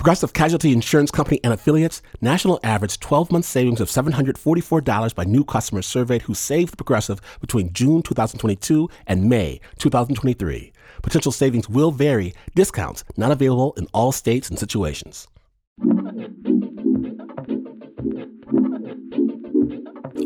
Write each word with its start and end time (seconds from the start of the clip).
Progressive 0.00 0.32
Casualty 0.32 0.72
Insurance 0.72 1.10
Company 1.10 1.40
and 1.44 1.52
affiliates 1.52 2.00
national 2.22 2.58
average 2.64 2.98
12 3.00 3.30
month 3.30 3.44
savings 3.44 3.82
of 3.82 3.90
$744 3.90 5.14
by 5.14 5.24
new 5.24 5.44
customers 5.44 5.84
surveyed 5.84 6.22
who 6.22 6.32
saved 6.32 6.78
Progressive 6.78 7.20
between 7.42 7.70
June 7.74 8.00
2022 8.00 8.88
and 9.06 9.28
May 9.28 9.60
2023. 9.76 10.72
Potential 11.02 11.32
savings 11.32 11.68
will 11.68 11.90
vary. 11.90 12.32
Discounts 12.54 13.04
not 13.18 13.30
available 13.30 13.74
in 13.76 13.88
all 13.92 14.10
states 14.10 14.48
and 14.48 14.58
situations. 14.58 15.28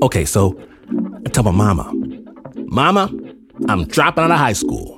Okay, 0.03 0.25
so 0.25 0.57
I 1.27 1.31
tell 1.31 1.43
my 1.43 1.51
mama, 1.51 1.93
Mama, 2.67 3.11
I'm 3.69 3.87
dropping 3.87 4.23
out 4.23 4.31
of 4.31 4.39
high 4.39 4.53
school. 4.53 4.94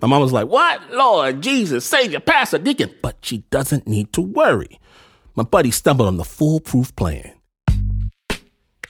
My 0.00 0.06
mom 0.06 0.20
was 0.20 0.32
like, 0.32 0.48
What? 0.48 0.90
Lord 0.92 1.42
Jesus, 1.42 1.84
Savior, 1.84 2.20
Pastor, 2.20 2.58
Deacon. 2.58 2.90
But 3.02 3.16
she 3.22 3.38
doesn't 3.50 3.86
need 3.86 4.12
to 4.12 4.20
worry. 4.20 4.78
My 5.34 5.44
buddy 5.44 5.70
stumbled 5.70 6.08
on 6.08 6.16
the 6.16 6.24
foolproof 6.24 6.94
plan. 6.96 7.32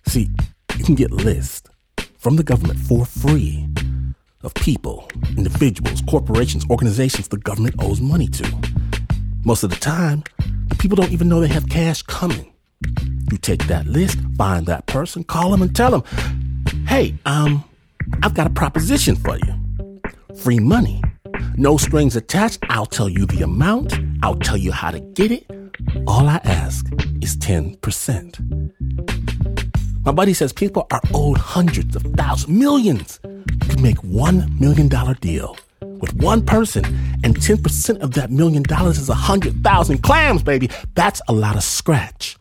See, 0.07 0.31
you 0.79 0.85
can 0.85 0.95
get 0.95 1.11
lists 1.11 1.69
from 2.19 2.37
the 2.37 2.43
government 2.43 2.79
for 2.79 3.05
free 3.05 3.67
of 4.43 4.55
people, 4.55 5.09
individuals, 5.37 6.03
corporations, 6.09 6.65
organizations 6.71 7.29
the 7.29 7.37
government 7.39 7.75
owes 7.79 8.01
money 8.01 8.29
to. 8.29 8.59
Most 9.45 9.63
of 9.63 9.71
the 9.71 9.77
time, 9.77 10.23
the 10.69 10.75
people 10.77 10.97
don't 10.97 11.13
even 11.13 11.29
know 11.29 11.41
they 11.41 11.49
have 11.49 11.69
cash 11.69 12.03
coming. 12.03 12.53
You 13.31 13.39
take 13.39 13.67
that 13.67 13.87
list, 13.87 14.19
find 14.37 14.67
that 14.67 14.87
person, 14.87 15.25
call 15.25 15.51
them 15.51 15.63
and 15.63 15.75
tell 15.75 15.91
them, 15.91 16.85
hey, 16.87 17.15
um, 17.27 17.65
I've 18.23 18.35
got 18.35 18.47
a 18.47 18.51
proposition 18.51 19.17
for 19.17 19.37
you. 19.37 19.55
Free 20.39 20.61
money. 20.61 21.03
No 21.57 21.77
strings 21.77 22.15
attached. 22.15 22.61
I'll 22.71 22.87
tell 22.87 23.09
you 23.09 23.27
the 23.27 23.43
amount. 23.43 23.99
I'll 24.23 24.37
tell 24.37 24.57
you 24.57 24.71
how 24.71 24.93
to 24.93 25.01
get 25.01 25.33
it. 25.33 25.45
All 26.07 26.29
I 26.29 26.41
ask 26.45 26.87
is 27.21 27.37
10%. 27.39 28.73
My 30.05 30.13
buddy 30.13 30.33
says 30.33 30.53
people 30.53 30.87
are 30.93 31.01
owed 31.13 31.39
hundreds 31.39 31.97
of 31.97 32.03
thousands, 32.17 32.49
millions 32.57 33.19
to 33.19 33.77
make 33.81 33.97
$1 33.99 34.61
million 34.61 34.89
deal 35.21 35.57
with 35.81 36.15
one 36.15 36.45
person, 36.47 36.85
and 37.25 37.37
10% 37.37 37.99
of 37.99 38.15
that 38.15 38.31
million 38.31 38.63
dollars 38.63 38.99
is 38.99 39.09
a 39.09 39.13
100,000 39.13 40.03
clams, 40.03 40.45
baby. 40.45 40.71
That's 40.95 41.21
a 41.27 41.33
lot 41.33 41.57
of 41.57 41.65
scratch. 41.65 42.39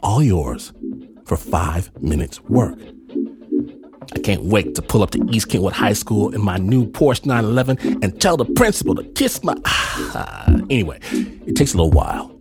All 0.00 0.22
yours 0.22 0.72
for 1.24 1.36
five 1.36 1.90
minutes 2.00 2.40
work. 2.42 2.78
I 4.14 4.18
can't 4.20 4.44
wait 4.44 4.74
to 4.76 4.82
pull 4.82 5.02
up 5.02 5.10
to 5.10 5.26
East 5.30 5.48
Kentwood 5.48 5.72
High 5.72 5.92
School 5.92 6.34
in 6.34 6.42
my 6.42 6.56
new 6.58 6.86
Porsche 6.86 7.26
911 7.26 8.02
and 8.02 8.20
tell 8.20 8.36
the 8.36 8.44
principal 8.44 8.94
to 8.94 9.04
kiss 9.14 9.42
my. 9.42 9.54
anyway, 10.70 10.98
it 11.12 11.56
takes 11.56 11.74
a 11.74 11.76
little 11.76 11.90
while. 11.90 12.32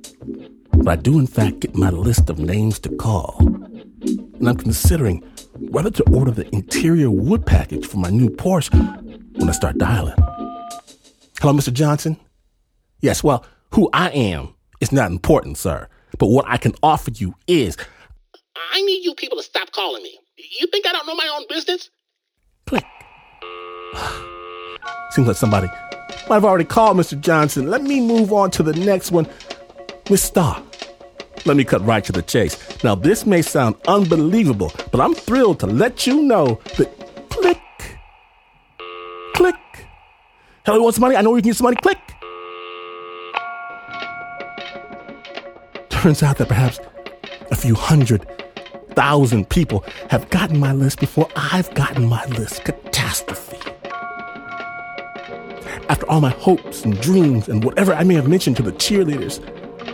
But 0.73 0.87
I 0.87 0.95
do, 0.97 1.19
in 1.19 1.27
fact, 1.27 1.61
get 1.61 1.75
my 1.75 1.89
list 1.89 2.29
of 2.29 2.37
names 2.37 2.79
to 2.79 2.89
call. 2.89 3.37
And 3.39 4.47
I'm 4.47 4.57
considering 4.57 5.21
whether 5.57 5.89
to 5.89 6.03
order 6.11 6.31
the 6.31 6.53
interior 6.53 7.09
wood 7.09 7.45
package 7.45 7.85
for 7.85 7.97
my 7.97 8.09
new 8.09 8.29
Porsche 8.29 8.73
when 9.37 9.49
I 9.49 9.53
start 9.53 9.77
dialing. 9.77 10.15
Hello, 11.39 11.53
Mr. 11.53 11.73
Johnson? 11.73 12.17
Yes, 13.01 13.23
well, 13.23 13.45
who 13.71 13.89
I 13.93 14.09
am 14.09 14.53
is 14.79 14.91
not 14.91 15.11
important, 15.11 15.57
sir. 15.57 15.87
But 16.17 16.27
what 16.27 16.45
I 16.47 16.57
can 16.57 16.73
offer 16.81 17.11
you 17.11 17.35
is 17.47 17.77
I 18.73 18.81
need 18.81 19.03
you 19.03 19.15
people 19.15 19.37
to 19.37 19.43
stop 19.43 19.71
calling 19.71 20.03
me. 20.03 20.19
You 20.51 20.67
think 20.67 20.85
I 20.85 20.91
don't 20.91 21.07
know 21.07 21.15
my 21.15 21.29
own 21.35 21.45
business? 21.49 21.89
Click. 22.65 22.85
Seems 25.11 25.27
like 25.27 25.37
somebody 25.37 25.67
might 26.27 26.35
have 26.35 26.45
already 26.45 26.65
called 26.65 26.97
Mr. 26.97 27.19
Johnson. 27.19 27.69
Let 27.69 27.83
me 27.83 28.01
move 28.01 28.33
on 28.33 28.51
to 28.51 28.63
the 28.63 28.73
next 28.73 29.11
one. 29.11 29.27
Miss 30.09 30.23
Starr. 30.23 30.61
Let 31.45 31.57
me 31.57 31.63
cut 31.63 31.85
right 31.85 32.03
to 32.03 32.11
the 32.11 32.23
chase. 32.23 32.83
Now, 32.83 32.95
this 32.95 33.25
may 33.25 33.41
sound 33.43 33.75
unbelievable, 33.87 34.71
but 34.91 34.99
I'm 34.99 35.13
thrilled 35.13 35.59
to 35.59 35.67
let 35.67 36.07
you 36.07 36.23
know 36.23 36.59
that 36.77 36.89
click, 37.29 37.61
click. 39.33 39.55
Hello, 40.65 40.77
you 40.77 40.83
want 40.83 40.95
some 40.95 41.01
money? 41.01 41.15
I 41.15 41.21
know 41.21 41.31
we 41.31 41.41
can 41.41 41.49
get 41.49 41.57
some 41.57 41.65
money. 41.65 41.77
Click. 41.77 41.99
Turns 45.89 46.23
out 46.23 46.37
that 46.37 46.47
perhaps 46.47 46.79
a 47.51 47.55
few 47.55 47.75
hundred 47.75 48.27
thousand 48.95 49.49
people 49.49 49.83
have 50.09 50.29
gotten 50.29 50.59
my 50.59 50.71
list 50.71 50.99
before 50.99 51.29
I've 51.35 51.73
gotten 51.73 52.05
my 52.05 52.25
list. 52.27 52.63
Catastrophe. 52.63 53.57
After 55.87 56.09
all 56.09 56.21
my 56.21 56.31
hopes 56.31 56.83
and 56.83 56.99
dreams 56.99 57.47
and 57.47 57.63
whatever 57.63 57.93
I 57.93 58.03
may 58.03 58.15
have 58.15 58.27
mentioned 58.27 58.57
to 58.57 58.63
the 58.63 58.71
cheerleaders, 58.71 59.39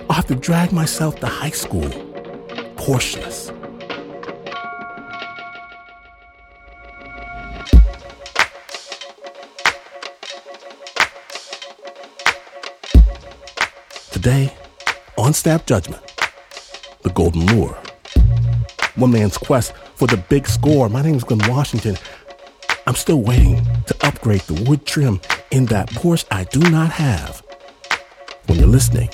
I'll 0.09 0.15
have 0.15 0.27
to 0.27 0.35
drag 0.35 0.71
myself 0.71 1.19
to 1.19 1.27
high 1.27 1.49
school, 1.49 1.89
Porscheless. 2.75 3.51
Today, 14.11 14.53
on 15.17 15.33
Snap 15.33 15.65
Judgment, 15.65 16.03
the 17.01 17.09
Golden 17.09 17.45
Lure. 17.47 17.77
One 18.95 19.11
man's 19.11 19.37
quest 19.37 19.73
for 19.95 20.07
the 20.07 20.17
big 20.17 20.47
score. 20.47 20.89
My 20.89 21.01
name 21.01 21.15
is 21.15 21.23
Glenn 21.23 21.49
Washington. 21.49 21.97
I'm 22.85 22.95
still 22.95 23.21
waiting 23.21 23.65
to 23.87 23.95
upgrade 24.05 24.41
the 24.41 24.63
wood 24.69 24.85
trim 24.85 25.21
in 25.51 25.65
that 25.67 25.89
Porsche 25.89 26.25
I 26.29 26.43
do 26.45 26.59
not 26.69 26.91
have. 26.91 27.43
When 28.47 28.59
you're 28.59 28.67
listening 28.67 29.09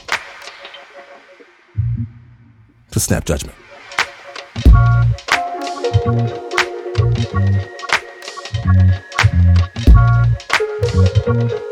to 2.91 2.99
Snap 2.99 3.25
Judgment. 3.25 3.55
We 11.35 11.66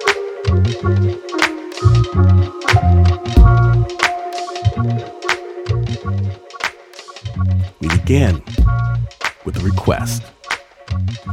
begin 8.05 8.39
with 9.45 9.57
a 9.57 9.59
request. 9.61 10.21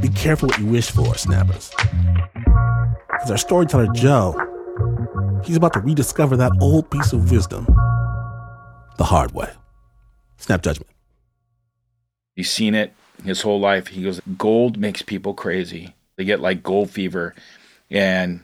Be 0.01 0.09
careful 0.09 0.49
what 0.49 0.59
you 0.59 0.65
wish 0.65 0.91
for, 0.91 1.15
snappers. 1.19 1.71
Because 3.11 3.31
our 3.31 3.37
storyteller, 3.37 3.89
Joe, 3.93 4.35
he's 5.45 5.57
about 5.57 5.75
to 5.75 5.81
rediscover 5.81 6.35
that 6.39 6.53
old 6.63 6.91
piece 6.91 7.13
of 7.13 7.31
wisdom 7.31 7.67
the 8.97 9.05
hard 9.05 9.33
way. 9.33 9.51
Snap 10.39 10.63
judgment. 10.63 10.91
He's 12.37 12.51
seen 12.51 12.75
it 12.75 12.95
his 13.23 13.43
whole 13.43 13.61
life. 13.61 13.89
He 13.89 14.05
goes, 14.05 14.23
Gold 14.39 14.79
makes 14.79 15.03
people 15.03 15.35
crazy. 15.35 15.95
They 16.17 16.25
get 16.25 16.41
like 16.41 16.63
gold 16.63 16.89
fever. 16.89 17.35
And 17.91 18.41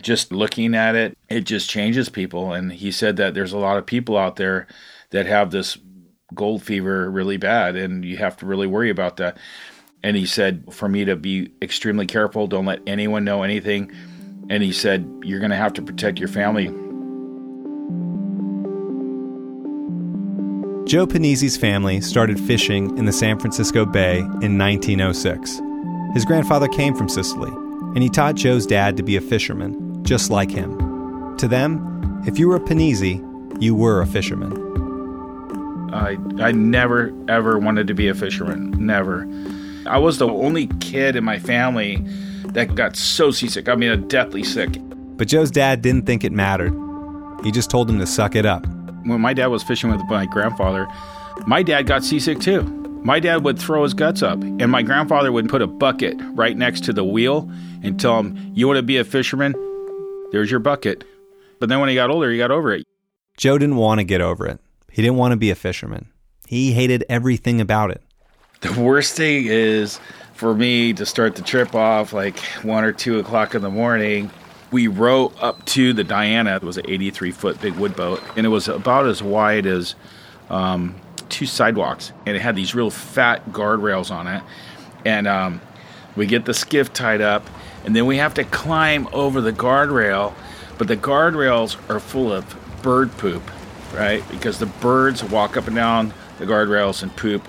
just 0.00 0.32
looking 0.32 0.74
at 0.74 0.96
it, 0.96 1.16
it 1.28 1.42
just 1.42 1.70
changes 1.70 2.08
people. 2.08 2.52
And 2.52 2.72
he 2.72 2.90
said 2.90 3.16
that 3.18 3.34
there's 3.34 3.52
a 3.52 3.58
lot 3.58 3.78
of 3.78 3.86
people 3.86 4.18
out 4.18 4.34
there 4.34 4.66
that 5.10 5.26
have 5.26 5.52
this 5.52 5.78
gold 6.34 6.62
fever 6.62 7.10
really 7.10 7.36
bad, 7.36 7.76
and 7.76 8.04
you 8.04 8.16
have 8.16 8.36
to 8.38 8.46
really 8.46 8.66
worry 8.66 8.90
about 8.90 9.16
that. 9.18 9.38
And 10.02 10.16
he 10.16 10.26
said, 10.26 10.72
for 10.72 10.88
me 10.88 11.04
to 11.04 11.16
be 11.16 11.52
extremely 11.60 12.06
careful, 12.06 12.46
don't 12.46 12.64
let 12.64 12.80
anyone 12.86 13.24
know 13.24 13.42
anything. 13.42 13.92
And 14.48 14.62
he 14.62 14.72
said, 14.72 15.06
you're 15.22 15.40
going 15.40 15.50
to 15.50 15.56
have 15.56 15.74
to 15.74 15.82
protect 15.82 16.18
your 16.18 16.28
family. 16.28 16.68
Joe 20.88 21.06
Pennisi's 21.06 21.56
family 21.56 22.00
started 22.00 22.40
fishing 22.40 22.96
in 22.98 23.04
the 23.04 23.12
San 23.12 23.38
Francisco 23.38 23.84
Bay 23.84 24.18
in 24.18 24.58
1906. 24.58 25.60
His 26.14 26.24
grandfather 26.24 26.66
came 26.66 26.96
from 26.96 27.08
Sicily, 27.08 27.52
and 27.94 28.02
he 28.02 28.08
taught 28.08 28.34
Joe's 28.34 28.66
dad 28.66 28.96
to 28.96 29.02
be 29.04 29.16
a 29.16 29.20
fisherman, 29.20 30.02
just 30.02 30.30
like 30.30 30.50
him. 30.50 31.36
To 31.36 31.46
them, 31.46 32.24
if 32.26 32.38
you 32.38 32.48
were 32.48 32.56
a 32.56 32.60
Pennisi, 32.60 33.24
you 33.62 33.74
were 33.74 34.00
a 34.00 34.06
fisherman. 34.06 34.69
I, 35.92 36.16
I 36.38 36.52
never, 36.52 37.12
ever 37.28 37.58
wanted 37.58 37.86
to 37.88 37.94
be 37.94 38.08
a 38.08 38.14
fisherman. 38.14 38.70
Never. 38.84 39.28
I 39.86 39.98
was 39.98 40.18
the 40.18 40.28
only 40.28 40.66
kid 40.80 41.16
in 41.16 41.24
my 41.24 41.38
family 41.38 41.96
that 42.52 42.74
got 42.74 42.96
so 42.96 43.30
seasick. 43.30 43.68
I 43.68 43.74
mean, 43.74 44.08
deathly 44.08 44.42
sick. 44.42 44.70
But 45.16 45.28
Joe's 45.28 45.50
dad 45.50 45.82
didn't 45.82 46.06
think 46.06 46.24
it 46.24 46.32
mattered. 46.32 46.72
He 47.42 47.50
just 47.50 47.70
told 47.70 47.88
him 47.88 47.98
to 47.98 48.06
suck 48.06 48.34
it 48.34 48.44
up 48.44 48.66
When 49.04 49.20
my 49.20 49.32
dad 49.32 49.46
was 49.46 49.62
fishing 49.62 49.90
with 49.90 50.00
my 50.08 50.26
grandfather, 50.26 50.86
my 51.46 51.62
dad 51.62 51.86
got 51.86 52.04
seasick 52.04 52.40
too. 52.40 52.62
My 53.02 53.18
dad 53.18 53.44
would 53.44 53.58
throw 53.58 53.82
his 53.82 53.94
guts 53.94 54.22
up, 54.22 54.42
and 54.42 54.70
my 54.70 54.82
grandfather 54.82 55.32
would 55.32 55.48
put 55.48 55.62
a 55.62 55.66
bucket 55.66 56.16
right 56.34 56.56
next 56.56 56.84
to 56.84 56.92
the 56.92 57.04
wheel 57.04 57.50
and 57.82 57.98
tell 57.98 58.18
him, 58.18 58.52
You 58.54 58.66
want 58.66 58.76
to 58.76 58.82
be 58.82 58.98
a 58.98 59.04
fisherman? 59.04 59.54
There's 60.32 60.50
your 60.50 60.60
bucket. 60.60 61.04
But 61.60 61.70
then 61.70 61.80
when 61.80 61.88
he 61.88 61.94
got 61.94 62.10
older, 62.10 62.30
he 62.30 62.36
got 62.36 62.50
over 62.50 62.72
it. 62.72 62.86
Joe 63.38 63.56
didn't 63.56 63.76
want 63.76 64.00
to 64.00 64.04
get 64.04 64.20
over 64.20 64.46
it. 64.46 64.60
He 64.90 65.02
didn't 65.02 65.16
want 65.16 65.32
to 65.32 65.36
be 65.36 65.50
a 65.50 65.54
fisherman. 65.54 66.08
He 66.46 66.72
hated 66.72 67.04
everything 67.08 67.60
about 67.60 67.90
it. 67.90 68.02
The 68.60 68.78
worst 68.80 69.16
thing 69.16 69.46
is 69.46 70.00
for 70.34 70.54
me 70.54 70.92
to 70.94 71.06
start 71.06 71.36
the 71.36 71.42
trip 71.42 71.74
off 71.74 72.12
like 72.12 72.38
one 72.62 72.84
or 72.84 72.92
two 72.92 73.18
o'clock 73.18 73.54
in 73.54 73.62
the 73.62 73.70
morning. 73.70 74.30
We 74.70 74.86
row 74.86 75.32
up 75.40 75.64
to 75.66 75.92
the 75.92 76.04
Diana. 76.04 76.56
It 76.56 76.62
was 76.62 76.76
an 76.76 76.84
83 76.88 77.30
foot 77.30 77.60
big 77.60 77.74
wood 77.74 77.96
boat, 77.96 78.22
and 78.36 78.46
it 78.46 78.48
was 78.48 78.68
about 78.68 79.06
as 79.06 79.22
wide 79.22 79.66
as 79.66 79.94
um, 80.48 80.94
two 81.28 81.46
sidewalks, 81.46 82.12
and 82.26 82.36
it 82.36 82.40
had 82.40 82.56
these 82.56 82.74
real 82.74 82.90
fat 82.90 83.50
guardrails 83.50 84.10
on 84.10 84.26
it. 84.26 84.42
And 85.04 85.26
um, 85.26 85.60
we 86.16 86.26
get 86.26 86.44
the 86.44 86.54
skiff 86.54 86.92
tied 86.92 87.20
up, 87.20 87.48
and 87.84 87.94
then 87.94 88.06
we 88.06 88.18
have 88.18 88.34
to 88.34 88.44
climb 88.44 89.08
over 89.12 89.40
the 89.40 89.52
guardrail. 89.52 90.34
But 90.78 90.88
the 90.88 90.96
guardrails 90.96 91.76
are 91.90 92.00
full 92.00 92.32
of 92.32 92.44
bird 92.82 93.12
poop, 93.18 93.42
right? 93.92 94.22
Because 94.30 94.58
the 94.58 94.66
birds 94.66 95.22
walk 95.24 95.56
up 95.56 95.66
and 95.66 95.76
down 95.76 96.14
the 96.38 96.46
guardrails 96.46 97.02
and 97.02 97.14
poop 97.16 97.46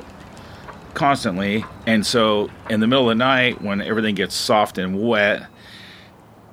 constantly. 0.94 1.66
And 1.86 2.06
so, 2.06 2.50
in 2.70 2.80
the 2.80 2.88
middle 2.88 3.10
of 3.10 3.18
the 3.18 3.24
night, 3.24 3.62
when 3.62 3.82
everything 3.82 4.16
gets 4.16 4.36
soft 4.36 4.78
and 4.78 5.02
wet, 5.02 5.48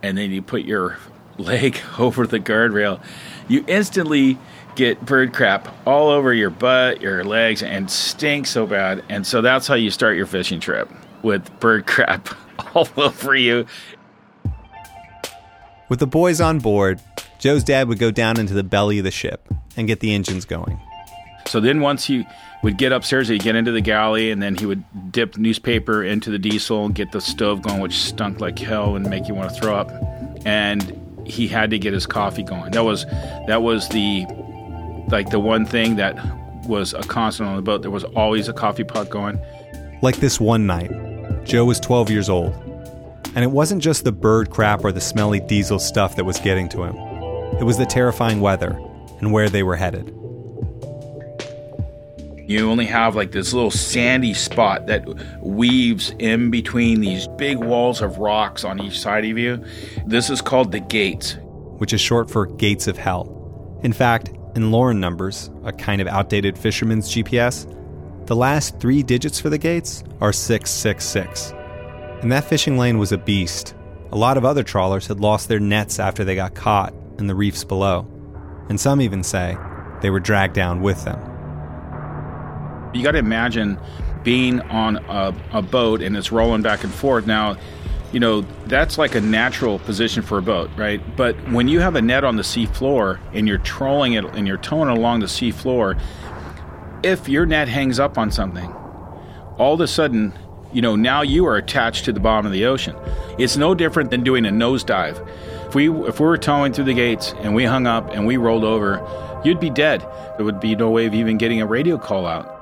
and 0.02 0.17
then 0.17 0.31
you 0.31 0.43
put 0.43 0.64
your 0.64 0.99
leg 1.38 1.81
over 1.99 2.26
the 2.26 2.40
guardrail, 2.40 3.02
you 3.49 3.64
instantly 3.67 4.38
get 4.75 5.05
bird 5.05 5.35
crap 5.35 5.75
all 5.87 6.08
over 6.08 6.32
your 6.32 6.50
butt, 6.50 7.00
your 7.00 7.25
legs, 7.25 7.62
and 7.62 7.90
stink 7.90 8.46
so 8.46 8.67
bad. 8.67 9.02
And 9.08 9.26
so 9.26 9.40
that's 9.40 9.67
how 9.67 9.75
you 9.75 9.90
start 9.90 10.17
your 10.17 10.26
fishing 10.26 10.61
trip 10.61 10.88
with 11.23 11.58
bird 11.58 11.87
crap 11.87 12.29
all 12.75 12.88
over 12.96 13.35
you. 13.35 13.67
With 15.88 16.00
the 16.00 16.06
boys 16.06 16.40
on 16.40 16.58
board, 16.58 17.00
Joe's 17.38 17.64
dad 17.64 17.88
would 17.88 17.99
go 17.99 18.11
down 18.11 18.38
into 18.38 18.55
the 18.55 18.64
belly 18.64 18.99
of 18.99 19.05
the 19.05 19.11
ship 19.11 19.49
and 19.76 19.87
get 19.87 20.00
the 20.00 20.14
engines 20.14 20.44
going. 20.44 20.81
So 21.46 21.61
then 21.61 21.81
once 21.81 22.05
he 22.05 22.26
would 22.62 22.76
get 22.76 22.93
upstairs, 22.93 23.29
he'd 23.29 23.43
get 23.43 23.56
into 23.56 23.73
the 23.73 23.81
galley, 23.81 24.31
and 24.31 24.43
then 24.43 24.56
he 24.56 24.67
would 24.67 24.85
dip 25.12 25.38
newspaper 25.38 26.02
into 26.02 26.31
the 26.31 26.38
diesel 26.38 26.85
and 26.85 26.94
get 26.94 27.12
the 27.12 27.20
stove 27.20 27.62
going, 27.62 27.81
which 27.81 27.96
stunk 27.99 28.40
like 28.40 28.58
hell 28.58 28.96
and 28.96 29.08
make 29.08 29.29
you 29.29 29.35
want 29.35 29.55
to 29.55 29.61
throw 29.61 29.75
up. 29.75 29.90
And 30.44 31.00
he 31.26 31.46
had 31.46 31.70
to 31.70 31.79
get 31.79 31.93
his 31.93 32.06
coffee 32.06 32.43
going. 32.43 32.73
That 32.73 32.85
was 32.85 33.05
that 33.46 33.62
was 33.62 33.88
the 33.88 34.26
like 35.08 35.31
the 35.31 35.40
one 35.40 35.64
thing 35.64 35.96
that 35.96 36.17
was 36.67 36.93
a 36.93 37.00
constant 37.00 37.49
on 37.49 37.56
the 37.56 37.62
boat. 37.62 37.82
There 37.82 37.90
was 37.90 38.05
always 38.05 38.49
a 38.49 38.52
coffee 38.52 38.85
pot 38.85 39.08
going. 39.08 39.40
Like 40.02 40.17
this 40.17 40.38
one 40.38 40.67
night, 40.67 40.90
Joe 41.44 41.64
was 41.64 41.81
12 41.81 42.11
years 42.11 42.29
old, 42.29 42.52
and 43.35 43.38
it 43.38 43.50
wasn't 43.50 43.82
just 43.82 44.05
the 44.05 44.12
bird 44.12 44.50
crap 44.50 44.85
or 44.85 44.93
the 44.93 45.00
smelly 45.00 45.40
diesel 45.40 45.79
stuff 45.79 46.17
that 46.17 46.25
was 46.25 46.38
getting 46.40 46.69
to 46.70 46.85
him. 46.85 47.08
It 47.59 47.65
was 47.65 47.77
the 47.77 47.87
terrifying 47.87 48.41
weather 48.41 48.81
and 49.19 49.33
where 49.33 49.49
they 49.49 49.65
were 49.65 49.75
headed. 49.75 50.15
You 52.47 52.71
only 52.71 52.87
have 52.87 53.17
like 53.17 53.33
this 53.33 53.53
little 53.53 53.73
sandy 53.73 54.33
spot 54.33 54.87
that 54.87 55.07
weaves 55.43 56.15
in 56.21 56.51
between 56.51 57.01
these 57.01 57.27
big 57.37 57.59
walls 57.59 58.01
of 58.01 58.19
rocks 58.19 58.65
on 58.65 58.81
each 58.81 58.99
side 59.01 59.25
of 59.25 59.37
you. 59.37 59.63
This 60.07 60.31
is 60.31 60.41
called 60.41 60.71
the 60.71 60.81
gates, 60.81 61.37
which 61.79 61.93
is 61.93 62.01
short 62.01 62.31
for 62.31 62.47
Gates 62.47 62.87
of 62.87 62.97
Hell. 62.97 63.79
In 63.83 63.93
fact, 63.93 64.31
in 64.55 64.71
LORAN 64.71 65.01
numbers, 65.01 65.51
a 65.65 65.73
kind 65.73 66.01
of 66.01 66.07
outdated 66.07 66.57
fisherman's 66.57 67.11
GPS, 67.11 67.67
the 68.27 68.37
last 68.37 68.79
three 68.79 69.03
digits 69.03 69.41
for 69.41 69.51
the 69.51 69.59
gates 69.59 70.05
are 70.21 70.33
666. 70.33 71.53
And 72.23 72.31
that 72.31 72.45
fishing 72.45 72.79
lane 72.79 72.99
was 72.99 73.11
a 73.11 73.19
beast. 73.19 73.75
A 74.13 74.17
lot 74.17 74.37
of 74.37 74.45
other 74.45 74.63
trawlers 74.63 75.09
had 75.09 75.21
lost 75.21 75.49
their 75.49 75.61
nets 75.61 75.99
after 75.99 76.25
they 76.25 76.35
got 76.35 76.55
caught 76.55 76.95
in 77.19 77.26
the 77.26 77.35
reefs 77.35 77.65
below. 77.65 78.06
And 78.69 78.81
some 78.81 79.00
even 79.00 79.23
say 79.23 79.56
they 80.03 80.11
were 80.11 80.20
dragged 80.20 80.55
down 80.55 80.81
with 80.81 81.05
them. 81.05 81.19
You 82.94 83.03
got 83.03 83.12
to 83.12 83.19
imagine 83.19 83.79
being 84.23 84.61
on 84.62 84.97
a, 84.97 85.35
a 85.53 85.62
boat 85.62 86.03
and 86.03 86.17
it's 86.17 86.32
rolling 86.32 86.62
back 86.62 86.85
and 86.85 86.93
forth. 86.93 87.26
Now, 87.26 87.56
you 88.12 88.20
know, 88.20 88.43
that's 88.67 88.97
like 88.97 89.15
a 89.15 89.20
natural 89.20 89.79
position 89.81 90.23
for 90.23 90.38
a 90.38 90.43
boat, 90.43 90.70
right? 90.76 91.00
But 91.17 91.37
when 91.50 91.69
you 91.69 91.81
have 91.81 91.94
a 91.94 92.03
net 92.03 92.25
on 92.25 92.37
the 92.37 92.44
sea 92.44 92.67
floor 92.67 93.21
and 93.32 93.47
you're 93.47 93.59
trolling 93.59 94.14
it 94.14 94.25
and 94.25 94.47
you're 94.47 94.56
towing 94.56 94.88
along 94.88 95.21
the 95.21 95.29
sea 95.29 95.50
floor, 95.50 95.97
if 97.03 97.29
your 97.29 97.44
net 97.44 97.69
hangs 97.69 98.00
up 98.00 98.17
on 98.17 98.31
something, 98.31 98.73
all 99.59 99.75
of 99.75 99.81
a 99.81 99.87
sudden, 99.87 100.32
you 100.73 100.82
know, 100.82 100.97
now 100.97 101.23
you 101.23 101.47
are 101.47 101.56
attached 101.56 102.05
to 102.06 102.12
the 102.12 102.20
bottom 102.20 102.47
of 102.47 102.53
the 102.53 102.67
ocean. 102.67 102.94
It's 103.38 103.56
no 103.56 103.75
different 103.75 104.11
than 104.11 104.23
doing 104.23 104.44
a 104.47 104.50
nosedive. 104.50 105.26
If 105.69 105.75
we 105.75 105.91
if 105.91 106.20
we 106.20 106.26
were 106.26 106.38
towing 106.38 106.73
through 106.73 106.85
the 106.85 106.94
gates 106.94 107.35
and 107.41 107.55
we 107.55 107.65
hung 107.65 107.87
up 107.87 108.11
and 108.11 108.26
we 108.26 108.37
rolled 108.37 108.65
over, 108.65 109.06
you'd 109.44 109.61
be 109.61 109.70
dead. 109.70 110.00
There 110.37 110.44
would 110.44 110.61
be 110.61 110.75
no 110.75 110.91
way 110.91 111.06
of 111.06 111.15
even 111.15 111.38
getting 111.38 111.61
a 111.61 111.67
radio 111.67 111.99
call 111.99 112.26
out. 112.26 112.55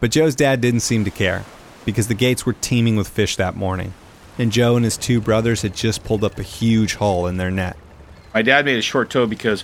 But 0.00 0.10
Joe's 0.10 0.34
dad 0.34 0.60
didn't 0.60 0.80
seem 0.80 1.04
to 1.04 1.10
care 1.10 1.44
because 1.84 2.08
the 2.08 2.14
gates 2.14 2.44
were 2.44 2.54
teeming 2.54 2.96
with 2.96 3.08
fish 3.08 3.36
that 3.36 3.54
morning, 3.54 3.94
and 4.38 4.50
Joe 4.50 4.76
and 4.76 4.84
his 4.84 4.96
two 4.96 5.20
brothers 5.20 5.62
had 5.62 5.74
just 5.74 6.02
pulled 6.04 6.24
up 6.24 6.38
a 6.38 6.42
huge 6.42 6.94
hole 6.94 7.26
in 7.26 7.36
their 7.36 7.50
net. 7.50 7.76
My 8.34 8.42
dad 8.42 8.64
made 8.64 8.78
a 8.78 8.82
short 8.82 9.10
tow 9.10 9.26
because 9.26 9.62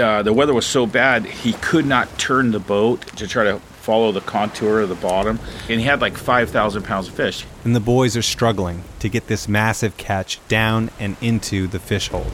uh, 0.00 0.22
the 0.22 0.32
weather 0.32 0.54
was 0.54 0.64
so 0.64 0.86
bad 0.86 1.26
he 1.26 1.52
could 1.54 1.86
not 1.86 2.18
turn 2.18 2.52
the 2.52 2.60
boat 2.60 3.06
to 3.16 3.26
try 3.26 3.44
to 3.44 3.60
follow 3.86 4.10
the 4.10 4.20
contour 4.20 4.80
of 4.80 4.88
the 4.88 4.96
bottom, 4.96 5.38
and 5.68 5.78
he 5.78 5.86
had 5.86 6.00
like 6.00 6.16
5,000 6.16 6.82
pounds 6.82 7.06
of 7.06 7.14
fish. 7.14 7.46
And 7.62 7.74
the 7.74 7.80
boys 7.80 8.16
are 8.16 8.22
struggling 8.22 8.82
to 8.98 9.08
get 9.08 9.28
this 9.28 9.46
massive 9.46 9.96
catch 9.96 10.40
down 10.48 10.90
and 10.98 11.16
into 11.20 11.68
the 11.68 11.78
fish 11.78 12.08
hold. 12.08 12.32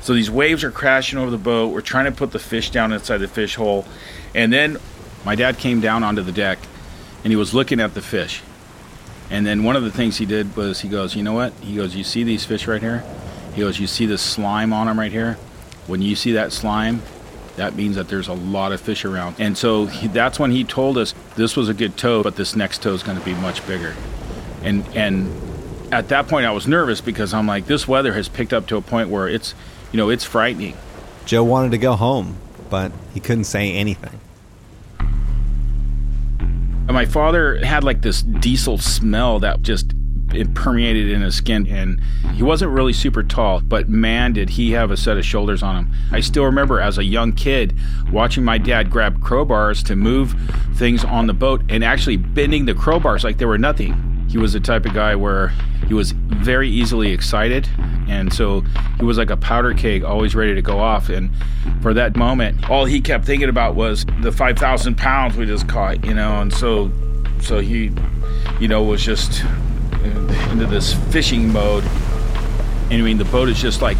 So 0.00 0.14
these 0.14 0.30
waves 0.30 0.64
are 0.64 0.70
crashing 0.70 1.18
over 1.18 1.30
the 1.30 1.36
boat. 1.36 1.68
We're 1.68 1.82
trying 1.82 2.06
to 2.06 2.12
put 2.12 2.30
the 2.30 2.38
fish 2.38 2.70
down 2.70 2.94
inside 2.94 3.18
the 3.18 3.28
fish 3.28 3.56
hole. 3.56 3.84
And 4.34 4.50
then 4.50 4.78
my 5.22 5.34
dad 5.34 5.58
came 5.58 5.82
down 5.82 6.02
onto 6.02 6.22
the 6.22 6.32
deck 6.32 6.58
and 7.22 7.30
he 7.30 7.36
was 7.36 7.52
looking 7.52 7.78
at 7.78 7.92
the 7.92 8.02
fish. 8.02 8.42
And 9.30 9.46
then 9.46 9.64
one 9.64 9.76
of 9.76 9.82
the 9.82 9.90
things 9.90 10.16
he 10.16 10.26
did 10.26 10.56
was 10.56 10.80
he 10.80 10.88
goes, 10.88 11.14
You 11.14 11.22
know 11.22 11.32
what? 11.34 11.52
He 11.60 11.76
goes, 11.76 11.94
You 11.94 12.04
see 12.04 12.24
these 12.24 12.44
fish 12.44 12.66
right 12.66 12.80
here? 12.80 13.04
He 13.54 13.60
goes, 13.60 13.78
You 13.78 13.86
see 13.86 14.06
the 14.06 14.18
slime 14.18 14.72
on 14.72 14.86
them 14.86 14.98
right 14.98 15.12
here? 15.12 15.38
When 15.86 16.00
you 16.02 16.16
see 16.16 16.32
that 16.32 16.52
slime, 16.52 17.02
that 17.56 17.74
means 17.74 17.96
that 17.96 18.08
there's 18.08 18.28
a 18.28 18.32
lot 18.32 18.72
of 18.72 18.80
fish 18.80 19.04
around. 19.04 19.36
And 19.38 19.56
so 19.56 19.86
he, 19.86 20.08
that's 20.08 20.38
when 20.38 20.50
he 20.50 20.64
told 20.64 20.98
us 20.98 21.14
this 21.36 21.56
was 21.56 21.68
a 21.68 21.74
good 21.74 21.96
tow, 21.96 22.22
but 22.22 22.36
this 22.36 22.56
next 22.56 22.82
tow 22.82 22.94
is 22.94 23.02
going 23.02 23.18
to 23.18 23.24
be 23.24 23.34
much 23.34 23.66
bigger. 23.66 23.94
And 24.62 24.84
and 24.96 25.30
at 25.92 26.08
that 26.08 26.26
point, 26.26 26.46
I 26.46 26.50
was 26.50 26.66
nervous 26.66 27.00
because 27.00 27.32
I'm 27.32 27.46
like, 27.46 27.66
this 27.66 27.86
weather 27.86 28.12
has 28.14 28.28
picked 28.28 28.52
up 28.52 28.66
to 28.68 28.76
a 28.76 28.82
point 28.82 29.10
where 29.10 29.28
it's, 29.28 29.54
you 29.92 29.96
know, 29.96 30.10
it's 30.10 30.24
frightening. 30.24 30.76
Joe 31.24 31.44
wanted 31.44 31.70
to 31.70 31.78
go 31.78 31.94
home, 31.94 32.36
but 32.68 32.90
he 33.12 33.20
couldn't 33.20 33.44
say 33.44 33.72
anything. 33.72 34.20
My 36.88 37.06
father 37.06 37.64
had 37.64 37.82
like 37.82 38.02
this 38.02 38.22
diesel 38.22 38.78
smell 38.78 39.40
that 39.40 39.62
just 39.62 39.94
it 40.34 40.54
permeated 40.54 41.10
in 41.10 41.22
his 41.22 41.34
skin 41.34 41.66
and 41.66 42.00
he 42.34 42.42
wasn't 42.42 42.70
really 42.70 42.92
super 42.92 43.22
tall 43.22 43.60
but 43.60 43.88
man 43.88 44.32
did 44.32 44.50
he 44.50 44.72
have 44.72 44.90
a 44.90 44.96
set 44.96 45.16
of 45.16 45.24
shoulders 45.24 45.62
on 45.62 45.76
him. 45.76 45.92
I 46.12 46.20
still 46.20 46.44
remember 46.44 46.80
as 46.80 46.98
a 46.98 47.04
young 47.04 47.32
kid 47.32 47.76
watching 48.10 48.44
my 48.44 48.58
dad 48.58 48.90
grab 48.90 49.20
crowbars 49.20 49.84
to 49.86 49.96
move 49.96 50.34
things 50.74 51.04
on 51.04 51.26
the 51.26 51.34
boat 51.34 51.62
and 51.68 51.84
actually 51.84 52.16
bending 52.16 52.64
the 52.64 52.74
crowbars 52.74 53.24
like 53.24 53.38
they 53.38 53.44
were 53.44 53.58
nothing. 53.58 54.26
He 54.28 54.38
was 54.38 54.52
the 54.52 54.60
type 54.60 54.84
of 54.84 54.94
guy 54.94 55.14
where 55.14 55.48
he 55.86 55.94
was 55.94 56.12
very 56.12 56.68
easily 56.68 57.12
excited 57.12 57.68
and 58.08 58.32
so 58.32 58.62
he 58.98 59.04
was 59.04 59.18
like 59.18 59.30
a 59.30 59.36
powder 59.36 59.74
keg 59.74 60.02
always 60.02 60.34
ready 60.34 60.54
to 60.54 60.62
go 60.62 60.78
off 60.78 61.08
and 61.08 61.30
for 61.80 61.94
that 61.94 62.16
moment 62.16 62.68
all 62.68 62.84
he 62.84 63.00
kept 63.00 63.24
thinking 63.24 63.48
about 63.48 63.74
was 63.74 64.04
the 64.20 64.32
5000 64.32 64.96
pounds 64.96 65.36
we 65.36 65.46
just 65.46 65.68
caught 65.68 66.04
you 66.04 66.14
know 66.14 66.40
and 66.40 66.52
so 66.52 66.90
so 67.40 67.60
he 67.60 67.92
you 68.60 68.68
know 68.68 68.82
was 68.82 69.04
just 69.04 69.42
into 70.04 70.66
this 70.66 70.94
fishing 71.12 71.52
mode 71.52 71.84
and 72.90 72.94
i 72.94 73.00
mean 73.00 73.18
the 73.18 73.24
boat 73.26 73.48
is 73.48 73.60
just 73.60 73.82
like 73.82 73.98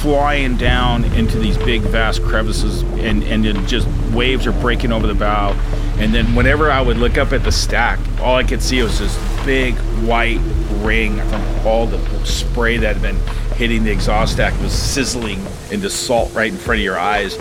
flying 0.00 0.56
down 0.56 1.04
into 1.14 1.38
these 1.38 1.56
big 1.58 1.80
vast 1.82 2.22
crevices 2.22 2.82
and 2.82 3.22
and 3.24 3.44
then 3.44 3.66
just 3.66 3.86
waves 4.12 4.46
are 4.46 4.52
breaking 4.52 4.92
over 4.92 5.06
the 5.06 5.14
bow 5.14 5.52
and 5.98 6.12
then 6.12 6.34
whenever 6.34 6.70
i 6.70 6.80
would 6.80 6.96
look 6.96 7.18
up 7.18 7.32
at 7.32 7.42
the 7.44 7.52
stack 7.52 7.98
all 8.20 8.36
i 8.36 8.42
could 8.42 8.62
see 8.62 8.82
was 8.82 8.98
this 8.98 9.16
big 9.44 9.74
white 10.06 10.40
ring 10.82 11.16
from 11.28 11.66
all 11.66 11.86
the 11.86 12.24
spray 12.24 12.76
that 12.76 12.96
had 12.96 13.02
been 13.02 13.16
hitting 13.54 13.84
the 13.84 13.90
exhaust 13.90 14.32
stack 14.32 14.58
was 14.60 14.72
sizzling 14.72 15.40
into 15.70 15.88
salt 15.88 16.32
right 16.34 16.50
in 16.50 16.58
front 16.58 16.80
of 16.80 16.84
your 16.84 16.98
eyes. 16.98 17.34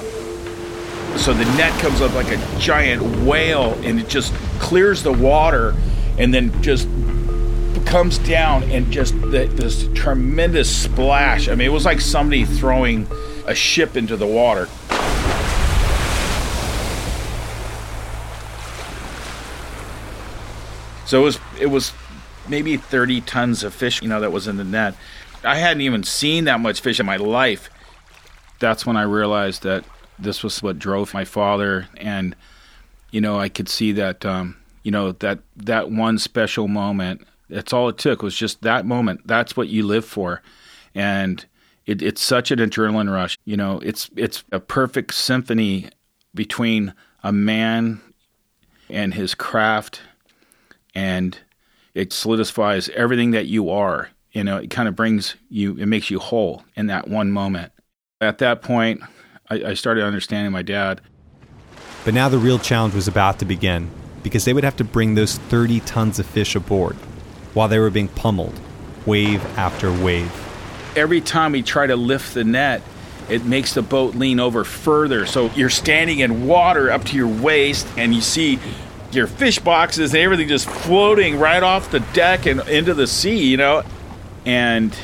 So 1.15 1.33
the 1.33 1.45
net 1.57 1.77
comes 1.81 2.01
up 2.01 2.13
like 2.13 2.29
a 2.29 2.59
giant 2.59 3.01
whale 3.25 3.73
and 3.83 3.99
it 3.99 4.07
just 4.07 4.33
clears 4.59 5.03
the 5.03 5.11
water 5.11 5.75
and 6.17 6.33
then 6.33 6.61
just 6.61 6.87
comes 7.85 8.17
down 8.19 8.63
and 8.63 8.91
just 8.91 9.19
the, 9.21 9.49
this 9.53 9.87
tremendous 9.93 10.73
splash. 10.73 11.47
I 11.47 11.55
mean, 11.55 11.67
it 11.67 11.71
was 11.71 11.85
like 11.85 12.01
somebody 12.01 12.45
throwing 12.45 13.07
a 13.47 13.55
ship 13.55 13.97
into 13.97 14.15
the 14.15 14.27
water. 14.27 14.67
So 21.05 21.21
it 21.21 21.23
was 21.25 21.39
it 21.59 21.67
was 21.67 21.93
maybe 22.47 22.77
30 22.77 23.21
tons 23.21 23.63
of 23.63 23.73
fish, 23.73 24.01
you 24.01 24.07
know, 24.07 24.21
that 24.21 24.31
was 24.31 24.47
in 24.47 24.57
the 24.57 24.63
net. 24.63 24.95
I 25.43 25.57
hadn't 25.57 25.81
even 25.81 26.03
seen 26.03 26.45
that 26.45 26.59
much 26.59 26.79
fish 26.79 26.99
in 26.99 27.05
my 27.05 27.17
life. 27.17 27.69
That's 28.59 28.85
when 28.85 28.95
I 28.95 29.03
realized 29.03 29.63
that 29.63 29.83
this 30.17 30.43
was 30.43 30.63
what 30.63 30.79
drove 30.79 31.13
my 31.13 31.25
father 31.25 31.87
and 31.97 32.35
you 33.11 33.19
know, 33.19 33.37
I 33.37 33.49
could 33.49 33.67
see 33.67 33.91
that 33.91 34.25
um, 34.25 34.55
you 34.83 34.91
know, 34.91 35.11
that 35.11 35.39
that 35.57 35.91
one 35.91 36.17
special 36.17 36.67
moment. 36.67 37.27
That's 37.51 37.73
all 37.73 37.89
it 37.89 37.97
took 37.97 38.23
was 38.23 38.35
just 38.35 38.61
that 38.61 38.85
moment. 38.85 39.27
That's 39.27 39.57
what 39.57 39.67
you 39.67 39.85
live 39.85 40.05
for. 40.05 40.41
And 40.95 41.45
it, 41.85 42.01
it's 42.01 42.21
such 42.21 42.51
an 42.51 42.59
adrenaline 42.59 43.11
rush. 43.11 43.37
You 43.45 43.57
know, 43.57 43.79
it's 43.79 44.09
it's 44.15 44.43
a 44.51 44.59
perfect 44.59 45.13
symphony 45.13 45.89
between 46.33 46.93
a 47.23 47.31
man 47.31 48.01
and 48.89 49.13
his 49.13 49.35
craft 49.35 50.01
and 50.95 51.37
it 51.93 52.13
solidifies 52.13 52.89
everything 52.89 53.31
that 53.31 53.47
you 53.47 53.69
are. 53.69 54.09
You 54.31 54.43
know, 54.43 54.57
it 54.57 54.69
kind 54.69 54.87
of 54.87 54.95
brings 54.95 55.35
you, 55.49 55.77
it 55.77 55.87
makes 55.87 56.09
you 56.09 56.19
whole 56.19 56.63
in 56.75 56.87
that 56.87 57.07
one 57.07 57.31
moment. 57.31 57.73
At 58.21 58.37
that 58.37 58.61
point, 58.61 59.01
I, 59.49 59.55
I 59.55 59.73
started 59.73 60.03
understanding 60.05 60.51
my 60.53 60.61
dad. 60.61 61.01
But 62.05 62.13
now 62.13 62.29
the 62.29 62.37
real 62.37 62.59
challenge 62.59 62.93
was 62.93 63.07
about 63.07 63.39
to 63.39 63.45
begin 63.45 63.89
because 64.23 64.45
they 64.45 64.53
would 64.53 64.63
have 64.63 64.77
to 64.77 64.83
bring 64.83 65.15
those 65.15 65.37
30 65.37 65.81
tons 65.81 66.19
of 66.19 66.25
fish 66.25 66.55
aboard 66.55 66.95
while 67.53 67.67
they 67.67 67.79
were 67.79 67.89
being 67.89 68.07
pummeled, 68.07 68.59
wave 69.05 69.43
after 69.57 69.91
wave. 69.91 70.31
Every 70.95 71.21
time 71.21 71.53
we 71.53 71.61
try 71.61 71.87
to 71.87 71.95
lift 71.95 72.33
the 72.33 72.43
net, 72.43 72.81
it 73.29 73.45
makes 73.45 73.73
the 73.73 73.81
boat 73.81 74.15
lean 74.15 74.39
over 74.39 74.63
further. 74.63 75.25
So 75.25 75.49
you're 75.51 75.69
standing 75.69 76.19
in 76.19 76.47
water 76.47 76.91
up 76.91 77.05
to 77.05 77.15
your 77.15 77.27
waist, 77.27 77.87
and 77.97 78.13
you 78.13 78.21
see 78.21 78.59
your 79.11 79.27
fish 79.27 79.59
boxes 79.59 80.13
and 80.13 80.21
everything 80.21 80.47
just 80.47 80.69
floating 80.69 81.39
right 81.39 81.63
off 81.63 81.91
the 81.91 81.99
deck 81.99 82.45
and 82.45 82.61
into 82.67 82.93
the 82.93 83.07
sea, 83.07 83.45
you 83.45 83.57
know. 83.57 83.83
And 84.45 84.95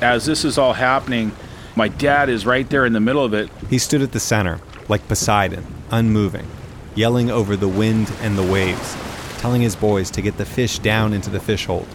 as 0.00 0.24
this 0.24 0.44
is 0.44 0.58
all 0.58 0.72
happening, 0.72 1.32
my 1.76 1.88
dad 1.88 2.28
is 2.28 2.46
right 2.46 2.68
there 2.68 2.86
in 2.86 2.92
the 2.92 3.00
middle 3.00 3.24
of 3.24 3.34
it. 3.34 3.50
He 3.68 3.78
stood 3.78 4.02
at 4.02 4.12
the 4.12 4.20
center, 4.20 4.60
like 4.88 5.06
Poseidon, 5.06 5.64
unmoving, 5.90 6.46
yelling 6.94 7.30
over 7.30 7.56
the 7.56 7.68
wind 7.68 8.12
and 8.20 8.36
the 8.36 8.42
waves, 8.42 8.96
telling 9.38 9.62
his 9.62 9.76
boys 9.76 10.10
to 10.10 10.22
get 10.22 10.36
the 10.36 10.44
fish 10.44 10.78
down 10.78 11.12
into 11.12 11.30
the 11.30 11.40
fish 11.40 11.66
hold, 11.66 11.86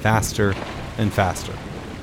faster 0.00 0.54
and 0.98 1.12
faster. 1.12 1.52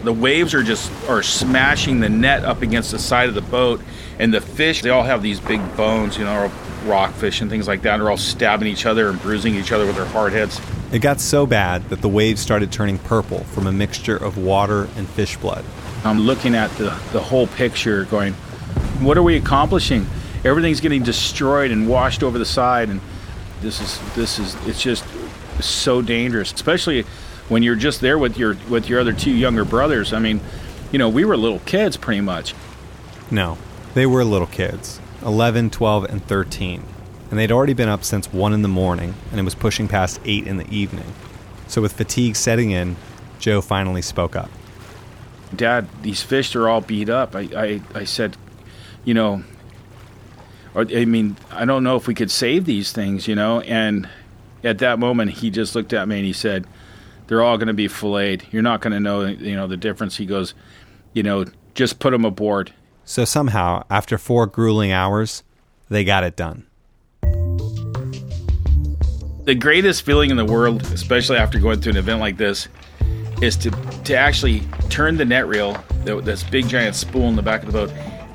The 0.03 0.13
waves 0.13 0.53
are 0.53 0.63
just 0.63 0.91
are 1.09 1.23
smashing 1.23 1.99
the 1.99 2.09
net 2.09 2.45
up 2.45 2.61
against 2.61 2.91
the 2.91 2.99
side 2.99 3.27
of 3.27 3.35
the 3.35 3.41
boat, 3.41 3.81
and 4.17 4.33
the 4.33 4.41
fish 4.41 4.81
they 4.81 4.89
all 4.89 5.03
have 5.03 5.21
these 5.21 5.39
big 5.39 5.59
bones, 5.75 6.17
you 6.17 6.23
know, 6.23 6.51
rockfish 6.85 7.41
and 7.41 7.49
things 7.49 7.67
like 7.67 7.81
that. 7.81 7.97
They're 7.97 8.09
all 8.09 8.17
stabbing 8.17 8.67
each 8.67 8.85
other 8.85 9.09
and 9.09 9.21
bruising 9.21 9.55
each 9.55 9.71
other 9.71 9.85
with 9.85 9.95
their 9.95 10.05
hard 10.05 10.31
heads. 10.31 10.61
It 10.91 10.99
got 10.99 11.19
so 11.19 11.45
bad 11.45 11.89
that 11.89 12.01
the 12.01 12.09
waves 12.09 12.41
started 12.41 12.71
turning 12.71 12.97
purple 12.97 13.43
from 13.45 13.67
a 13.67 13.71
mixture 13.71 14.17
of 14.17 14.37
water 14.37 14.87
and 14.95 15.07
fish 15.07 15.37
blood. 15.37 15.65
I'm 16.03 16.19
looking 16.19 16.55
at 16.55 16.71
the, 16.77 16.97
the 17.11 17.19
whole 17.19 17.47
picture 17.47 18.05
going, 18.05 18.33
what 19.01 19.17
are 19.17 19.23
we 19.23 19.35
accomplishing? 19.35 20.07
Everything's 20.45 20.79
getting 20.79 21.03
destroyed 21.03 21.71
and 21.71 21.89
washed 21.89 22.23
over 22.23 22.39
the 22.39 22.45
side 22.45 22.89
and 22.89 23.01
this 23.61 23.81
is 23.81 24.15
this 24.15 24.39
is 24.39 24.55
it's 24.67 24.81
just 24.81 25.05
so 25.61 26.01
dangerous, 26.01 26.51
especially 26.53 27.03
when 27.49 27.63
you're 27.63 27.75
just 27.75 28.01
there 28.01 28.17
with 28.17 28.37
your 28.37 28.55
with 28.69 28.89
your 28.89 28.99
other 28.99 29.13
two 29.13 29.31
younger 29.31 29.65
brothers. 29.65 30.13
I 30.13 30.19
mean, 30.19 30.41
you 30.91 30.99
know, 30.99 31.09
we 31.09 31.25
were 31.25 31.37
little 31.37 31.59
kids 31.59 31.97
pretty 31.97 32.21
much. 32.21 32.53
No, 33.31 33.57
they 33.93 34.05
were 34.05 34.23
little 34.23 34.47
kids. 34.47 34.99
11, 35.25 35.69
12, 35.69 36.05
and 36.05 36.25
13, 36.25 36.83
and 37.29 37.37
they'd 37.39 37.51
already 37.51 37.73
been 37.73 37.89
up 37.89 38.03
since 38.03 38.31
1 38.31 38.53
in 38.53 38.61
the 38.61 38.69
morning, 38.69 39.15
and 39.31 39.39
it 39.39 39.43
was 39.43 39.55
pushing 39.55 39.87
past 39.87 40.19
8 40.23 40.47
in 40.47 40.57
the 40.57 40.69
evening. 40.73 41.13
So, 41.67 41.81
with 41.81 41.93
fatigue 41.93 42.35
setting 42.35 42.71
in, 42.71 42.95
Joe 43.37 43.61
finally 43.61 44.01
spoke 44.01 44.35
up. 44.35 44.49
Dad, 45.55 45.87
these 46.01 46.21
fish 46.21 46.55
are 46.55 46.69
all 46.69 46.81
beat 46.81 47.09
up. 47.09 47.35
I, 47.35 47.49
I, 47.55 47.81
I 47.93 48.03
said, 48.05 48.37
you 49.03 49.13
know, 49.13 49.43
or, 50.73 50.85
I 50.89 51.05
mean, 51.05 51.37
I 51.51 51.65
don't 51.65 51.83
know 51.83 51.95
if 51.95 52.07
we 52.07 52.13
could 52.13 52.31
save 52.31 52.65
these 52.65 52.91
things, 52.91 53.27
you 53.27 53.35
know. 53.35 53.61
And 53.61 54.07
at 54.63 54.79
that 54.79 54.99
moment, 54.99 55.31
he 55.31 55.49
just 55.49 55.75
looked 55.75 55.93
at 55.93 56.07
me 56.07 56.17
and 56.17 56.25
he 56.25 56.33
said, 56.33 56.67
they're 57.27 57.41
all 57.41 57.57
going 57.57 57.67
to 57.67 57.73
be 57.73 57.87
filleted. 57.87 58.45
You're 58.51 58.63
not 58.63 58.81
going 58.81 58.93
to 58.93 58.99
know, 58.99 59.25
you 59.25 59.55
know, 59.55 59.67
the 59.67 59.77
difference. 59.77 60.17
He 60.17 60.25
goes, 60.25 60.53
you 61.13 61.23
know, 61.23 61.45
just 61.75 61.99
put 61.99 62.11
them 62.11 62.25
aboard. 62.25 62.73
So 63.05 63.25
somehow, 63.25 63.83
after 63.89 64.17
four 64.17 64.47
grueling 64.47 64.91
hours, 64.91 65.43
they 65.89 66.03
got 66.03 66.23
it 66.23 66.35
done. 66.35 66.65
The 69.45 69.55
greatest 69.55 70.03
feeling 70.03 70.29
in 70.29 70.37
the 70.37 70.45
world, 70.45 70.83
especially 70.83 71.37
after 71.37 71.59
going 71.59 71.81
through 71.81 71.93
an 71.93 71.97
event 71.97 72.19
like 72.19 72.37
this, 72.37 72.67
is 73.41 73.55
to, 73.57 73.71
to 74.03 74.15
actually 74.15 74.61
turn 74.89 75.17
the 75.17 75.25
net 75.25 75.47
reel, 75.47 75.73
this 76.03 76.43
big 76.43 76.67
giant 76.67 76.95
spool 76.95 77.27
in 77.29 77.35
the 77.35 77.41
back 77.41 77.63
of 77.63 77.71
the 77.71 77.73
boat, 77.73 77.91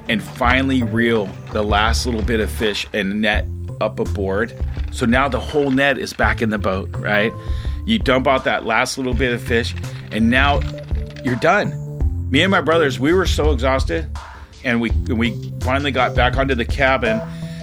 and 0.09 0.23
finally 0.23 0.83
reel 0.83 1.27
the 1.53 1.63
last 1.63 2.07
little 2.07 2.23
bit 2.23 2.41
of 2.41 2.51
fish 2.51 2.87
and 2.93 3.21
net 3.21 3.47
up 3.81 3.99
aboard. 3.99 4.55
So 4.93 5.07
now 5.07 5.29
the 5.29 5.41
whole 5.41 5.71
net 5.71 5.99
is 5.99 6.13
back 6.13 6.43
in 6.43 6.51
the 6.51 6.59
boat, 6.59 6.91
right? 6.97 7.33
You 7.87 7.99
dump 7.99 8.27
out 8.27 8.45
that 8.45 8.65
last 8.65 8.97
little 8.97 9.15
bit 9.15 9.33
of 9.35 9.43
fish, 9.43 9.75
and 10.11 10.31
now 10.31 10.61
you're 11.25 11.37
done. 11.37 11.81
Me 12.31 12.43
and 12.43 12.51
my 12.51 12.61
brothers, 12.61 12.99
we 12.99 13.13
were 13.13 13.27
so 13.27 13.51
exhausted 13.53 14.11
and 14.65 14.81
we 14.81 14.91
we 15.09 15.53
finally 15.61 15.93
got 15.93 16.15
back 16.17 16.37
onto 16.37 16.55
the 16.55 16.65
cabin 16.65 17.21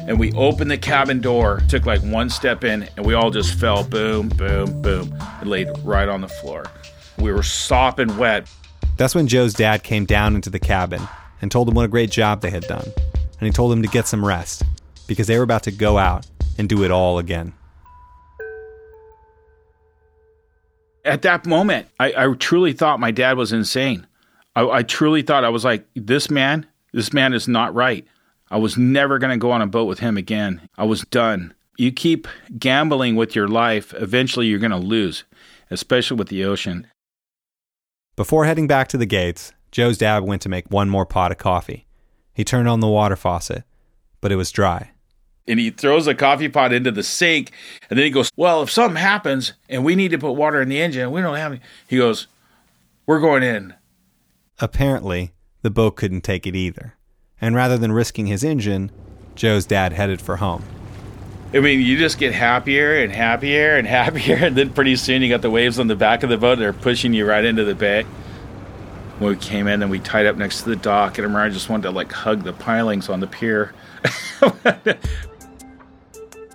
and 0.08 0.20
we 0.20 0.32
opened 0.34 0.72
the 0.72 0.78
cabin 0.78 1.20
door 1.20 1.62
took 1.68 1.86
like 1.86 2.02
one 2.04 2.30
step 2.30 2.64
in 2.64 2.88
and 2.96 3.06
we 3.06 3.14
all 3.14 3.32
just 3.32 3.54
fell 3.60 3.84
boom 3.84 4.30
boom 4.30 4.82
boom 4.82 5.14
and 5.40 5.50
laid 5.50 5.68
right 5.84 6.08
on 6.08 6.22
the 6.22 6.28
floor 6.28 6.64
we 7.18 7.32
were 7.32 7.44
sopping 7.44 8.16
wet 8.18 8.50
that's 8.98 9.16
when 9.16 9.28
joe's 9.28 9.54
dad 9.54 9.84
came 9.84 10.06
down 10.06 10.36
into 10.36 10.50
the 10.50 10.60
cabin 10.60 11.02
and 11.42 11.52
told 11.52 11.68
him 11.68 11.76
what 11.76 11.86
a 11.86 11.90
great 11.90 12.12
job 12.12 12.42
they 12.42 12.50
had 12.50 12.64
done 12.64 12.86
and 13.40 13.48
he 13.48 13.52
told 13.52 13.72
him 13.72 13.82
to 13.82 13.88
get 13.88 14.08
some 14.08 14.24
rest 14.24 14.64
because 15.08 15.28
they 15.28 15.38
were 15.38 15.44
about 15.44 15.64
to 15.64 15.72
go 15.72 15.98
out 15.98 16.26
and 16.58 16.70
do 16.70 16.84
it 16.84 16.92
all 16.92 17.20
again 17.20 17.54
at 21.06 21.22
that 21.22 21.46
moment 21.46 21.88
i, 22.00 22.14
I 22.16 22.34
truly 22.34 22.74
thought 22.74 23.00
my 23.00 23.12
dad 23.12 23.38
was 23.38 23.52
insane 23.52 24.08
I, 24.56 24.68
I 24.68 24.84
truly 24.84 25.22
thought 25.22 25.44
i 25.44 25.50
was 25.50 25.66
like 25.66 25.86
this 25.96 26.30
man 26.30 26.68
this 26.94 27.14
man 27.14 27.34
is 27.34 27.48
not 27.48 27.74
right. 27.74 28.06
I 28.50 28.58
was 28.58 28.78
never 28.78 29.18
going 29.18 29.32
to 29.32 29.38
go 29.38 29.52
on 29.52 29.62
a 29.62 29.68
boat 29.68 29.86
with 29.86 30.00
him 30.00 30.18
again. 30.18 30.68
I 30.78 30.84
was 30.84 31.02
done. 31.02 31.54
You 31.78 31.92
keep 31.92 32.28
gambling 32.60 33.16
with 33.16 33.36
your 33.36 33.48
life, 33.48 33.94
eventually 33.94 34.48
you're 34.48 34.60
going 34.60 34.72
to 34.72 34.78
lose, 34.78 35.24
especially 35.70 36.18
with 36.18 36.28
the 36.28 36.44
ocean. 36.44 36.86
Before 38.18 38.46
heading 38.46 38.68
back 38.68 38.90
to 38.90 38.98
the 38.98 39.06
gates, 39.06 39.54
Joe's 39.72 39.98
dad 39.98 40.24
went 40.24 40.42
to 40.42 40.50
make 40.50 40.70
one 40.70 40.90
more 40.90 41.06
pot 41.06 41.32
of 41.32 41.38
coffee. 41.38 41.88
He 42.34 42.44
turned 42.44 42.68
on 42.68 42.80
the 42.80 42.88
water 42.88 43.16
faucet, 43.16 43.64
but 44.20 44.32
it 44.32 44.36
was 44.36 44.52
dry. 44.52 44.92
And 45.48 45.60
he 45.60 45.70
throws 45.70 46.08
a 46.08 46.14
coffee 46.14 46.50
pot 46.50 46.72
into 46.72 46.92
the 46.92 47.04
sink, 47.04 47.52
and 47.90 47.98
then 47.98 48.06
he 48.06 48.12
goes, 48.12 48.30
Well, 48.36 48.62
if 48.64 48.72
something 48.72 48.98
happens 48.98 49.54
and 49.70 49.84
we 49.84 49.96
need 49.96 50.12
to 50.12 50.20
put 50.20 50.34
water 50.34 50.62
in 50.62 50.70
the 50.70 50.82
engine, 50.82 51.12
we 51.12 51.22
don't 51.22 51.36
have 51.38 51.54
any. 51.54 51.62
He 51.88 51.98
goes, 51.98 52.28
We're 53.06 53.20
going 53.20 53.44
in. 53.44 53.74
Apparently, 54.60 55.34
the 55.62 55.72
boat 55.72 55.96
couldn't 55.96 56.22
take 56.22 56.46
it 56.46 56.56
either. 56.56 56.96
And 57.40 57.56
rather 57.56 57.78
than 57.78 57.92
risking 57.92 58.28
his 58.28 58.44
engine, 58.44 58.92
Joe's 59.36 59.66
dad 59.66 59.94
headed 59.94 60.22
for 60.22 60.38
home. 60.38 60.64
I 61.54 61.60
mean, 61.60 61.82
you 61.82 61.98
just 61.98 62.18
get 62.18 62.34
happier 62.34 62.98
and 62.98 63.12
happier 63.12 63.76
and 63.76 63.88
happier, 63.88 64.38
and 64.38 64.56
then 64.56 64.70
pretty 64.72 64.96
soon 64.96 65.22
you 65.22 65.30
got 65.30 65.42
the 65.42 65.50
waves 65.50 65.80
on 65.80 65.88
the 65.88 65.96
back 65.96 66.24
of 66.24 66.30
the 66.30 66.38
boat. 66.38 66.60
They're 66.60 66.74
pushing 66.74 67.14
you 67.14 67.26
right 67.26 67.44
into 67.44 67.64
the 67.64 67.76
bay. 67.76 68.06
When 69.22 69.30
we 69.30 69.38
came 69.38 69.68
in, 69.68 69.84
and 69.84 69.92
we 69.92 70.00
tied 70.00 70.26
up 70.26 70.36
next 70.36 70.64
to 70.64 70.70
the 70.70 70.76
dock, 70.76 71.20
and 71.20 71.38
I 71.38 71.50
just 71.50 71.70
wanted 71.70 71.84
to 71.84 71.92
like 71.92 72.12
hug 72.12 72.42
the 72.42 72.54
pilings 72.54 73.08
on 73.08 73.20
the 73.20 73.28
pier. 73.28 73.72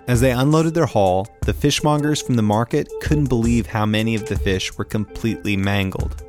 As 0.09 0.19
they 0.19 0.31
unloaded 0.31 0.73
their 0.73 0.85
haul, 0.85 1.29
the 1.43 1.53
fishmongers 1.53 2.21
from 2.21 2.35
the 2.35 2.41
market 2.41 2.91
couldn't 3.01 3.29
believe 3.29 3.67
how 3.67 3.85
many 3.85 4.15
of 4.15 4.25
the 4.25 4.37
fish 4.37 4.77
were 4.77 4.83
completely 4.83 5.55
mangled. 5.55 6.26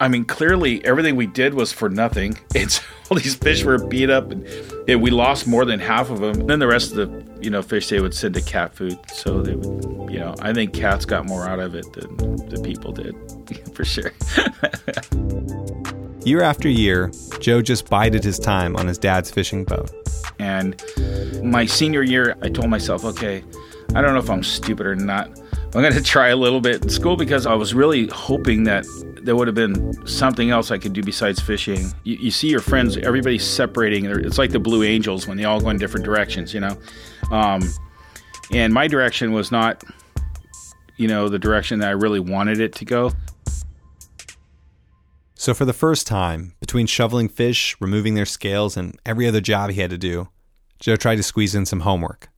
I 0.00 0.06
mean, 0.06 0.24
clearly 0.24 0.84
everything 0.84 1.16
we 1.16 1.26
did 1.26 1.54
was 1.54 1.72
for 1.72 1.88
nothing. 1.88 2.38
It's 2.54 2.80
all 3.10 3.16
these 3.16 3.34
fish 3.36 3.64
were 3.64 3.78
beat 3.78 4.10
up, 4.10 4.30
and 4.30 4.44
it, 4.86 5.00
we 5.00 5.10
lost 5.10 5.46
more 5.46 5.64
than 5.64 5.80
half 5.80 6.10
of 6.10 6.20
them. 6.20 6.40
And 6.40 6.50
then 6.50 6.58
the 6.58 6.66
rest 6.66 6.92
of 6.92 6.96
the 6.96 7.42
you 7.42 7.50
know 7.50 7.62
fish 7.62 7.88
they 7.88 8.00
would 8.00 8.14
send 8.14 8.34
to 8.34 8.42
cat 8.42 8.74
food, 8.74 8.98
so 9.12 9.40
they 9.40 9.54
would 9.54 10.12
you 10.12 10.18
know 10.18 10.34
I 10.40 10.52
think 10.52 10.74
cats 10.74 11.04
got 11.04 11.24
more 11.24 11.48
out 11.48 11.58
of 11.58 11.74
it 11.74 11.90
than 11.94 12.36
the 12.48 12.60
people 12.62 12.92
did, 12.92 13.14
for 13.74 13.84
sure. 13.84 14.12
year 16.26 16.42
after 16.42 16.68
year, 16.68 17.10
Joe 17.40 17.62
just 17.62 17.88
bided 17.88 18.22
his 18.24 18.38
time 18.38 18.76
on 18.76 18.86
his 18.86 18.98
dad's 18.98 19.30
fishing 19.30 19.64
boat. 19.64 19.90
And 20.38 20.82
my 21.42 21.64
senior 21.64 22.02
year, 22.02 22.36
I 22.42 22.48
told 22.50 22.68
myself, 22.68 23.04
okay, 23.04 23.42
I 23.94 24.02
don't 24.02 24.12
know 24.12 24.20
if 24.20 24.30
I'm 24.30 24.42
stupid 24.42 24.86
or 24.86 24.94
not, 24.96 25.30
I'm 25.74 25.82
going 25.82 25.92
to 25.92 26.02
try 26.02 26.28
a 26.28 26.36
little 26.36 26.60
bit 26.60 26.82
in 26.82 26.88
school 26.88 27.16
because 27.16 27.46
I 27.46 27.54
was 27.54 27.74
really 27.74 28.06
hoping 28.08 28.64
that 28.64 28.86
there 29.22 29.36
would 29.36 29.46
have 29.48 29.54
been 29.54 30.06
something 30.06 30.50
else 30.50 30.70
I 30.70 30.78
could 30.78 30.94
do 30.94 31.02
besides 31.02 31.40
fishing. 31.40 31.92
You, 32.04 32.16
you 32.16 32.30
see 32.30 32.48
your 32.48 32.60
friends, 32.60 32.96
everybody's 32.96 33.46
separating. 33.46 34.06
It's 34.06 34.38
like 34.38 34.50
the 34.50 34.58
Blue 34.58 34.82
Angels 34.82 35.26
when 35.26 35.36
they 35.36 35.44
all 35.44 35.60
go 35.60 35.68
in 35.68 35.78
different 35.78 36.06
directions, 36.06 36.54
you 36.54 36.60
know. 36.60 36.76
Um, 37.30 37.62
and 38.50 38.72
my 38.72 38.88
direction 38.88 39.32
was 39.32 39.52
not, 39.52 39.84
you 40.96 41.06
know, 41.06 41.28
the 41.28 41.38
direction 41.38 41.80
that 41.80 41.88
I 41.88 41.92
really 41.92 42.20
wanted 42.20 42.60
it 42.60 42.74
to 42.76 42.84
go. 42.86 43.12
So, 45.34 45.54
for 45.54 45.64
the 45.64 45.72
first 45.72 46.06
time, 46.06 46.54
between 46.58 46.86
shoveling 46.86 47.28
fish, 47.28 47.76
removing 47.78 48.14
their 48.14 48.26
scales, 48.26 48.76
and 48.76 48.98
every 49.06 49.28
other 49.28 49.40
job 49.40 49.70
he 49.70 49.80
had 49.80 49.90
to 49.90 49.98
do, 49.98 50.28
Joe 50.80 50.96
tried 50.96 51.16
to 51.16 51.22
squeeze 51.22 51.54
in 51.54 51.64
some 51.64 51.80
homework. 51.80 52.28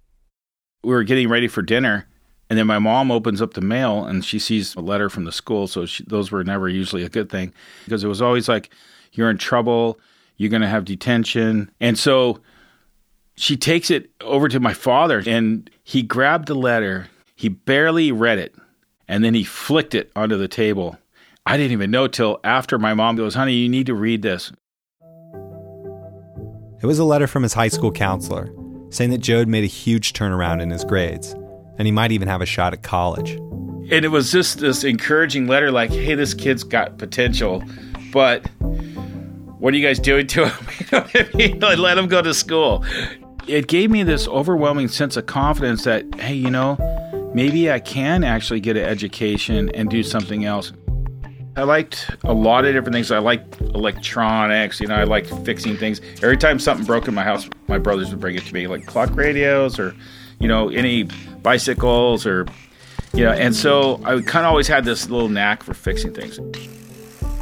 We 0.83 0.91
were 0.91 1.05
getting 1.05 1.29
ready 1.29 1.49
for 1.49 1.63
dinner, 1.63 2.07
and 2.51 2.59
then 2.59 2.67
my 2.67 2.79
mom 2.79 3.11
opens 3.11 3.41
up 3.41 3.55
the 3.55 3.63
mail 3.63 4.05
and 4.05 4.25
she 4.25 4.39
sees 4.39 4.75
a 4.75 4.81
letter 4.81 5.09
from 5.09 5.25
the 5.25 5.33
school. 5.33 5.67
So, 5.67 5.87
she, 5.87 6.05
those 6.05 6.31
were 6.31 6.45
never 6.45 6.69
usually 6.69 7.05
a 7.05 7.09
good 7.09 7.31
thing 7.31 7.55
because 7.85 8.05
it 8.05 8.09
was 8.09 8.21
always 8.21 8.49
like, 8.49 8.71
you're 9.13 9.31
in 9.31 9.39
trouble, 9.39 9.99
you're 10.37 10.51
going 10.51 10.63
to 10.63 10.69
have 10.69 10.85
detention. 10.85 11.71
And 11.81 11.99
so 11.99 12.41
she 13.37 13.57
takes 13.57 13.91
it 13.91 14.11
over 14.21 14.49
to 14.49 14.61
my 14.61 14.75
father, 14.75 15.23
and 15.27 15.71
he 15.83 16.03
grabbed 16.03 16.49
the 16.49 16.55
letter, 16.55 17.09
he 17.37 17.49
barely 17.49 18.13
read 18.13 18.39
it, 18.39 18.55
and 19.09 19.25
then 19.25 19.35
he 19.35 19.45
flicked 19.45 19.95
it 19.95 20.11
onto 20.15 20.37
the 20.37 20.49
table. 20.49 20.99
I 21.47 21.57
didn't 21.57 21.73
even 21.73 21.91
know 21.91 22.07
till 22.07 22.39
after 22.45 22.79
my 22.79 22.95
mom 22.95 23.17
goes, 23.17 23.35
Honey, 23.35 23.55
you 23.55 23.69
need 23.69 23.87
to 23.87 23.95
read 23.95 24.23
this. 24.23 24.53
It 26.83 26.87
was 26.87 26.99
a 26.99 27.05
letter 27.05 27.27
from 27.27 27.43
his 27.43 27.53
high 27.53 27.69
school 27.69 27.93
counselor 27.93 28.55
saying 28.91 29.11
that 29.11 29.19
Joe 29.19 29.39
had 29.39 29.49
made 29.49 29.65
a 29.65 29.69
huge 29.69 30.13
turnaround 30.13 30.61
in 30.61 30.71
his 30.71 30.85
grades, 30.85 31.35
and 31.81 31.87
he 31.87 31.93
might 31.93 32.13
even 32.13 32.29
have 32.29 32.43
a 32.43 32.47
shot 32.47 32.75
at 32.75 32.83
college. 32.83 33.31
And 33.31 34.05
it 34.05 34.11
was 34.11 34.31
just 34.31 34.59
this 34.59 34.85
encouraging 34.85 35.47
letter 35.47 35.71
like, 35.71 35.91
hey, 35.91 36.15
this 36.15 36.35
kid's 36.35 36.63
got 36.63 36.99
potential, 36.99 37.65
but 38.13 38.47
what 39.59 39.73
are 39.73 39.79
you 39.79 39.87
guys 39.87 39.99
doing 39.99 40.27
to 40.27 40.51
him? 40.51 41.59
let 41.59 41.97
him 41.97 42.07
go 42.07 42.21
to 42.21 42.35
school. 42.35 42.85
It 43.47 43.67
gave 43.67 43.91
me 43.91 44.03
this 44.03 44.29
overwhelming 44.29 44.89
sense 44.89 45.17
of 45.17 45.25
confidence 45.25 45.85
that, 45.85 46.05
hey, 46.17 46.35
you 46.35 46.51
know, 46.51 46.77
maybe 47.35 47.73
I 47.73 47.81
can 47.81 48.25
actually 48.25 48.61
get 48.61 48.77
an 48.77 48.85
education 48.85 49.71
and 49.71 49.89
do 49.89 50.03
something 50.03 50.45
else. 50.45 50.75
I 51.57 51.63
liked 51.63 52.11
a 52.25 52.35
lot 52.35 52.67
of 52.67 52.75
different 52.75 52.93
things. 52.93 53.11
I 53.11 53.21
liked 53.21 53.59
electronics, 53.59 54.81
you 54.81 54.87
know, 54.87 54.97
I 54.97 55.05
liked 55.05 55.31
fixing 55.47 55.79
things. 55.79 56.03
Every 56.17 56.37
time 56.37 56.59
something 56.59 56.85
broke 56.85 57.09
in 57.09 57.15
my 57.15 57.25
house, 57.25 57.49
my 57.69 57.79
brothers 57.79 58.11
would 58.11 58.21
bring 58.21 58.37
it 58.37 58.45
to 58.45 58.53
me, 58.53 58.67
like 58.67 58.85
clock 58.85 59.17
radios 59.17 59.79
or, 59.79 59.95
you 60.41 60.49
know, 60.49 60.69
any 60.71 61.05
bicycles 61.43 62.27
or, 62.27 62.47
you 63.15 63.25
know, 63.25 63.31
and 63.31 63.55
so 63.55 64.01
I 64.05 64.21
kind 64.23 64.45
of 64.45 64.51
always 64.51 64.67
had 64.67 64.85
this 64.85 65.09
little 65.09 65.29
knack 65.29 65.63
for 65.63 65.75
fixing 65.75 66.13
things. 66.13 66.41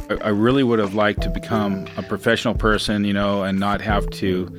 I, 0.09 0.15
I 0.25 0.29
really 0.29 0.63
would 0.63 0.79
have 0.79 0.93
liked 0.93 1.21
to 1.21 1.29
become 1.29 1.87
a 1.97 2.03
professional 2.03 2.53
person, 2.53 3.05
you 3.05 3.13
know, 3.13 3.43
and 3.43 3.59
not 3.59 3.81
have 3.81 4.07
to 4.11 4.55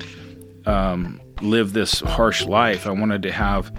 um, 0.65 1.21
live 1.41 1.73
this 1.73 1.99
harsh 2.01 2.45
life. 2.45 2.87
I 2.87 2.91
wanted 2.91 3.21
to 3.23 3.31
have, 3.31 3.71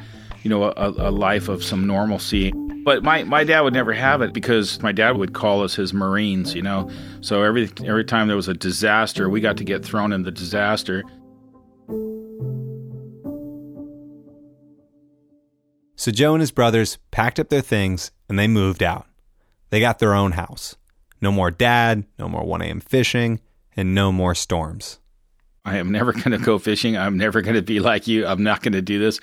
you 0.43 0.51
know, 0.51 0.65
a, 0.65 0.73
a 0.77 1.11
life 1.11 1.49
of 1.49 1.63
some 1.65 1.87
normalcy. 1.87 2.53
But 2.85 3.05
my, 3.05 3.23
my 3.25 3.45
dad 3.45 3.61
would 3.61 3.75
never 3.75 3.93
have 3.93 4.23
it 4.23 4.33
because 4.33 4.83
my 4.83 4.91
dad 4.91 5.17
would 5.17 5.35
call 5.35 5.63
us 5.63 5.75
his 5.75 5.95
Marines, 5.95 6.55
you 6.55 6.63
know. 6.63 6.91
So 7.21 7.43
every 7.43 7.71
every 7.85 8.05
time 8.05 8.27
there 8.27 8.37
was 8.37 8.49
a 8.49 8.55
disaster, 8.55 9.29
we 9.29 9.41
got 9.41 9.57
to 9.59 9.65
get 9.65 9.85
thrown 9.85 10.13
in 10.13 10.25
the 10.25 10.33
disaster. 10.33 11.05
So 16.03 16.11
Joe 16.11 16.35
and 16.35 16.41
his 16.41 16.51
brothers 16.51 16.99
packed 17.13 17.39
up 17.39 17.49
their 17.49 17.61
things 17.61 18.11
and 18.29 18.37
they 18.37 18.49
moved 18.49 18.83
out. 18.83 19.07
They 19.71 19.79
got 19.79 20.01
their 20.01 20.15
own 20.15 20.33
house. 20.33 20.75
No 21.21 21.31
more 21.31 21.53
dad, 21.53 22.07
no 22.19 22.29
more 22.29 22.45
1 22.45 22.61
a.m. 22.61 22.81
fishing, 22.81 23.41
and 23.77 23.95
no 23.95 24.11
more 24.11 24.35
storms. 24.35 24.99
I 25.65 25.77
am 25.77 25.93
never 25.93 26.13
going 26.13 26.33
to 26.33 26.39
go 26.39 26.59
fishing. 26.59 26.97
I'm 26.97 27.17
never 27.17 27.41
going 27.41 27.55
to 27.55 27.63
be 27.63 27.79
like 27.79 28.09
you. 28.09 28.27
I'm 28.27 28.43
not 28.43 28.65
going 28.65 28.73
to 28.73 28.83
do 28.83 28.99
this. 28.99 29.21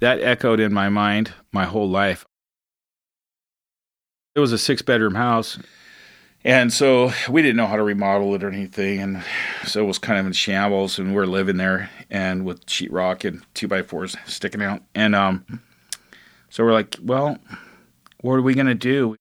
That 0.00 0.20
echoed 0.20 0.58
in 0.58 0.74
my 0.74 0.88
mind 0.88 1.32
my 1.52 1.64
whole 1.66 1.88
life. 1.88 2.26
It 4.34 4.40
was 4.40 4.50
a 4.50 4.58
six 4.58 4.82
bedroom 4.82 5.14
house. 5.14 5.60
And 6.42 6.72
so 6.72 7.12
we 7.28 7.40
didn't 7.40 7.56
know 7.56 7.68
how 7.68 7.76
to 7.76 7.84
remodel 7.84 8.34
it 8.34 8.42
or 8.42 8.50
anything. 8.50 8.98
And 8.98 9.22
so 9.64 9.84
it 9.84 9.86
was 9.86 10.00
kind 10.00 10.18
of 10.18 10.26
in 10.26 10.32
shambles. 10.32 10.98
And 10.98 11.14
we're 11.14 11.26
living 11.26 11.58
there 11.58 11.88
and 12.10 12.44
with 12.44 12.66
sheetrock 12.66 13.24
and 13.24 13.44
two 13.54 13.68
by 13.68 13.82
fours 13.84 14.16
sticking 14.26 14.60
out. 14.60 14.82
And 14.92 15.14
um, 15.14 15.44
so 16.50 16.64
we're 16.64 16.72
like, 16.72 16.96
well, 17.02 17.38
what 18.20 18.34
are 18.34 18.42
we 18.42 18.54
going 18.54 18.66
to 18.66 18.74
do? 18.74 19.16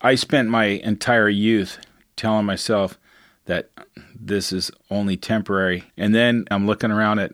I 0.00 0.14
spent 0.14 0.48
my 0.48 0.64
entire 0.64 1.28
youth 1.28 1.78
telling 2.16 2.46
myself 2.46 2.98
that 3.46 3.70
this 4.14 4.52
is 4.52 4.70
only 4.90 5.16
temporary. 5.16 5.84
And 5.96 6.14
then 6.14 6.46
I'm 6.50 6.66
looking 6.66 6.90
around 6.90 7.18
at 7.18 7.32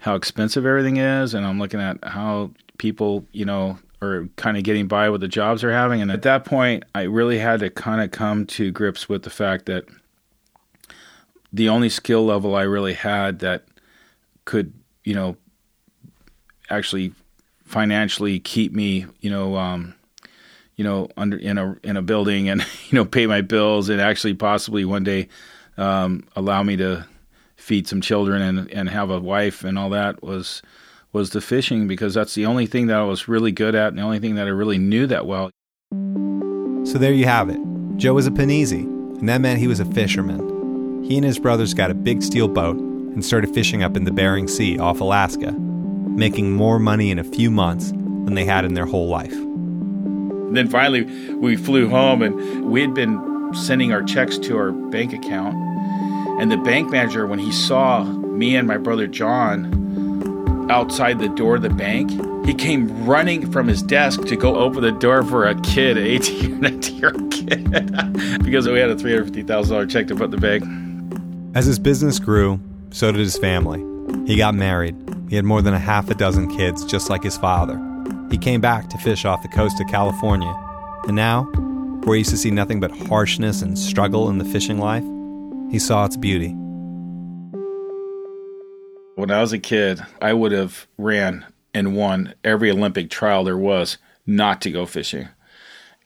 how 0.00 0.14
expensive 0.14 0.64
everything 0.64 0.96
is. 0.96 1.34
And 1.34 1.46
I'm 1.46 1.58
looking 1.58 1.80
at 1.80 2.02
how 2.02 2.52
people, 2.78 3.26
you 3.32 3.44
know, 3.44 3.78
or 4.00 4.28
kind 4.36 4.56
of 4.56 4.62
getting 4.62 4.86
by 4.86 5.10
with 5.10 5.20
the 5.20 5.28
jobs 5.28 5.62
they're 5.62 5.72
having. 5.72 6.00
And 6.00 6.10
at 6.10 6.22
that 6.22 6.44
point, 6.44 6.84
I 6.94 7.02
really 7.02 7.38
had 7.38 7.60
to 7.60 7.70
kind 7.70 8.00
of 8.00 8.10
come 8.10 8.46
to 8.46 8.70
grips 8.70 9.08
with 9.08 9.22
the 9.22 9.30
fact 9.30 9.66
that 9.66 9.84
the 11.52 11.68
only 11.68 11.88
skill 11.88 12.24
level 12.24 12.54
I 12.54 12.62
really 12.62 12.94
had 12.94 13.40
that 13.40 13.64
could, 14.44 14.72
you 15.04 15.14
know, 15.14 15.36
actually 16.70 17.12
financially 17.68 18.40
keep 18.40 18.72
me, 18.72 19.06
you 19.20 19.30
know, 19.30 19.56
um, 19.56 19.94
you 20.76 20.84
know, 20.84 21.08
under 21.16 21.36
in 21.36 21.58
a 21.58 21.76
in 21.82 21.96
a 21.96 22.02
building 22.02 22.48
and 22.48 22.62
you 22.90 22.96
know 22.96 23.04
pay 23.04 23.26
my 23.26 23.40
bills 23.40 23.88
and 23.88 24.00
actually 24.00 24.34
possibly 24.34 24.84
one 24.84 25.04
day 25.04 25.28
um, 25.76 26.24
allow 26.34 26.62
me 26.62 26.76
to 26.76 27.06
feed 27.56 27.86
some 27.86 28.00
children 28.00 28.40
and 28.40 28.70
and 28.72 28.88
have 28.88 29.10
a 29.10 29.20
wife 29.20 29.64
and 29.64 29.78
all 29.78 29.90
that 29.90 30.22
was 30.22 30.62
was 31.12 31.30
the 31.30 31.40
fishing 31.40 31.88
because 31.88 32.14
that's 32.14 32.34
the 32.34 32.46
only 32.46 32.66
thing 32.66 32.86
that 32.86 32.98
I 32.98 33.04
was 33.04 33.28
really 33.28 33.52
good 33.52 33.74
at 33.74 33.88
and 33.88 33.98
the 33.98 34.02
only 34.02 34.18
thing 34.18 34.34
that 34.36 34.46
I 34.46 34.50
really 34.50 34.78
knew 34.78 35.06
that 35.06 35.26
well. 35.26 35.50
So 36.84 36.98
there 36.98 37.12
you 37.12 37.24
have 37.24 37.48
it. 37.48 37.58
Joe 37.96 38.14
was 38.14 38.26
a 38.26 38.30
Pennisi, 38.30 38.82
and 39.18 39.28
that 39.28 39.40
meant 39.40 39.58
he 39.58 39.66
was 39.66 39.80
a 39.80 39.84
fisherman. 39.84 41.02
He 41.02 41.16
and 41.16 41.24
his 41.24 41.38
brothers 41.38 41.74
got 41.74 41.90
a 41.90 41.94
big 41.94 42.22
steel 42.22 42.48
boat 42.48 42.76
and 42.76 43.24
started 43.24 43.52
fishing 43.52 43.82
up 43.82 43.96
in 43.96 44.04
the 44.04 44.12
Bering 44.12 44.46
Sea 44.46 44.78
off 44.78 45.00
Alaska, 45.00 45.52
making 46.18 46.52
more 46.52 46.78
money 46.78 47.10
in 47.10 47.18
a 47.18 47.24
few 47.24 47.50
months 47.50 47.92
than 47.92 48.34
they 48.34 48.44
had 48.44 48.64
in 48.64 48.74
their 48.74 48.86
whole 48.86 49.08
life. 49.08 49.32
And 49.32 50.56
then 50.56 50.68
finally, 50.68 51.04
we 51.34 51.56
flew 51.56 51.88
home 51.88 52.22
and 52.22 52.70
we 52.70 52.80
had 52.80 52.92
been 52.92 53.54
sending 53.54 53.92
our 53.92 54.02
checks 54.02 54.36
to 54.38 54.56
our 54.56 54.72
bank 54.72 55.12
account. 55.12 55.54
And 56.40 56.50
the 56.50 56.56
bank 56.56 56.90
manager, 56.90 57.26
when 57.26 57.38
he 57.38 57.52
saw 57.52 58.04
me 58.04 58.56
and 58.56 58.66
my 58.66 58.76
brother 58.76 59.06
John 59.06 60.68
outside 60.70 61.18
the 61.18 61.28
door 61.28 61.56
of 61.56 61.62
the 61.62 61.70
bank, 61.70 62.10
he 62.46 62.54
came 62.54 63.06
running 63.06 63.50
from 63.50 63.68
his 63.68 63.82
desk 63.82 64.22
to 64.22 64.36
go 64.36 64.56
open 64.56 64.82
the 64.82 64.92
door 64.92 65.22
for 65.22 65.46
a 65.46 65.54
kid, 65.60 65.96
an 65.96 66.04
18 66.04 66.82
year 66.98 67.12
old 67.14 67.30
kid, 67.30 67.70
because 68.42 68.66
we 68.66 68.78
had 68.78 68.90
a 68.90 68.96
$350,000 68.96 69.90
check 69.90 70.06
to 70.08 70.16
put 70.16 70.24
in 70.24 70.30
the 70.30 70.38
bank. 70.38 70.64
As 71.54 71.66
his 71.66 71.78
business 71.78 72.18
grew, 72.18 72.60
so 72.90 73.12
did 73.12 73.20
his 73.20 73.38
family. 73.38 73.84
He 74.26 74.36
got 74.36 74.54
married. 74.54 75.07
He 75.28 75.36
had 75.36 75.44
more 75.44 75.62
than 75.62 75.74
a 75.74 75.78
half 75.78 76.10
a 76.10 76.14
dozen 76.14 76.48
kids, 76.48 76.84
just 76.84 77.10
like 77.10 77.22
his 77.22 77.36
father. 77.36 77.78
He 78.30 78.38
came 78.38 78.60
back 78.60 78.88
to 78.88 78.98
fish 78.98 79.24
off 79.24 79.42
the 79.42 79.48
coast 79.48 79.80
of 79.80 79.88
California. 79.88 80.54
And 81.06 81.16
now, 81.16 81.44
where 82.04 82.14
he 82.14 82.20
used 82.20 82.30
to 82.30 82.36
see 82.36 82.50
nothing 82.50 82.80
but 82.80 82.90
harshness 82.90 83.62
and 83.62 83.78
struggle 83.78 84.30
in 84.30 84.38
the 84.38 84.44
fishing 84.44 84.78
life, 84.78 85.04
he 85.70 85.78
saw 85.78 86.06
its 86.06 86.16
beauty. 86.16 86.54
When 89.16 89.30
I 89.30 89.40
was 89.40 89.52
a 89.52 89.58
kid, 89.58 90.00
I 90.22 90.32
would 90.32 90.52
have 90.52 90.86
ran 90.96 91.44
and 91.74 91.96
won 91.96 92.34
every 92.44 92.70
Olympic 92.70 93.10
trial 93.10 93.44
there 93.44 93.58
was 93.58 93.98
not 94.26 94.60
to 94.62 94.70
go 94.70 94.86
fishing. 94.86 95.28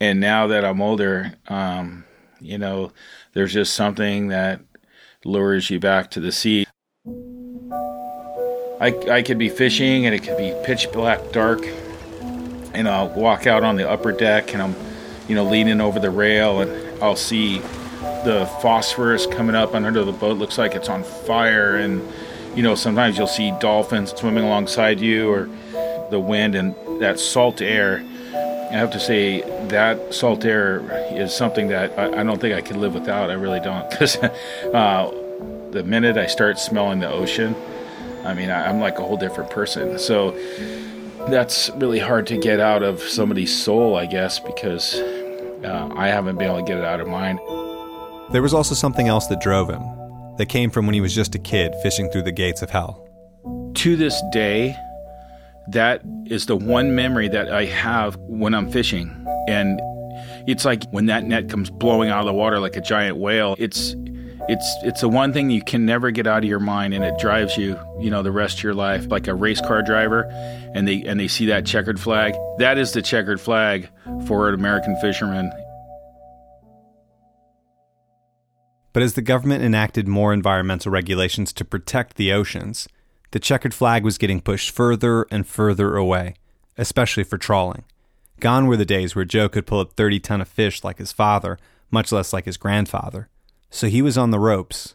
And 0.00 0.18
now 0.18 0.48
that 0.48 0.64
I'm 0.64 0.80
older, 0.80 1.34
um, 1.46 2.04
you 2.40 2.58
know, 2.58 2.92
there's 3.34 3.52
just 3.52 3.74
something 3.74 4.28
that 4.28 4.60
lures 5.24 5.70
you 5.70 5.78
back 5.78 6.10
to 6.12 6.20
the 6.20 6.32
sea. 6.32 6.66
I, 8.82 8.88
I 9.10 9.22
could 9.22 9.38
be 9.38 9.48
fishing 9.48 10.06
and 10.06 10.14
it 10.14 10.24
could 10.24 10.36
be 10.36 10.52
pitch 10.64 10.90
black 10.90 11.30
dark, 11.30 11.64
and 12.74 12.88
I'll 12.88 13.10
walk 13.10 13.46
out 13.46 13.62
on 13.62 13.76
the 13.76 13.88
upper 13.88 14.10
deck 14.10 14.54
and 14.54 14.60
I'm, 14.60 14.74
you 15.28 15.36
know, 15.36 15.44
leaning 15.44 15.80
over 15.80 16.00
the 16.00 16.10
rail 16.10 16.60
and 16.60 17.00
I'll 17.00 17.14
see 17.14 17.60
the 18.24 18.50
phosphorus 18.60 19.26
coming 19.26 19.54
up 19.54 19.72
under 19.74 20.04
the 20.04 20.10
boat. 20.10 20.36
Looks 20.36 20.58
like 20.58 20.74
it's 20.74 20.88
on 20.88 21.04
fire 21.04 21.76
and 21.76 22.02
you 22.56 22.62
know, 22.62 22.74
sometimes 22.74 23.16
you'll 23.16 23.28
see 23.28 23.52
dolphins 23.60 24.12
swimming 24.18 24.44
alongside 24.44 25.00
you 25.00 25.30
or 25.30 25.48
the 26.10 26.18
wind 26.18 26.56
and 26.56 26.74
that 27.00 27.20
salt 27.20 27.62
air. 27.62 28.04
I 28.34 28.74
have 28.74 28.90
to 28.92 29.00
say 29.00 29.42
that 29.68 30.12
salt 30.12 30.44
air 30.44 30.82
is 31.12 31.32
something 31.32 31.68
that 31.68 31.96
I, 31.98 32.20
I 32.20 32.24
don't 32.24 32.40
think 32.40 32.54
I 32.54 32.60
could 32.60 32.78
live 32.78 32.94
without. 32.94 33.30
I 33.30 33.34
really 33.34 33.60
don't. 33.60 33.88
Because 33.90 34.16
uh, 34.16 35.10
the 35.70 35.84
minute 35.84 36.18
I 36.18 36.26
start 36.26 36.58
smelling 36.58 36.98
the 36.98 37.08
ocean, 37.08 37.54
I 38.24 38.34
mean, 38.34 38.50
I, 38.50 38.68
I'm 38.68 38.80
like 38.80 38.98
a 38.98 39.02
whole 39.02 39.16
different 39.16 39.50
person. 39.50 39.98
So 39.98 40.36
That's 41.28 41.70
really 41.76 42.00
hard 42.00 42.26
to 42.26 42.36
get 42.36 42.58
out 42.58 42.82
of 42.82 43.00
somebody's 43.00 43.56
soul, 43.56 43.96
I 43.96 44.06
guess, 44.06 44.40
because 44.40 44.96
uh, 44.96 45.88
I 45.94 46.08
haven't 46.08 46.36
been 46.36 46.48
able 46.48 46.58
to 46.58 46.64
get 46.64 46.78
it 46.78 46.84
out 46.84 47.00
of 47.00 47.06
mine. 47.06 47.38
There 48.32 48.42
was 48.42 48.52
also 48.52 48.74
something 48.74 49.06
else 49.06 49.28
that 49.28 49.40
drove 49.40 49.70
him, 49.70 49.82
that 50.38 50.46
came 50.46 50.68
from 50.68 50.84
when 50.86 50.94
he 50.94 51.00
was 51.00 51.14
just 51.14 51.34
a 51.34 51.38
kid 51.38 51.74
fishing 51.82 52.10
through 52.10 52.22
the 52.22 52.32
gates 52.32 52.60
of 52.60 52.70
hell. 52.70 53.08
To 53.74 53.96
this 53.96 54.20
day, 54.32 54.76
that 55.68 56.02
is 56.26 56.46
the 56.46 56.56
one 56.56 56.94
memory 56.94 57.28
that 57.28 57.52
I 57.52 57.66
have 57.66 58.16
when 58.16 58.52
I'm 58.52 58.70
fishing. 58.70 59.08
And 59.48 59.80
it's 60.48 60.64
like 60.64 60.84
when 60.90 61.06
that 61.06 61.24
net 61.24 61.48
comes 61.48 61.70
blowing 61.70 62.10
out 62.10 62.20
of 62.20 62.26
the 62.26 62.34
water 62.34 62.58
like 62.58 62.76
a 62.76 62.80
giant 62.80 63.16
whale. 63.16 63.54
It's 63.58 63.94
it's 64.48 64.76
it's 64.82 65.00
the 65.02 65.08
one 65.08 65.32
thing 65.32 65.50
you 65.50 65.62
can 65.62 65.86
never 65.86 66.10
get 66.10 66.26
out 66.26 66.38
of 66.38 66.48
your 66.48 66.58
mind 66.58 66.94
and 66.94 67.04
it 67.04 67.16
drives 67.18 67.56
you 67.56 67.78
you 68.00 68.10
know 68.10 68.22
the 68.22 68.32
rest 68.32 68.58
of 68.58 68.64
your 68.64 68.74
life 68.74 69.06
like 69.08 69.28
a 69.28 69.34
race 69.34 69.60
car 69.60 69.82
driver 69.82 70.22
and 70.74 70.88
they 70.88 71.02
and 71.02 71.20
they 71.20 71.28
see 71.28 71.46
that 71.46 71.64
checkered 71.64 72.00
flag. 72.00 72.34
That 72.58 72.76
is 72.76 72.92
the 72.92 73.02
checkered 73.02 73.40
flag 73.40 73.88
for 74.26 74.48
an 74.48 74.54
american 74.54 74.96
fisherman. 74.96 75.50
But 78.92 79.02
as 79.02 79.14
the 79.14 79.22
government 79.22 79.64
enacted 79.64 80.06
more 80.06 80.34
environmental 80.34 80.92
regulations 80.92 81.52
to 81.54 81.64
protect 81.64 82.16
the 82.16 82.32
oceans 82.32 82.88
the 83.30 83.38
checkered 83.38 83.72
flag 83.72 84.04
was 84.04 84.18
getting 84.18 84.40
pushed 84.40 84.70
further 84.70 85.26
and 85.30 85.46
further 85.46 85.96
away 85.96 86.34
especially 86.78 87.22
for 87.22 87.36
trawling. 87.36 87.84
Gone 88.40 88.66
were 88.66 88.76
the 88.76 88.84
days 88.84 89.14
where 89.14 89.24
joe 89.24 89.48
could 89.48 89.66
pull 89.66 89.78
up 89.78 89.92
30 89.92 90.18
ton 90.18 90.40
of 90.40 90.48
fish 90.48 90.82
like 90.82 90.98
his 90.98 91.12
father 91.12 91.58
much 91.92 92.10
less 92.10 92.32
like 92.32 92.46
his 92.46 92.56
grandfather 92.56 93.28
so 93.72 93.88
he 93.88 94.02
was 94.02 94.16
on 94.18 94.30
the 94.30 94.38
ropes. 94.38 94.94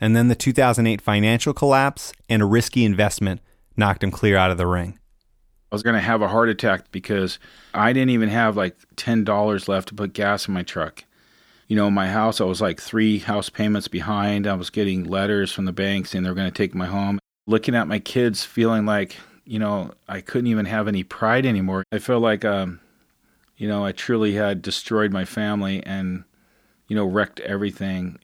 And 0.00 0.14
then 0.14 0.28
the 0.28 0.36
2008 0.36 1.00
financial 1.00 1.52
collapse 1.52 2.12
and 2.28 2.40
a 2.42 2.46
risky 2.46 2.84
investment 2.84 3.40
knocked 3.76 4.04
him 4.04 4.12
clear 4.12 4.36
out 4.36 4.52
of 4.52 4.58
the 4.58 4.66
ring. 4.66 4.98
I 5.72 5.74
was 5.74 5.82
going 5.82 5.96
to 5.96 6.00
have 6.00 6.22
a 6.22 6.28
heart 6.28 6.48
attack 6.48 6.92
because 6.92 7.38
I 7.74 7.92
didn't 7.92 8.10
even 8.10 8.28
have 8.28 8.56
like 8.56 8.76
$10 8.96 9.68
left 9.68 9.88
to 9.88 9.94
put 9.94 10.12
gas 10.12 10.46
in 10.46 10.54
my 10.54 10.62
truck. 10.62 11.04
You 11.66 11.76
know, 11.76 11.90
my 11.90 12.08
house, 12.08 12.40
I 12.40 12.44
was 12.44 12.60
like 12.60 12.80
three 12.80 13.18
house 13.18 13.50
payments 13.50 13.88
behind. 13.88 14.46
I 14.46 14.54
was 14.54 14.70
getting 14.70 15.04
letters 15.04 15.52
from 15.52 15.64
the 15.64 15.72
bank 15.72 16.06
saying 16.06 16.22
they 16.22 16.30
were 16.30 16.36
going 16.36 16.50
to 16.50 16.56
take 16.56 16.74
my 16.74 16.86
home. 16.86 17.18
Looking 17.46 17.74
at 17.74 17.88
my 17.88 17.98
kids, 17.98 18.44
feeling 18.44 18.86
like, 18.86 19.16
you 19.44 19.58
know, 19.58 19.92
I 20.06 20.20
couldn't 20.20 20.46
even 20.48 20.66
have 20.66 20.86
any 20.86 21.02
pride 21.02 21.44
anymore. 21.44 21.82
I 21.92 21.98
felt 21.98 22.22
like, 22.22 22.44
um, 22.44 22.80
you 23.56 23.68
know, 23.68 23.84
I 23.84 23.92
truly 23.92 24.34
had 24.34 24.62
destroyed 24.62 25.12
my 25.12 25.24
family 25.24 25.82
and 25.84 26.24
you 26.88 26.96
know, 26.96 27.04
wrecked 27.04 27.40
everything. 27.40 28.18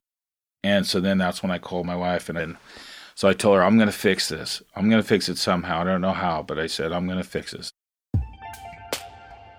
And 0.62 0.86
so 0.86 1.00
then 1.00 1.18
that's 1.18 1.42
when 1.42 1.52
I 1.52 1.58
called 1.58 1.86
my 1.86 1.96
wife 1.96 2.28
and 2.28 2.38
then 2.38 2.56
so 3.14 3.28
I 3.28 3.32
told 3.32 3.56
her 3.56 3.62
I'm 3.62 3.76
going 3.76 3.88
to 3.88 3.92
fix 3.92 4.28
this. 4.28 4.62
I'm 4.74 4.90
going 4.90 5.00
to 5.00 5.06
fix 5.06 5.28
it 5.28 5.38
somehow. 5.38 5.82
I 5.82 5.84
don't 5.84 6.00
know 6.00 6.12
how, 6.12 6.42
but 6.42 6.58
I 6.58 6.66
said 6.66 6.92
I'm 6.92 7.06
going 7.06 7.18
to 7.18 7.28
fix 7.28 7.52
this. 7.52 7.70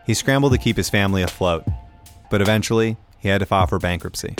He 0.05 0.13
scrambled 0.13 0.51
to 0.51 0.57
keep 0.57 0.77
his 0.77 0.89
family 0.89 1.21
afloat, 1.21 1.63
but 2.29 2.41
eventually 2.41 2.97
he 3.17 3.29
had 3.29 3.39
to 3.39 3.45
file 3.45 3.65
for 3.65 3.79
bankruptcy. 3.79 4.35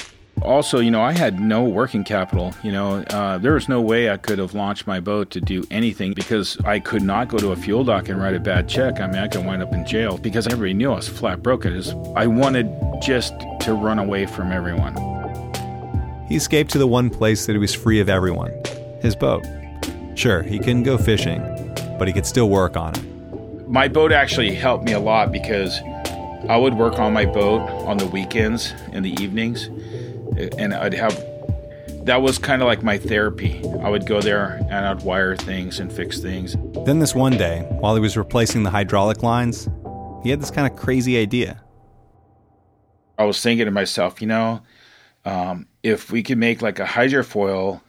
Also, 0.46 0.80
you 0.80 0.92
know, 0.92 1.02
I 1.02 1.12
had 1.12 1.40
no 1.40 1.64
working 1.64 2.04
capital. 2.04 2.54
You 2.64 2.72
know, 2.72 3.04
uh, 3.10 3.40
there 3.40 3.54
was 3.54 3.68
no 3.68 3.82
way 3.82 4.12
I 4.12 4.18
could 4.18 4.38
have 4.38 4.54
launched 4.54 4.86
my 4.86 5.00
boat 5.00 5.32
to 5.32 5.42
do 5.42 5.66
anything 5.72 6.14
because 6.14 6.58
I 6.66 6.80
could 6.80 7.02
not 7.02 7.30
go 7.30 7.38
to 7.38 7.52
a 7.52 7.56
fuel 7.56 7.84
dock 7.84 8.10
and 8.10 8.22
write 8.22 8.36
a 8.36 8.40
bad 8.40 8.70
check. 8.70 9.00
I 9.00 9.08
mean, 9.08 9.18
I 9.18 9.28
could 9.28 9.46
wind 9.46 9.64
up 9.64 9.74
in 9.74 9.86
jail 9.86 10.18
because 10.18 10.46
everybody 10.46 10.74
knew 10.74 10.92
I 10.92 10.96
was 10.96 11.10
flat 11.10 11.42
broke. 11.42 11.66
It 11.66 11.74
is, 11.74 11.94
I 12.16 12.28
wanted 12.28 12.72
just 13.02 13.34
to 13.62 13.74
run 13.74 13.98
away 13.98 14.28
from 14.28 14.52
everyone. 14.52 14.96
He 16.28 16.36
escaped 16.36 16.72
to 16.72 16.78
the 16.78 16.88
one 16.88 17.10
place 17.10 17.46
that 17.48 17.54
he 17.54 17.60
was 17.60 17.74
free 17.74 18.00
of 18.00 18.10
everyone 18.10 18.52
his 19.02 19.16
boat. 19.16 19.46
Sure, 20.16 20.42
he 20.42 20.58
couldn't 20.58 20.84
go 20.84 20.98
fishing, 20.98 21.42
but 22.00 22.08
he 22.08 22.14
could 22.14 22.26
still 22.26 22.50
work 22.50 22.78
on 22.78 22.96
it. 22.96 23.68
My 23.68 23.88
boat 23.88 24.12
actually 24.12 24.54
helped 24.54 24.84
me 24.84 24.94
a 24.94 25.00
lot 25.00 25.32
because 25.32 25.80
I 26.50 26.58
would 26.58 26.76
work 26.76 27.00
on 27.00 27.14
my 27.14 27.26
boat 27.26 27.62
on 27.86 27.98
the 27.98 28.06
weekends 28.06 28.74
and 28.92 29.04
the 29.04 29.12
evenings 29.22 29.70
and 30.58 30.74
I'd 30.74 30.94
have 30.94 31.16
that 32.06 32.22
was 32.22 32.38
kind 32.38 32.62
of 32.62 32.68
like 32.68 32.84
my 32.84 33.00
therapy. 33.00 33.62
I 33.82 33.90
would 33.90 34.06
go 34.06 34.22
there 34.22 34.60
and 34.70 34.86
I'd 34.86 35.02
wire 35.02 35.36
things 35.36 35.80
and 35.80 35.92
fix 35.92 36.20
things. 36.20 36.56
Then 36.86 37.00
this 37.00 37.16
one 37.16 37.36
day, 37.36 37.62
while 37.80 37.96
he 37.96 38.02
was 38.02 38.16
replacing 38.16 38.62
the 38.62 38.70
hydraulic 38.70 39.24
lines, 39.24 39.68
he 40.24 40.30
had 40.30 40.40
this 40.40 40.52
kind 40.52 40.72
of 40.72 40.78
crazy 40.78 41.18
idea. 41.18 41.64
I 43.18 43.24
was 43.24 43.42
thinking 43.42 43.66
to 43.66 43.72
myself, 43.72 44.22
you 44.22 44.28
know, 44.28 44.62
um, 45.26 45.68
if 45.82 46.12
we 46.12 46.22
could 46.22 46.38
make 46.38 46.62
like 46.62 46.80
a 46.80 46.86
hydrofoil 46.86 47.82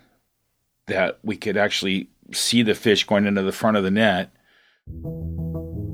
that 0.86 1.18
we 1.22 1.36
could 1.36 1.56
actually 1.56 2.08
see 2.32 2.62
the 2.62 2.74
fish 2.74 3.04
going 3.04 3.26
into 3.26 3.42
the 3.42 3.52
front 3.52 3.76
of 3.76 3.84
the 3.84 3.90
net. 3.90 4.30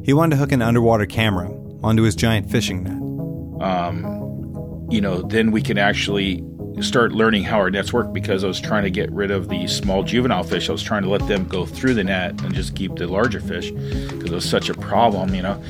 He 0.04 0.12
wanted 0.12 0.30
to 0.30 0.36
hook 0.36 0.52
an 0.52 0.62
underwater 0.62 1.06
camera 1.06 1.50
onto 1.82 2.02
his 2.02 2.14
giant 2.14 2.50
fishing 2.50 2.84
net. 2.84 3.66
Um, 3.66 4.31
you 4.92 5.00
know, 5.00 5.22
then 5.22 5.50
we 5.50 5.62
can 5.62 5.78
actually 5.78 6.44
start 6.82 7.12
learning 7.12 7.44
how 7.44 7.56
our 7.56 7.70
nets 7.70 7.92
work 7.92 8.12
because 8.12 8.44
I 8.44 8.46
was 8.46 8.60
trying 8.60 8.84
to 8.84 8.90
get 8.90 9.10
rid 9.10 9.30
of 9.30 9.48
the 9.48 9.66
small 9.66 10.02
juvenile 10.02 10.42
fish. 10.42 10.68
I 10.68 10.72
was 10.72 10.82
trying 10.82 11.02
to 11.02 11.08
let 11.08 11.26
them 11.28 11.46
go 11.46 11.64
through 11.64 11.94
the 11.94 12.04
net 12.04 12.40
and 12.42 12.54
just 12.54 12.76
keep 12.76 12.96
the 12.96 13.06
larger 13.06 13.40
fish 13.40 13.70
because 13.70 14.30
it 14.30 14.30
was 14.30 14.48
such 14.48 14.68
a 14.68 14.74
problem, 14.74 15.34
you 15.34 15.40
know. 15.40 15.62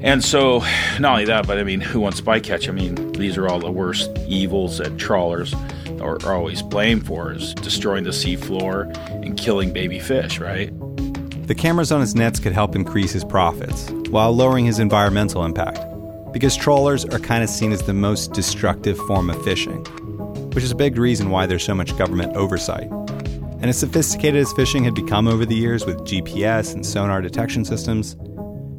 And 0.00 0.22
so, 0.22 0.64
not 0.98 1.12
only 1.12 1.24
that, 1.26 1.46
but 1.46 1.58
I 1.58 1.62
mean, 1.62 1.80
who 1.80 2.00
wants 2.00 2.20
bycatch? 2.20 2.68
I 2.68 2.72
mean, 2.72 3.12
these 3.12 3.36
are 3.38 3.48
all 3.48 3.60
the 3.60 3.70
worst 3.70 4.10
evils 4.26 4.78
that 4.78 4.98
trawlers 4.98 5.54
are, 6.00 6.18
always 6.26 6.60
blamed 6.60 7.06
for 7.06 7.32
is 7.32 7.54
destroying 7.54 8.04
the 8.04 8.10
seafloor 8.10 8.94
and 9.24 9.38
killing 9.38 9.72
baby 9.72 10.00
fish, 10.00 10.40
right? 10.40 10.72
The 11.46 11.54
cameras 11.54 11.92
on 11.92 12.00
his 12.00 12.14
nets 12.14 12.40
could 12.40 12.52
help 12.52 12.74
increase 12.74 13.12
his 13.12 13.24
profits 13.24 13.90
while 14.10 14.32
lowering 14.34 14.66
his 14.66 14.80
environmental 14.80 15.44
impact 15.44 15.78
because 16.34 16.56
trawlers 16.56 17.04
are 17.04 17.20
kind 17.20 17.44
of 17.44 17.48
seen 17.48 17.70
as 17.70 17.82
the 17.82 17.94
most 17.94 18.32
destructive 18.32 18.98
form 19.06 19.30
of 19.30 19.42
fishing, 19.44 19.84
which 20.52 20.64
is 20.64 20.72
a 20.72 20.74
big 20.74 20.98
reason 20.98 21.30
why 21.30 21.46
there's 21.46 21.62
so 21.62 21.76
much 21.76 21.96
government 21.96 22.36
oversight. 22.36 22.90
And 22.90 23.66
as 23.66 23.78
sophisticated 23.78 24.42
as 24.42 24.52
fishing 24.52 24.82
had 24.82 24.96
become 24.96 25.28
over 25.28 25.46
the 25.46 25.54
years 25.54 25.86
with 25.86 26.00
GPS 26.00 26.74
and 26.74 26.84
sonar 26.84 27.22
detection 27.22 27.64
systems, 27.64 28.16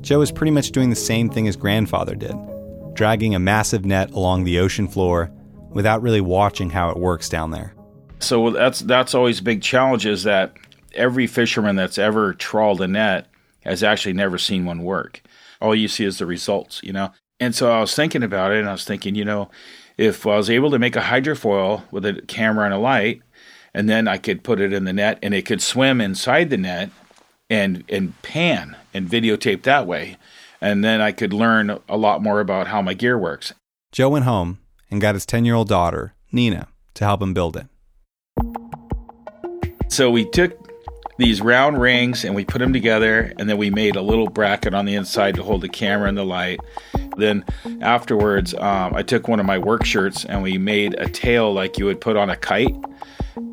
Joe 0.02 0.20
was 0.20 0.34
pretty 0.34 0.52
much 0.52 0.72
doing 0.72 0.90
the 0.90 0.98
same 0.98 1.30
thing 1.30 1.46
his 1.46 1.56
grandfather 1.56 2.14
did, 2.14 2.36
dragging 2.94 3.34
a 3.34 3.40
massive 3.40 3.86
net 3.86 4.12
along 4.12 4.44
the 4.44 4.60
ocean 4.60 4.90
floor 4.90 5.32
without 5.70 6.02
really 6.02 6.22
watching 6.22 6.70
how 6.70 6.90
it 6.90 6.98
works 6.98 7.30
down 7.30 7.52
there. 7.52 7.74
So 8.20 8.52
that's 8.52 8.82
that's 8.82 9.16
always 9.16 9.40
a 9.40 9.44
big 9.44 9.62
challenge 9.62 10.06
is 10.06 10.24
that 10.24 10.54
every 10.94 11.26
fisherman 11.26 11.78
that's 11.78 11.98
ever 11.98 12.34
trawled 12.34 12.82
a 12.82 12.88
net 12.88 13.28
has 13.62 13.82
actually 13.82 14.14
never 14.14 14.38
seen 14.38 14.66
one 14.66 14.84
work. 14.84 15.22
All 15.62 15.74
you 15.74 15.88
see 15.88 16.04
is 16.04 16.18
the 16.18 16.26
results, 16.26 16.82
you 16.84 16.92
know. 16.92 17.12
And 17.40 17.54
so 17.54 17.72
I 17.72 17.82
was 17.82 17.94
thinking 17.94 18.24
about 18.24 18.52
it 18.52 18.60
and 18.60 18.70
I 18.70 18.72
was 18.72 18.86
thinking, 18.86 19.16
you 19.16 19.26
know, 19.26 19.50
if 19.98 20.26
I 20.26 20.38
was 20.38 20.50
able 20.50 20.72
to 20.72 20.80
make 20.80 20.96
a 20.96 21.02
hydrofoil 21.02 21.84
with 21.92 22.06
a 22.06 22.22
camera 22.28 22.66
and 22.66 22.74
a 22.74 22.78
light, 22.78 23.22
and 23.74 23.90
then 23.90 24.08
I 24.08 24.18
could 24.18 24.44
put 24.44 24.62
it 24.62 24.72
in 24.72 24.86
the 24.86 24.94
net 24.94 25.20
and 25.22 25.34
it 25.34 25.46
could 25.46 25.62
swim 25.62 26.00
inside 26.00 26.50
the 26.50 26.58
net 26.58 26.90
and 27.50 27.84
and 27.90 28.20
pan 28.22 28.76
and 28.94 29.10
videotape 29.10 29.64
that 29.64 29.86
way. 29.86 30.18
And 30.62 30.84
then 30.84 31.02
I 31.02 31.12
could 31.12 31.34
learn 31.34 31.78
a 31.88 31.98
lot 31.98 32.24
more 32.24 32.40
about 32.40 32.68
how 32.68 32.82
my 32.82 32.94
gear 32.94 33.18
works. 33.18 33.54
Joe 33.92 34.10
went 34.10 34.26
home 34.26 34.60
and 34.90 35.02
got 35.02 35.16
his 35.16 35.26
10 35.26 35.46
year 35.46 35.56
old 35.56 35.68
daughter, 35.68 36.14
Nina, 36.32 36.68
to 36.96 37.04
help 37.04 37.22
him 37.22 37.34
build 37.34 37.58
it. 37.58 37.68
So 39.90 40.10
we 40.10 40.30
took 40.30 40.65
these 41.18 41.42
round 41.42 41.80
rings 41.80 42.26
and 42.26 42.36
we 42.36 42.44
put 42.46 42.60
them 42.60 42.74
together 42.74 43.34
and 43.38 43.50
then 43.50 43.58
we 43.58 43.70
made 43.70 43.96
a 43.96 44.02
little 44.02 44.28
bracket 44.28 44.74
on 44.74 44.86
the 44.86 44.96
inside 44.96 45.36
to 45.36 45.44
hold 45.44 45.62
the 45.62 45.70
camera 45.70 46.10
and 46.10 46.18
the 46.18 46.26
light. 46.26 46.60
Then 47.18 47.46
afterwards 47.82 48.54
um, 48.56 48.94
i 48.94 49.02
took 49.02 49.28
one 49.28 49.40
of 49.40 49.46
my 49.46 49.58
work 49.58 49.86
shirts 49.86 50.26
and 50.26 50.44
we 50.44 50.58
made 50.58 50.96
a 50.96 51.08
tail 51.08 51.54
like 51.54 51.78
you 51.78 51.86
would 51.86 52.02
put 52.02 52.18
on 52.18 52.30
a 52.30 52.36
kite. 52.36 52.76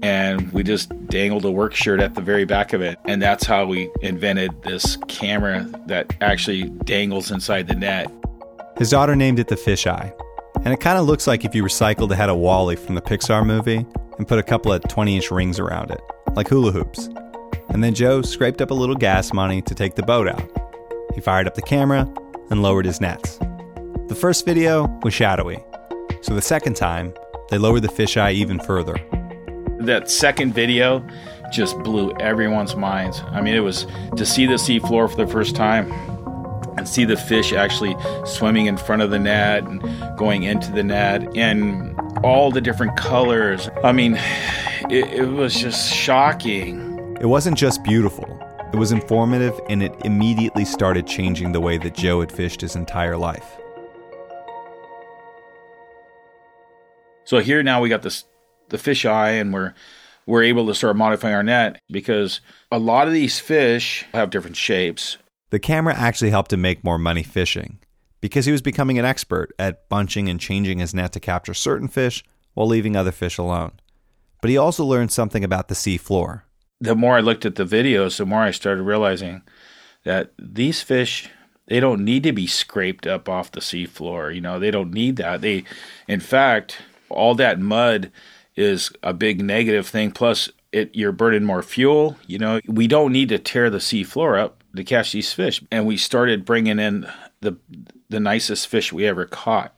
And 0.02 0.52
we 0.52 0.62
just 0.62 0.90
dangled 1.06 1.44
a 1.44 1.50
work 1.50 1.74
shirt 1.74 2.00
at 2.00 2.14
the 2.14 2.20
very 2.20 2.44
back 2.44 2.72
of 2.72 2.80
it. 2.80 2.98
And 3.04 3.22
that's 3.22 3.46
how 3.46 3.66
we 3.66 3.90
invented 4.00 4.62
this 4.62 4.96
camera 5.08 5.68
that 5.86 6.12
actually 6.20 6.64
dangles 6.84 7.30
inside 7.30 7.68
the 7.68 7.74
net. 7.74 8.10
His 8.78 8.90
daughter 8.90 9.14
named 9.14 9.38
it 9.38 9.48
the 9.48 9.56
fisheye 9.56 10.12
and 10.64 10.72
it 10.72 10.80
kind 10.80 10.98
of 10.98 11.06
looks 11.06 11.26
like 11.26 11.44
if 11.44 11.54
you 11.54 11.64
recycled 11.64 12.10
a 12.10 12.16
head 12.16 12.28
of 12.28 12.36
WALL-E 12.36 12.76
from 12.76 12.94
the 12.94 13.00
pixar 13.00 13.44
movie 13.44 13.84
and 14.18 14.28
put 14.28 14.38
a 14.38 14.42
couple 14.42 14.72
of 14.72 14.82
20 14.82 15.16
inch 15.16 15.30
rings 15.30 15.58
around 15.58 15.90
it 15.90 16.00
like 16.34 16.48
hula 16.48 16.70
hoops 16.70 17.08
and 17.72 17.82
then 17.82 17.94
Joe 17.94 18.22
scraped 18.22 18.60
up 18.60 18.70
a 18.70 18.74
little 18.74 18.94
gas 18.94 19.32
money 19.32 19.62
to 19.62 19.74
take 19.74 19.94
the 19.94 20.02
boat 20.02 20.28
out. 20.28 20.42
He 21.14 21.20
fired 21.20 21.46
up 21.46 21.54
the 21.54 21.62
camera 21.62 22.12
and 22.50 22.62
lowered 22.62 22.84
his 22.84 23.00
nets. 23.00 23.38
The 24.08 24.16
first 24.18 24.44
video 24.44 24.86
was 25.02 25.14
shadowy, 25.14 25.58
so 26.20 26.34
the 26.34 26.42
second 26.42 26.76
time, 26.76 27.14
they 27.50 27.58
lowered 27.58 27.82
the 27.82 27.88
fisheye 27.88 28.34
even 28.34 28.60
further. 28.60 28.96
That 29.80 30.10
second 30.10 30.54
video 30.54 31.06
just 31.50 31.78
blew 31.78 32.12
everyone's 32.20 32.76
minds. 32.76 33.20
I 33.30 33.40
mean, 33.40 33.54
it 33.54 33.60
was 33.60 33.86
to 34.16 34.26
see 34.26 34.46
the 34.46 34.54
seafloor 34.54 35.10
for 35.10 35.16
the 35.16 35.26
first 35.26 35.56
time 35.56 35.90
and 36.76 36.88
see 36.88 37.04
the 37.04 37.16
fish 37.16 37.52
actually 37.52 37.96
swimming 38.24 38.66
in 38.66 38.76
front 38.76 39.02
of 39.02 39.10
the 39.10 39.18
net 39.18 39.64
and 39.64 39.82
going 40.18 40.42
into 40.42 40.70
the 40.72 40.82
net 40.82 41.36
and 41.36 41.98
all 42.22 42.50
the 42.50 42.60
different 42.60 42.96
colors. 42.96 43.68
I 43.82 43.92
mean, 43.92 44.14
it, 44.90 45.12
it 45.12 45.28
was 45.28 45.54
just 45.54 45.92
shocking 45.92 46.91
it 47.22 47.26
wasn't 47.26 47.56
just 47.56 47.84
beautiful, 47.84 48.26
It 48.72 48.76
was 48.76 48.90
informative 48.90 49.58
and 49.68 49.82
it 49.82 49.94
immediately 50.04 50.64
started 50.64 51.06
changing 51.06 51.52
the 51.52 51.60
way 51.60 51.78
that 51.78 51.94
Joe 51.94 52.20
had 52.20 52.32
fished 52.32 52.60
his 52.60 52.74
entire 52.74 53.16
life. 53.16 53.58
So 57.24 57.38
here 57.38 57.62
now 57.62 57.80
we 57.80 57.88
got 57.88 58.02
this 58.02 58.24
the 58.70 58.78
fish 58.78 59.04
eye 59.04 59.32
and 59.32 59.52
we're 59.52 59.74
we're 60.26 60.42
able 60.42 60.66
to 60.66 60.74
start 60.74 60.96
modifying 60.96 61.34
our 61.34 61.42
net 61.42 61.80
because 61.90 62.40
a 62.72 62.78
lot 62.78 63.06
of 63.06 63.12
these 63.12 63.38
fish 63.38 64.04
have 64.12 64.30
different 64.30 64.56
shapes. 64.56 65.18
The 65.50 65.60
camera 65.60 65.94
actually 65.94 66.30
helped 66.30 66.52
him 66.52 66.60
make 66.60 66.82
more 66.82 66.98
money 66.98 67.22
fishing 67.22 67.78
because 68.20 68.46
he 68.46 68.52
was 68.52 68.62
becoming 68.62 68.98
an 68.98 69.04
expert 69.04 69.52
at 69.58 69.88
bunching 69.88 70.28
and 70.28 70.40
changing 70.40 70.80
his 70.80 70.94
net 70.94 71.12
to 71.12 71.20
capture 71.20 71.54
certain 71.54 71.88
fish 71.88 72.24
while 72.54 72.66
leaving 72.66 72.96
other 72.96 73.12
fish 73.12 73.38
alone. 73.38 73.72
But 74.40 74.50
he 74.50 74.56
also 74.56 74.84
learned 74.84 75.12
something 75.12 75.44
about 75.44 75.68
the 75.68 75.76
sea 75.76 75.98
floor. 75.98 76.46
The 76.82 76.96
more 76.96 77.16
I 77.16 77.20
looked 77.20 77.46
at 77.46 77.54
the 77.54 77.64
videos, 77.64 78.16
the 78.16 78.26
more 78.26 78.42
I 78.42 78.50
started 78.50 78.82
realizing 78.82 79.42
that 80.04 80.32
these 80.38 80.82
fish 80.82 81.30
they 81.66 81.80
don't 81.80 82.04
need 82.04 82.22
to 82.24 82.32
be 82.32 82.46
scraped 82.46 83.06
up 83.06 83.28
off 83.28 83.52
the 83.52 83.60
sea 83.60 83.86
floor. 83.86 84.30
You 84.30 84.40
know, 84.40 84.58
they 84.58 84.70
don't 84.70 84.92
need 84.92 85.16
that. 85.16 85.40
They 85.40 85.64
in 86.08 86.20
fact, 86.20 86.78
all 87.08 87.34
that 87.36 87.60
mud 87.60 88.10
is 88.56 88.92
a 89.02 89.14
big 89.14 89.42
negative 89.42 89.86
thing. 89.86 90.10
Plus, 90.10 90.50
it 90.72 90.94
you're 90.94 91.12
burning 91.12 91.44
more 91.44 91.62
fuel. 91.62 92.18
You 92.26 92.38
know, 92.38 92.60
we 92.66 92.86
don't 92.86 93.12
need 93.12 93.28
to 93.30 93.38
tear 93.38 93.70
the 93.70 93.80
sea 93.80 94.04
floor 94.04 94.36
up 94.36 94.62
to 94.76 94.84
catch 94.84 95.12
these 95.12 95.32
fish. 95.32 95.62
And 95.70 95.86
we 95.86 95.96
started 95.96 96.44
bringing 96.44 96.78
in 96.78 97.06
the 97.40 97.56
the 98.08 98.20
nicest 98.20 98.68
fish 98.68 98.92
we 98.92 99.06
ever 99.06 99.24
caught. 99.24 99.74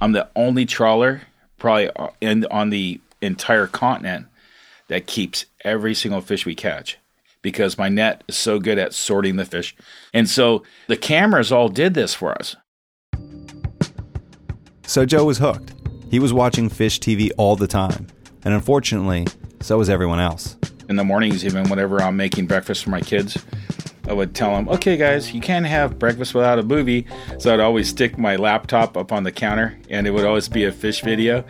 I'm 0.00 0.12
the 0.12 0.28
only 0.36 0.66
trawler 0.66 1.22
probably 1.58 1.90
in 2.20 2.44
on 2.46 2.70
the 2.70 3.00
entire 3.20 3.66
continent 3.66 4.26
that 4.92 5.06
keeps 5.06 5.46
every 5.64 5.94
single 5.94 6.20
fish 6.20 6.44
we 6.44 6.54
catch 6.54 6.98
because 7.40 7.78
my 7.78 7.88
net 7.88 8.22
is 8.28 8.36
so 8.36 8.58
good 8.58 8.78
at 8.78 8.92
sorting 8.92 9.36
the 9.36 9.44
fish. 9.46 9.74
And 10.12 10.28
so 10.28 10.64
the 10.86 10.98
cameras 10.98 11.50
all 11.50 11.70
did 11.70 11.94
this 11.94 12.12
for 12.12 12.34
us. 12.38 12.56
So 14.82 15.06
Joe 15.06 15.24
was 15.24 15.38
hooked. 15.38 15.72
He 16.10 16.18
was 16.18 16.34
watching 16.34 16.68
fish 16.68 17.00
TV 17.00 17.30
all 17.38 17.56
the 17.56 17.66
time. 17.66 18.06
And 18.44 18.52
unfortunately, 18.52 19.26
so 19.62 19.78
was 19.78 19.88
everyone 19.88 20.20
else. 20.20 20.58
In 20.90 20.96
the 20.96 21.04
mornings, 21.04 21.42
even 21.42 21.70
whenever 21.70 22.02
I'm 22.02 22.18
making 22.18 22.46
breakfast 22.46 22.84
for 22.84 22.90
my 22.90 23.00
kids, 23.00 23.42
I 24.06 24.12
would 24.12 24.34
tell 24.34 24.54
them, 24.54 24.68
okay, 24.68 24.98
guys, 24.98 25.32
you 25.32 25.40
can't 25.40 25.64
have 25.64 25.98
breakfast 25.98 26.34
without 26.34 26.58
a 26.58 26.62
movie. 26.62 27.06
So 27.38 27.54
I'd 27.54 27.60
always 27.60 27.88
stick 27.88 28.18
my 28.18 28.36
laptop 28.36 28.98
up 28.98 29.10
on 29.10 29.22
the 29.22 29.32
counter 29.32 29.78
and 29.88 30.06
it 30.06 30.10
would 30.10 30.26
always 30.26 30.50
be 30.50 30.66
a 30.66 30.72
fish 30.72 31.00
video. 31.00 31.46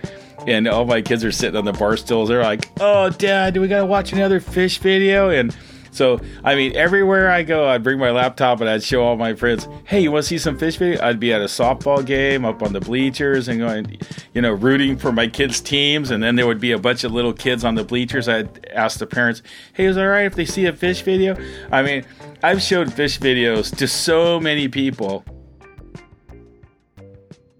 And 0.46 0.66
all 0.66 0.84
my 0.84 1.02
kids 1.02 1.24
are 1.24 1.32
sitting 1.32 1.56
on 1.56 1.64
the 1.64 1.72
bar 1.72 1.96
stools. 1.96 2.28
They're 2.28 2.42
like, 2.42 2.68
oh, 2.80 3.10
dad, 3.10 3.54
do 3.54 3.60
we 3.60 3.68
got 3.68 3.78
to 3.78 3.86
watch 3.86 4.12
another 4.12 4.40
fish 4.40 4.78
video? 4.78 5.30
And 5.30 5.56
so, 5.92 6.20
I 6.42 6.54
mean, 6.54 6.74
everywhere 6.74 7.30
I 7.30 7.42
go, 7.42 7.68
I'd 7.68 7.82
bring 7.82 7.98
my 7.98 8.10
laptop 8.10 8.60
and 8.60 8.68
I'd 8.68 8.82
show 8.82 9.04
all 9.04 9.16
my 9.16 9.34
friends, 9.34 9.68
hey, 9.84 10.00
you 10.00 10.10
want 10.10 10.24
to 10.24 10.28
see 10.28 10.38
some 10.38 10.56
fish 10.56 10.76
video? 10.76 11.04
I'd 11.04 11.20
be 11.20 11.34
at 11.34 11.42
a 11.42 11.44
softball 11.44 12.04
game 12.04 12.46
up 12.46 12.62
on 12.62 12.72
the 12.72 12.80
bleachers 12.80 13.46
and 13.46 13.60
going, 13.60 13.98
you 14.32 14.40
know, 14.40 14.52
rooting 14.52 14.96
for 14.96 15.12
my 15.12 15.28
kids' 15.28 15.60
teams. 15.60 16.10
And 16.10 16.22
then 16.22 16.34
there 16.34 16.46
would 16.46 16.60
be 16.60 16.72
a 16.72 16.78
bunch 16.78 17.04
of 17.04 17.12
little 17.12 17.34
kids 17.34 17.62
on 17.62 17.74
the 17.74 17.84
bleachers. 17.84 18.26
I'd 18.26 18.66
ask 18.74 18.98
the 18.98 19.06
parents, 19.06 19.42
hey, 19.74 19.84
is 19.84 19.98
it 19.98 20.00
all 20.00 20.08
right 20.08 20.24
if 20.24 20.34
they 20.34 20.46
see 20.46 20.64
a 20.64 20.72
fish 20.72 21.02
video? 21.02 21.36
I 21.70 21.82
mean, 21.82 22.06
I've 22.42 22.62
showed 22.62 22.92
fish 22.92 23.18
videos 23.18 23.76
to 23.76 23.86
so 23.86 24.40
many 24.40 24.68
people. 24.68 25.24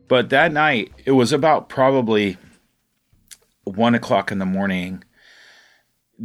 But 0.08 0.30
that 0.30 0.52
night, 0.52 0.90
it 1.04 1.12
was 1.12 1.32
about 1.32 1.68
probably 1.68 2.38
one 3.64 3.94
o'clock 3.94 4.32
in 4.32 4.38
the 4.38 4.46
morning 4.46 5.04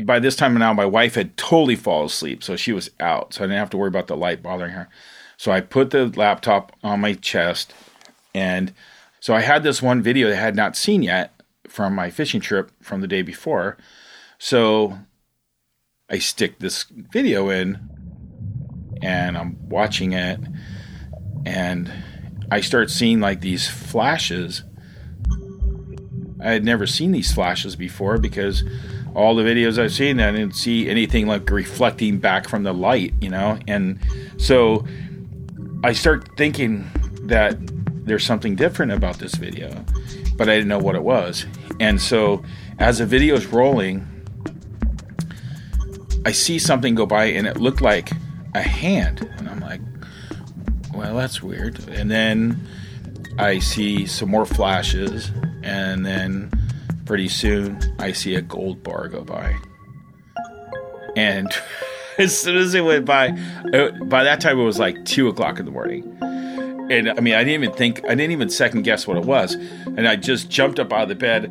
by 0.05 0.19
this 0.19 0.35
time 0.35 0.53
now, 0.55 0.73
my 0.73 0.85
wife 0.85 1.15
had 1.15 1.37
totally 1.37 1.75
fallen 1.75 2.07
asleep, 2.07 2.43
so 2.43 2.55
she 2.55 2.71
was 2.71 2.91
out, 2.99 3.33
so 3.33 3.43
I 3.43 3.47
didn't 3.47 3.59
have 3.59 3.69
to 3.71 3.77
worry 3.77 3.87
about 3.87 4.07
the 4.07 4.17
light 4.17 4.43
bothering 4.43 4.71
her. 4.71 4.89
So 5.37 5.51
I 5.51 5.61
put 5.61 5.91
the 5.91 6.07
laptop 6.07 6.71
on 6.83 7.01
my 7.01 7.13
chest, 7.13 7.73
and 8.33 8.73
so 9.19 9.33
I 9.33 9.41
had 9.41 9.63
this 9.63 9.81
one 9.81 10.01
video 10.01 10.27
that 10.29 10.37
I 10.37 10.41
had 10.41 10.55
not 10.55 10.75
seen 10.75 11.03
yet 11.03 11.33
from 11.67 11.95
my 11.95 12.09
fishing 12.09 12.41
trip 12.41 12.71
from 12.81 13.01
the 13.01 13.07
day 13.07 13.21
before. 13.21 13.77
So 14.39 14.99
I 16.09 16.19
stick 16.19 16.59
this 16.59 16.85
video 16.89 17.49
in, 17.49 17.79
and 19.01 19.37
I'm 19.37 19.57
watching 19.67 20.13
it, 20.13 20.39
and 21.45 21.91
I 22.51 22.61
start 22.61 22.91
seeing 22.91 23.19
like 23.19 23.41
these 23.41 23.67
flashes. 23.67 24.63
I 26.39 26.51
had 26.51 26.63
never 26.63 26.85
seen 26.85 27.11
these 27.11 27.33
flashes 27.33 27.75
before 27.75 28.17
because 28.17 28.63
all 29.15 29.35
the 29.35 29.43
videos 29.43 29.81
I've 29.81 29.93
seen, 29.93 30.19
I 30.19 30.31
didn't 30.31 30.55
see 30.55 30.89
anything 30.89 31.27
like 31.27 31.49
reflecting 31.49 32.19
back 32.19 32.47
from 32.47 32.63
the 32.63 32.73
light, 32.73 33.13
you 33.19 33.29
know? 33.29 33.57
And 33.67 33.99
so 34.37 34.85
I 35.83 35.93
start 35.93 36.37
thinking 36.37 36.89
that 37.23 37.57
there's 38.05 38.25
something 38.25 38.55
different 38.55 38.91
about 38.91 39.17
this 39.17 39.35
video, 39.35 39.83
but 40.35 40.49
I 40.49 40.55
didn't 40.55 40.69
know 40.69 40.79
what 40.79 40.95
it 40.95 41.03
was. 41.03 41.45
And 41.79 42.01
so 42.01 42.43
as 42.79 42.99
the 42.99 43.05
video 43.05 43.35
is 43.35 43.47
rolling, 43.47 44.07
I 46.25 46.31
see 46.31 46.59
something 46.59 46.93
go 46.93 47.05
by 47.05 47.25
and 47.25 47.47
it 47.47 47.57
looked 47.57 47.81
like 47.81 48.11
a 48.53 48.61
hand. 48.61 49.29
And 49.37 49.49
I'm 49.49 49.59
like, 49.59 49.81
well, 50.93 51.15
that's 51.15 51.41
weird. 51.41 51.87
And 51.89 52.11
then 52.11 52.67
I 53.39 53.59
see 53.59 54.05
some 54.05 54.29
more 54.29 54.45
flashes, 54.45 55.31
and 55.67 56.05
then 56.05 56.49
Pretty 57.07 57.29
soon, 57.29 57.79
I 57.99 58.11
see 58.11 58.35
a 58.35 58.41
gold 58.41 58.83
bar 58.83 59.07
go 59.07 59.23
by. 59.23 59.55
And 61.15 61.49
as 62.17 62.37
soon 62.37 62.57
as 62.57 62.73
it 62.73 62.83
went 62.83 63.05
by, 63.05 63.29
it, 63.67 64.09
by 64.09 64.25
that 64.25 64.41
time 64.41 64.59
it 64.59 64.63
was 64.63 64.77
like 64.77 65.05
two 65.05 65.29
o'clock 65.29 65.57
in 65.57 65.63
the 65.63 65.71
morning. 65.71 66.03
And 66.91 67.09
I 67.09 67.21
mean, 67.21 67.33
I 67.33 67.45
didn't 67.45 67.63
even 67.63 67.71
think, 67.71 68.03
I 68.03 68.09
didn't 68.09 68.31
even 68.31 68.49
second 68.49 68.81
guess 68.81 69.07
what 69.07 69.15
it 69.15 69.23
was. 69.23 69.53
And 69.53 70.05
I 70.05 70.17
just 70.17 70.49
jumped 70.49 70.81
up 70.81 70.91
out 70.91 71.03
of 71.03 71.09
the 71.09 71.15
bed 71.15 71.45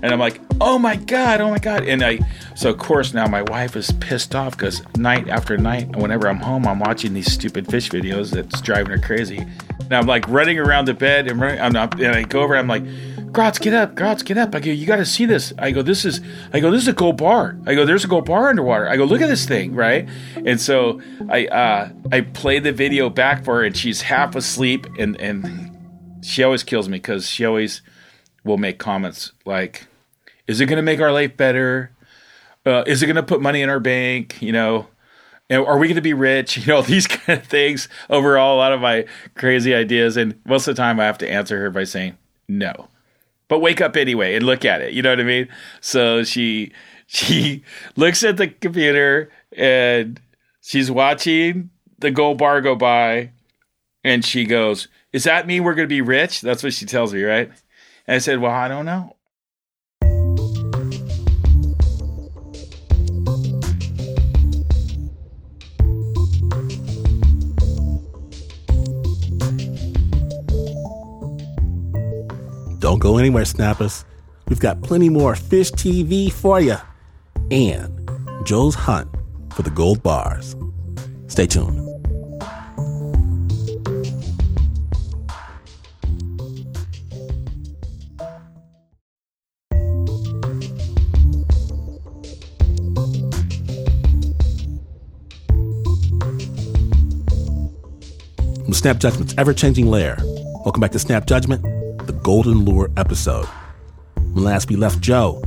and 0.00 0.12
I'm 0.12 0.20
like, 0.20 0.40
oh 0.60 0.78
my 0.78 0.94
God, 0.94 1.40
oh 1.40 1.50
my 1.50 1.58
God. 1.58 1.82
And 1.82 2.04
I, 2.04 2.20
so 2.54 2.70
of 2.70 2.78
course 2.78 3.14
now 3.14 3.26
my 3.26 3.42
wife 3.42 3.76
is 3.76 3.92
pissed 4.00 4.34
off 4.34 4.56
because 4.56 4.82
night 4.96 5.28
after 5.28 5.56
night, 5.56 5.96
whenever 5.96 6.28
I'm 6.28 6.38
home, 6.38 6.66
I'm 6.66 6.78
watching 6.78 7.14
these 7.14 7.32
stupid 7.32 7.68
fish 7.68 7.90
videos 7.90 8.30
that's 8.30 8.60
driving 8.60 8.90
her 8.90 8.98
crazy. 8.98 9.38
And 9.38 9.92
I'm 9.92 10.06
like 10.06 10.28
running 10.28 10.58
around 10.58 10.86
the 10.86 10.94
bed 10.94 11.30
and 11.30 11.40
running, 11.40 11.60
I'm 11.60 11.72
not, 11.72 12.00
and 12.00 12.14
I 12.14 12.22
go 12.22 12.40
over, 12.40 12.56
I'm 12.56 12.68
like, 12.68 12.84
Grotz, 13.32 13.58
get 13.58 13.72
up, 13.72 13.94
Grotz, 13.94 14.22
get 14.22 14.36
up. 14.36 14.54
I 14.54 14.60
go, 14.60 14.70
you 14.70 14.86
got 14.86 14.96
to 14.96 15.06
see 15.06 15.24
this. 15.24 15.54
I 15.58 15.70
go, 15.70 15.80
this 15.80 16.04
is, 16.04 16.20
I 16.52 16.60
go, 16.60 16.70
this 16.70 16.82
is 16.82 16.88
a 16.88 16.92
gold 16.92 17.16
bar. 17.16 17.56
I 17.66 17.74
go, 17.74 17.86
there's 17.86 18.04
a 18.04 18.08
gold 18.08 18.26
bar 18.26 18.50
underwater. 18.50 18.86
I 18.86 18.98
go, 18.98 19.04
look 19.04 19.22
at 19.22 19.28
this 19.28 19.46
thing, 19.46 19.74
right? 19.74 20.06
And 20.36 20.60
so 20.60 21.00
I, 21.30 21.46
uh, 21.46 21.88
I 22.12 22.20
play 22.20 22.58
the 22.58 22.72
video 22.72 23.08
back 23.08 23.42
for 23.42 23.56
her, 23.56 23.64
and 23.64 23.74
she's 23.74 24.02
half 24.02 24.36
asleep, 24.36 24.86
and 24.98 25.18
and 25.18 26.22
she 26.22 26.42
always 26.42 26.62
kills 26.62 26.90
me 26.90 26.98
because 26.98 27.26
she 27.26 27.46
always 27.46 27.80
will 28.44 28.58
make 28.58 28.78
comments 28.78 29.32
like, 29.46 29.86
"Is 30.46 30.60
it 30.60 30.66
going 30.66 30.76
to 30.76 30.82
make 30.82 31.00
our 31.00 31.12
life 31.12 31.34
better? 31.34 31.90
Uh, 32.64 32.84
is 32.86 33.02
it 33.02 33.06
going 33.06 33.16
to 33.16 33.22
put 33.22 33.40
money 33.40 33.62
in 33.62 33.68
our 33.68 33.80
bank? 33.80 34.40
You 34.40 34.52
know." 34.52 34.86
are 35.50 35.76
we 35.76 35.86
going 35.86 35.96
to 35.96 36.00
be 36.00 36.14
rich? 36.14 36.56
You 36.66 36.72
know, 36.72 36.80
these 36.80 37.06
kind 37.06 37.38
of 37.38 37.46
things. 37.46 37.86
Overall, 38.08 38.56
a 38.56 38.58
lot 38.58 38.72
of 38.72 38.80
my 38.80 39.04
crazy 39.34 39.74
ideas. 39.74 40.16
And 40.16 40.40
most 40.46 40.66
of 40.66 40.74
the 40.74 40.80
time, 40.80 40.98
I 40.98 41.04
have 41.04 41.18
to 41.18 41.30
answer 41.30 41.58
her 41.58 41.68
by 41.68 41.84
saying, 41.84 42.16
no 42.48 42.88
but 43.52 43.58
wake 43.58 43.82
up 43.82 43.98
anyway 43.98 44.34
and 44.34 44.46
look 44.46 44.64
at 44.64 44.80
it. 44.80 44.94
You 44.94 45.02
know 45.02 45.10
what 45.10 45.20
I 45.20 45.24
mean? 45.24 45.46
So 45.82 46.24
she 46.24 46.72
she 47.06 47.64
looks 47.96 48.24
at 48.24 48.38
the 48.38 48.48
computer 48.48 49.30
and 49.54 50.18
she's 50.62 50.90
watching 50.90 51.68
the 51.98 52.10
gold 52.10 52.38
bar 52.38 52.62
go 52.62 52.74
by 52.74 53.32
and 54.02 54.24
she 54.24 54.46
goes, 54.46 54.88
Does 55.12 55.24
that 55.24 55.46
mean 55.46 55.64
we're 55.64 55.74
gonna 55.74 55.86
be 55.86 56.00
rich? 56.00 56.40
That's 56.40 56.62
what 56.62 56.72
she 56.72 56.86
tells 56.86 57.12
me, 57.12 57.24
right? 57.24 57.50
And 58.06 58.14
I 58.14 58.18
said, 58.20 58.40
Well, 58.40 58.52
I 58.52 58.68
don't 58.68 58.86
know. 58.86 59.16
Go 73.02 73.18
anywhere, 73.18 73.44
snappers. 73.44 74.04
We've 74.46 74.60
got 74.60 74.80
plenty 74.80 75.08
more 75.08 75.34
fish 75.34 75.72
TV 75.72 76.30
for 76.30 76.60
you 76.60 76.76
and 77.50 78.08
Joe's 78.44 78.76
hunt 78.76 79.10
for 79.52 79.62
the 79.62 79.70
gold 79.70 80.04
bars. 80.04 80.54
Stay 81.26 81.48
tuned. 81.48 81.80
Snap 98.72 98.98
Judgment's 98.98 99.34
ever 99.38 99.52
changing 99.54 99.86
lair. 99.88 100.16
Welcome 100.64 100.80
back 100.80 100.90
to 100.92 100.98
Snap 100.98 101.24
Judgment 101.26 101.64
the 102.06 102.12
Golden 102.12 102.64
Lure 102.64 102.90
episode. 102.96 103.46
When 104.16 104.44
last 104.44 104.68
we 104.68 104.76
left 104.76 105.00
Joe, 105.00 105.42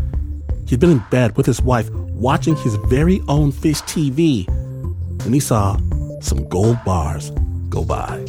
he'd 0.67 0.79
been 0.79 0.91
in 0.91 1.03
bed 1.11 1.35
with 1.37 1.45
his 1.45 1.61
wife 1.61 1.89
watching 1.91 2.55
his 2.57 2.75
very 2.87 3.21
own 3.27 3.51
fish 3.51 3.81
TV 3.81 4.47
when 5.23 5.33
he 5.33 5.39
saw 5.39 5.77
some 6.21 6.47
gold 6.49 6.77
bars 6.85 7.31
go 7.69 7.83
by. 7.83 8.25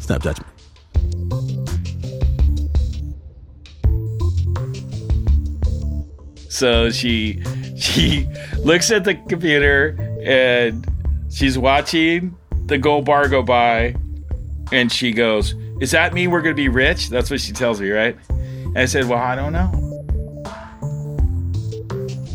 Snap 0.00 0.22
judgment. 0.22 0.50
So 6.48 6.90
she 6.90 7.42
she 7.76 8.28
looks 8.58 8.90
at 8.90 9.04
the 9.04 9.14
computer 9.28 9.96
and 10.22 10.86
she's 11.30 11.58
watching 11.58 12.36
the 12.66 12.78
gold 12.78 13.06
bar 13.06 13.28
go 13.28 13.42
by 13.42 13.96
and 14.72 14.90
she 14.90 15.12
goes, 15.12 15.54
Does 15.78 15.90
that 15.90 16.14
mean 16.14 16.30
we're 16.30 16.42
gonna 16.42 16.54
be 16.54 16.68
rich? 16.68 17.08
That's 17.08 17.30
what 17.30 17.40
she 17.40 17.52
tells 17.52 17.80
me, 17.80 17.90
right? 17.90 18.16
And 18.28 18.78
I 18.78 18.84
said, 18.84 19.08
Well, 19.08 19.18
I 19.18 19.34
don't 19.34 19.52
know. 19.52 19.80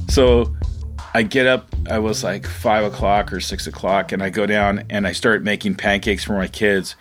So 0.09 0.53
I 1.13 1.23
get 1.23 1.47
up, 1.47 1.73
I 1.89 1.99
was 1.99 2.23
like 2.23 2.45
five 2.45 2.83
o'clock 2.83 3.31
or 3.31 3.39
six 3.39 3.65
o'clock, 3.67 4.11
and 4.11 4.21
I 4.21 4.29
go 4.29 4.45
down 4.45 4.83
and 4.89 5.07
I 5.07 5.11
start 5.11 5.43
making 5.43 5.75
pancakes 5.75 6.23
for 6.23 6.33
my 6.33 6.47
kids. 6.47 6.95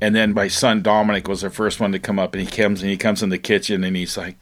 And 0.00 0.14
then 0.14 0.34
my 0.34 0.48
son 0.48 0.82
Dominic 0.82 1.28
was 1.28 1.42
the 1.42 1.50
first 1.50 1.80
one 1.80 1.92
to 1.92 1.98
come 1.98 2.18
up, 2.18 2.34
and 2.34 2.42
he 2.42 2.50
comes 2.50 2.82
and 2.82 2.90
he 2.90 2.96
comes 2.96 3.22
in 3.22 3.28
the 3.28 3.38
kitchen 3.38 3.84
and 3.84 3.96
he's 3.96 4.16
like, 4.16 4.36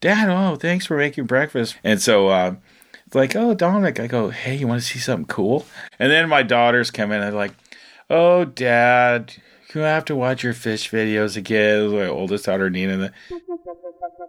"Dad, 0.00 0.28
oh, 0.28 0.56
thanks 0.56 0.86
for 0.86 0.96
making 0.96 1.26
breakfast." 1.26 1.76
And 1.84 2.00
so 2.00 2.28
uh, 2.28 2.54
it's 3.06 3.14
like, 3.14 3.36
"Oh, 3.36 3.54
Dominic," 3.54 4.00
I 4.00 4.06
go, 4.06 4.30
"Hey, 4.30 4.56
you 4.56 4.66
want 4.66 4.80
to 4.82 4.86
see 4.86 4.98
something 4.98 5.26
cool?" 5.26 5.66
And 5.98 6.10
then 6.10 6.28
my 6.28 6.42
daughters 6.42 6.90
come 6.90 7.12
in 7.12 7.22
and 7.22 7.36
like, 7.36 7.52
"Oh, 8.10 8.44
Dad, 8.44 9.34
you 9.74 9.80
have 9.82 10.04
to 10.06 10.16
watch 10.16 10.42
your 10.42 10.54
fish 10.54 10.90
videos 10.90 11.36
again." 11.36 11.92
My 11.92 12.06
oldest 12.06 12.46
daughter 12.46 12.70
Nina. 12.70 13.12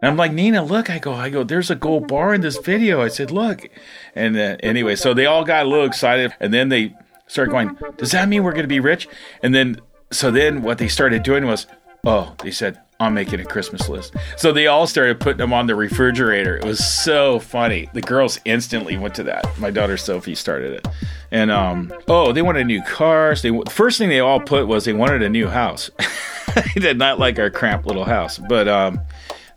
And 0.01 0.12
I'm 0.12 0.17
like, 0.17 0.34
Nina, 0.34 0.63
look. 0.63 0.89
I 0.89 0.99
go, 0.99 1.13
I 1.13 1.29
go. 1.29 1.43
There's 1.43 1.71
a 1.71 1.75
gold 1.75 2.08
bar 2.08 2.34
in 2.34 2.41
this 2.41 2.58
video. 2.58 3.01
I 3.01 3.08
said, 3.08 3.31
look. 3.31 3.67
And 4.13 4.38
uh, 4.38 4.58
anyway, 4.62 4.95
so 4.95 5.13
they 5.13 5.25
all 5.25 5.43
got 5.43 5.65
a 5.65 5.69
little 5.69 5.86
excited, 5.86 6.34
and 6.39 6.53
then 6.53 6.69
they 6.69 6.93
started 7.27 7.51
going. 7.51 7.77
Does 7.97 8.12
that 8.12 8.27
mean 8.27 8.43
we're 8.43 8.51
going 8.51 8.63
to 8.63 8.67
be 8.67 8.79
rich? 8.79 9.08
And 9.41 9.55
then, 9.55 9.79
so 10.12 10.31
then 10.31 10.62
what 10.62 10.77
they 10.77 10.88
started 10.88 11.23
doing 11.23 11.45
was, 11.45 11.65
oh, 12.03 12.36
they 12.43 12.51
said, 12.51 12.81
I'm 12.99 13.13
making 13.13 13.41
a 13.41 13.45
Christmas 13.45 13.89
list. 13.89 14.15
So 14.38 14.51
they 14.53 14.67
all 14.67 14.88
started 14.88 15.19
putting 15.19 15.39
them 15.39 15.51
on 15.51 15.67
the 15.67 15.75
refrigerator. 15.75 16.58
It 16.58 16.63
was 16.63 16.86
so 16.86 17.39
funny. 17.39 17.89
The 17.93 18.01
girls 18.01 18.39
instantly 18.45 18.97
went 18.97 19.15
to 19.15 19.23
that. 19.23 19.45
My 19.60 19.69
daughter 19.69 19.97
Sophie 19.97 20.36
started 20.36 20.73
it, 20.73 20.88
and 21.31 21.51
um, 21.51 21.93
oh, 22.08 22.31
they 22.31 22.41
wanted 22.41 22.67
new 22.67 22.81
cars. 22.84 23.41
They 23.41 23.51
the 23.51 23.69
first 23.69 23.97
thing 23.97 24.10
they 24.10 24.21
all 24.21 24.39
put 24.39 24.67
was 24.67 24.86
they 24.86 24.93
wanted 24.93 25.21
a 25.23 25.29
new 25.29 25.47
house. 25.47 25.89
they 26.55 26.79
did 26.79 26.97
not 26.97 27.19
like 27.19 27.38
our 27.38 27.49
cramped 27.49 27.86
little 27.86 28.05
house, 28.05 28.38
but 28.38 28.67
um, 28.67 29.01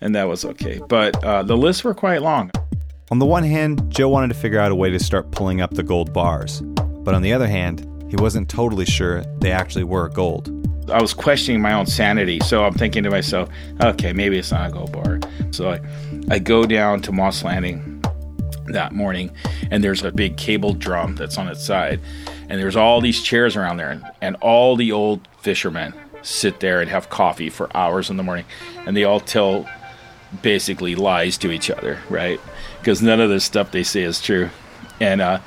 and 0.01 0.14
that 0.14 0.24
was 0.24 0.44
okay. 0.44 0.81
But 0.88 1.22
uh, 1.22 1.44
the 1.44 1.57
lists 1.57 1.85
were 1.85 1.94
quite 1.94 2.22
long. 2.22 2.51
On 3.11 3.20
the 3.20 3.27
one 3.27 3.44
hand, 3.44 3.88
Joe 3.88 4.09
wanted 4.09 4.29
to 4.29 4.35
figure 4.35 4.59
out 4.59 4.72
a 4.72 4.74
way 4.74 4.90
to 4.90 4.98
start 4.98 5.31
pulling 5.31 5.61
up 5.61 5.70
the 5.70 5.83
gold 5.83 6.12
bars. 6.12 6.61
But 6.61 7.14
on 7.14 7.22
the 7.22 7.33
other 7.33 7.46
hand, 7.46 7.87
he 8.11 8.16
wasn't 8.16 8.48
totally 8.48 8.85
sure 8.85 9.22
they 9.38 9.51
actually 9.51 9.85
were 9.85 10.09
gold. 10.09 10.58
I 10.90 11.01
was 11.01 11.14
questioning 11.14 11.61
my 11.61 11.72
own 11.72 11.87
sanity, 11.87 12.40
so 12.40 12.64
I'm 12.64 12.74
thinking 12.74 13.03
to 13.05 13.11
myself, 13.11 13.48
okay, 13.83 14.12
maybe 14.12 14.38
it's 14.38 14.51
not 14.51 14.70
a 14.70 14.72
gold 14.72 14.92
bar. 14.92 15.20
So 15.51 15.70
I, 15.70 15.81
I 16.31 16.38
go 16.38 16.64
down 16.64 17.01
to 17.03 17.12
Moss 17.12 17.44
Landing 17.44 18.03
that 18.66 18.92
morning, 18.92 19.31
and 19.70 19.83
there's 19.83 20.03
a 20.03 20.12
big 20.12 20.37
cable 20.37 20.72
drum 20.72 21.16
that's 21.16 21.38
on 21.38 21.48
its 21.48 21.64
side, 21.64 22.01
and 22.48 22.61
there's 22.61 22.77
all 22.77 23.01
these 23.01 23.22
chairs 23.22 23.57
around 23.57 23.77
there, 23.77 23.90
and, 23.90 24.05
and 24.20 24.37
all 24.37 24.77
the 24.77 24.92
old 24.92 25.27
fishermen 25.40 25.94
sit 26.22 26.61
there 26.61 26.81
and 26.81 26.90
have 26.90 27.11
coffee 27.11 27.51
for 27.51 27.74
hours 27.77 28.11
in 28.11 28.16
the 28.16 28.22
morning, 28.22 28.44
and 28.87 28.96
they 28.96 29.05
all 29.05 29.20
tell 29.20 29.68
basically 30.42 30.94
lies 30.94 31.38
to 31.38 31.51
each 31.51 31.70
other, 31.70 31.98
right? 32.11 32.40
Because 32.81 33.01
none 33.01 33.20
of 33.20 33.31
this 33.31 33.44
stuff 33.44 33.70
they 33.70 33.83
say 33.83 34.03
is 34.03 34.20
true. 34.20 34.51
And 35.01 35.20
uh, 35.20 35.40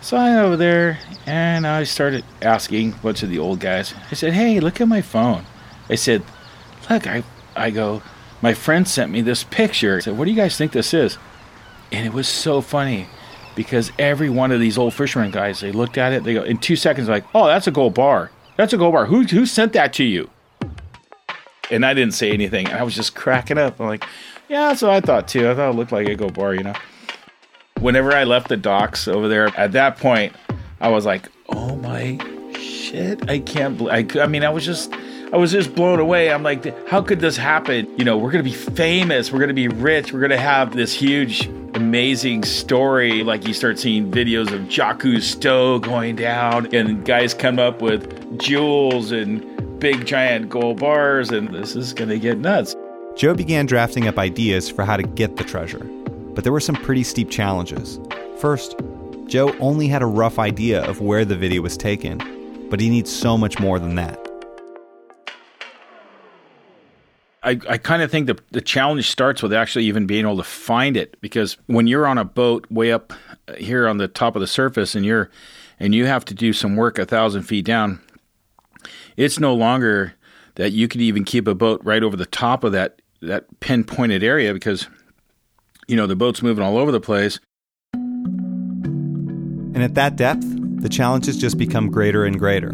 so 0.00 0.16
I 0.16 0.30
went 0.30 0.46
over 0.46 0.56
there 0.56 0.98
and 1.26 1.66
I 1.66 1.84
started 1.84 2.24
asking 2.42 2.92
a 2.92 2.96
bunch 2.96 3.22
of 3.22 3.30
the 3.30 3.38
old 3.38 3.60
guys. 3.60 3.94
I 4.10 4.14
said, 4.14 4.32
"Hey, 4.32 4.60
look 4.60 4.80
at 4.80 4.88
my 4.88 5.02
phone." 5.02 5.44
I 5.88 5.94
said, 5.94 6.22
"Look, 6.88 7.06
I 7.06 7.22
I 7.56 7.70
go. 7.70 8.02
My 8.40 8.54
friend 8.54 8.86
sent 8.86 9.10
me 9.10 9.20
this 9.20 9.44
picture." 9.44 9.96
I 9.96 10.00
said, 10.00 10.16
"What 10.16 10.24
do 10.24 10.30
you 10.30 10.36
guys 10.36 10.56
think 10.56 10.72
this 10.72 10.94
is?" 10.94 11.18
And 11.92 12.06
it 12.06 12.12
was 12.12 12.28
so 12.28 12.60
funny 12.60 13.06
because 13.54 13.92
every 13.98 14.30
one 14.30 14.52
of 14.52 14.60
these 14.60 14.78
old 14.78 14.94
fishermen 14.94 15.30
guys, 15.30 15.60
they 15.60 15.72
looked 15.72 15.98
at 15.98 16.12
it. 16.12 16.24
They 16.24 16.34
go 16.34 16.42
in 16.42 16.58
two 16.58 16.76
seconds, 16.76 17.08
like, 17.08 17.24
"Oh, 17.34 17.46
that's 17.46 17.66
a 17.66 17.70
gold 17.72 17.94
bar. 17.94 18.30
That's 18.56 18.72
a 18.72 18.76
gold 18.76 18.92
bar. 18.92 19.06
Who 19.06 19.24
who 19.24 19.46
sent 19.46 19.72
that 19.72 19.92
to 19.94 20.04
you?" 20.04 20.30
and 21.70 21.84
I 21.84 21.94
didn't 21.94 22.14
say 22.14 22.30
anything. 22.30 22.66
And 22.68 22.78
I 22.78 22.82
was 22.82 22.94
just 22.94 23.14
cracking 23.14 23.58
up. 23.58 23.80
I'm 23.80 23.86
like, 23.86 24.04
yeah, 24.48 24.68
that's 24.68 24.82
what 24.82 24.92
I 24.92 25.00
thought 25.00 25.28
too. 25.28 25.48
I 25.50 25.54
thought 25.54 25.70
it 25.70 25.76
looked 25.76 25.92
like 25.92 26.08
a 26.08 26.14
gold 26.14 26.34
bar, 26.34 26.54
you 26.54 26.62
know. 26.62 26.74
Whenever 27.80 28.12
I 28.12 28.24
left 28.24 28.48
the 28.48 28.56
docks 28.56 29.08
over 29.08 29.28
there, 29.28 29.48
at 29.56 29.72
that 29.72 29.98
point, 29.98 30.34
I 30.80 30.88
was 30.88 31.06
like, 31.06 31.28
oh 31.48 31.76
my 31.76 32.18
shit, 32.58 33.28
I 33.30 33.38
can't. 33.38 33.80
I, 33.90 34.26
mean, 34.26 34.44
I 34.44 34.50
was 34.50 34.64
just. 34.64 34.92
I 35.30 35.36
was 35.36 35.52
just 35.52 35.74
blown 35.74 36.00
away. 36.00 36.32
I'm 36.32 36.42
like, 36.42 36.88
how 36.88 37.02
could 37.02 37.20
this 37.20 37.36
happen? 37.36 37.86
You 37.98 38.04
know, 38.06 38.16
we're 38.16 38.30
going 38.30 38.42
to 38.42 38.50
be 38.50 38.56
famous. 38.56 39.30
We're 39.30 39.40
going 39.40 39.48
to 39.48 39.54
be 39.54 39.68
rich. 39.68 40.10
We're 40.10 40.20
going 40.20 40.30
to 40.30 40.38
have 40.38 40.74
this 40.74 40.94
huge, 40.94 41.44
amazing 41.74 42.44
story. 42.44 43.22
Like, 43.22 43.46
you 43.46 43.52
start 43.52 43.78
seeing 43.78 44.10
videos 44.10 44.50
of 44.50 44.70
Jacques 44.70 45.02
Cousteau 45.02 45.82
going 45.82 46.16
down, 46.16 46.74
and 46.74 47.04
guys 47.04 47.34
come 47.34 47.58
up 47.58 47.82
with 47.82 48.38
jewels 48.38 49.12
and 49.12 49.44
big 49.78 50.06
giant 50.06 50.48
gold 50.48 50.80
bars, 50.80 51.30
and 51.30 51.54
this 51.54 51.76
is 51.76 51.92
going 51.92 52.08
to 52.08 52.18
get 52.18 52.38
nuts. 52.38 52.74
Joe 53.14 53.34
began 53.34 53.66
drafting 53.66 54.08
up 54.08 54.16
ideas 54.18 54.70
for 54.70 54.84
how 54.84 54.96
to 54.96 55.02
get 55.02 55.36
the 55.36 55.44
treasure, 55.44 55.86
but 56.38 56.44
there 56.44 56.52
were 56.52 56.60
some 56.60 56.76
pretty 56.76 57.02
steep 57.02 57.28
challenges. 57.30 57.98
First, 58.38 58.76
Joe 59.26 59.52
only 59.58 59.88
had 59.88 60.02
a 60.02 60.06
rough 60.06 60.38
idea 60.38 60.84
of 60.84 61.00
where 61.00 61.24
the 61.24 61.34
video 61.34 61.62
was 61.62 61.76
taken, 61.76 62.18
but 62.70 62.78
he 62.78 62.88
needs 62.88 63.10
so 63.10 63.36
much 63.36 63.58
more 63.58 63.80
than 63.80 63.96
that. 63.96 64.24
I, 67.42 67.58
I 67.68 67.76
kind 67.76 68.02
of 68.02 68.12
think 68.12 68.28
the, 68.28 68.38
the 68.52 68.60
challenge 68.60 69.10
starts 69.10 69.42
with 69.42 69.52
actually 69.52 69.86
even 69.86 70.06
being 70.06 70.24
able 70.24 70.36
to 70.36 70.44
find 70.44 70.96
it 70.96 71.20
because 71.20 71.56
when 71.66 71.88
you're 71.88 72.06
on 72.06 72.18
a 72.18 72.24
boat 72.24 72.70
way 72.70 72.92
up 72.92 73.12
uh, 73.48 73.54
here 73.54 73.88
on 73.88 73.98
the 73.98 74.06
top 74.06 74.36
of 74.36 74.40
the 74.40 74.46
surface 74.46 74.94
and 74.94 75.04
you're 75.04 75.32
and 75.80 75.92
you 75.92 76.06
have 76.06 76.24
to 76.26 76.34
do 76.34 76.52
some 76.52 76.76
work 76.76 77.00
a 77.00 77.04
thousand 77.04 77.42
feet 77.42 77.64
down, 77.64 78.00
it's 79.16 79.40
no 79.40 79.54
longer 79.54 80.14
that 80.54 80.70
you 80.70 80.86
could 80.86 81.00
even 81.00 81.24
keep 81.24 81.48
a 81.48 81.54
boat 81.56 81.80
right 81.82 82.04
over 82.04 82.16
the 82.16 82.26
top 82.26 82.62
of 82.62 82.70
that 82.70 83.02
that 83.22 83.58
pinpointed 83.58 84.22
area 84.22 84.54
because 84.54 84.86
you 85.88 85.96
know 85.96 86.06
the 86.06 86.14
boat's 86.14 86.42
moving 86.42 86.62
all 86.62 86.78
over 86.78 86.92
the 86.92 87.00
place. 87.00 87.40
And 87.94 89.82
at 89.82 89.94
that 89.94 90.16
depth, 90.16 90.44
the 90.80 90.88
challenges 90.88 91.38
just 91.38 91.58
become 91.58 91.90
greater 91.90 92.24
and 92.24 92.38
greater. 92.38 92.70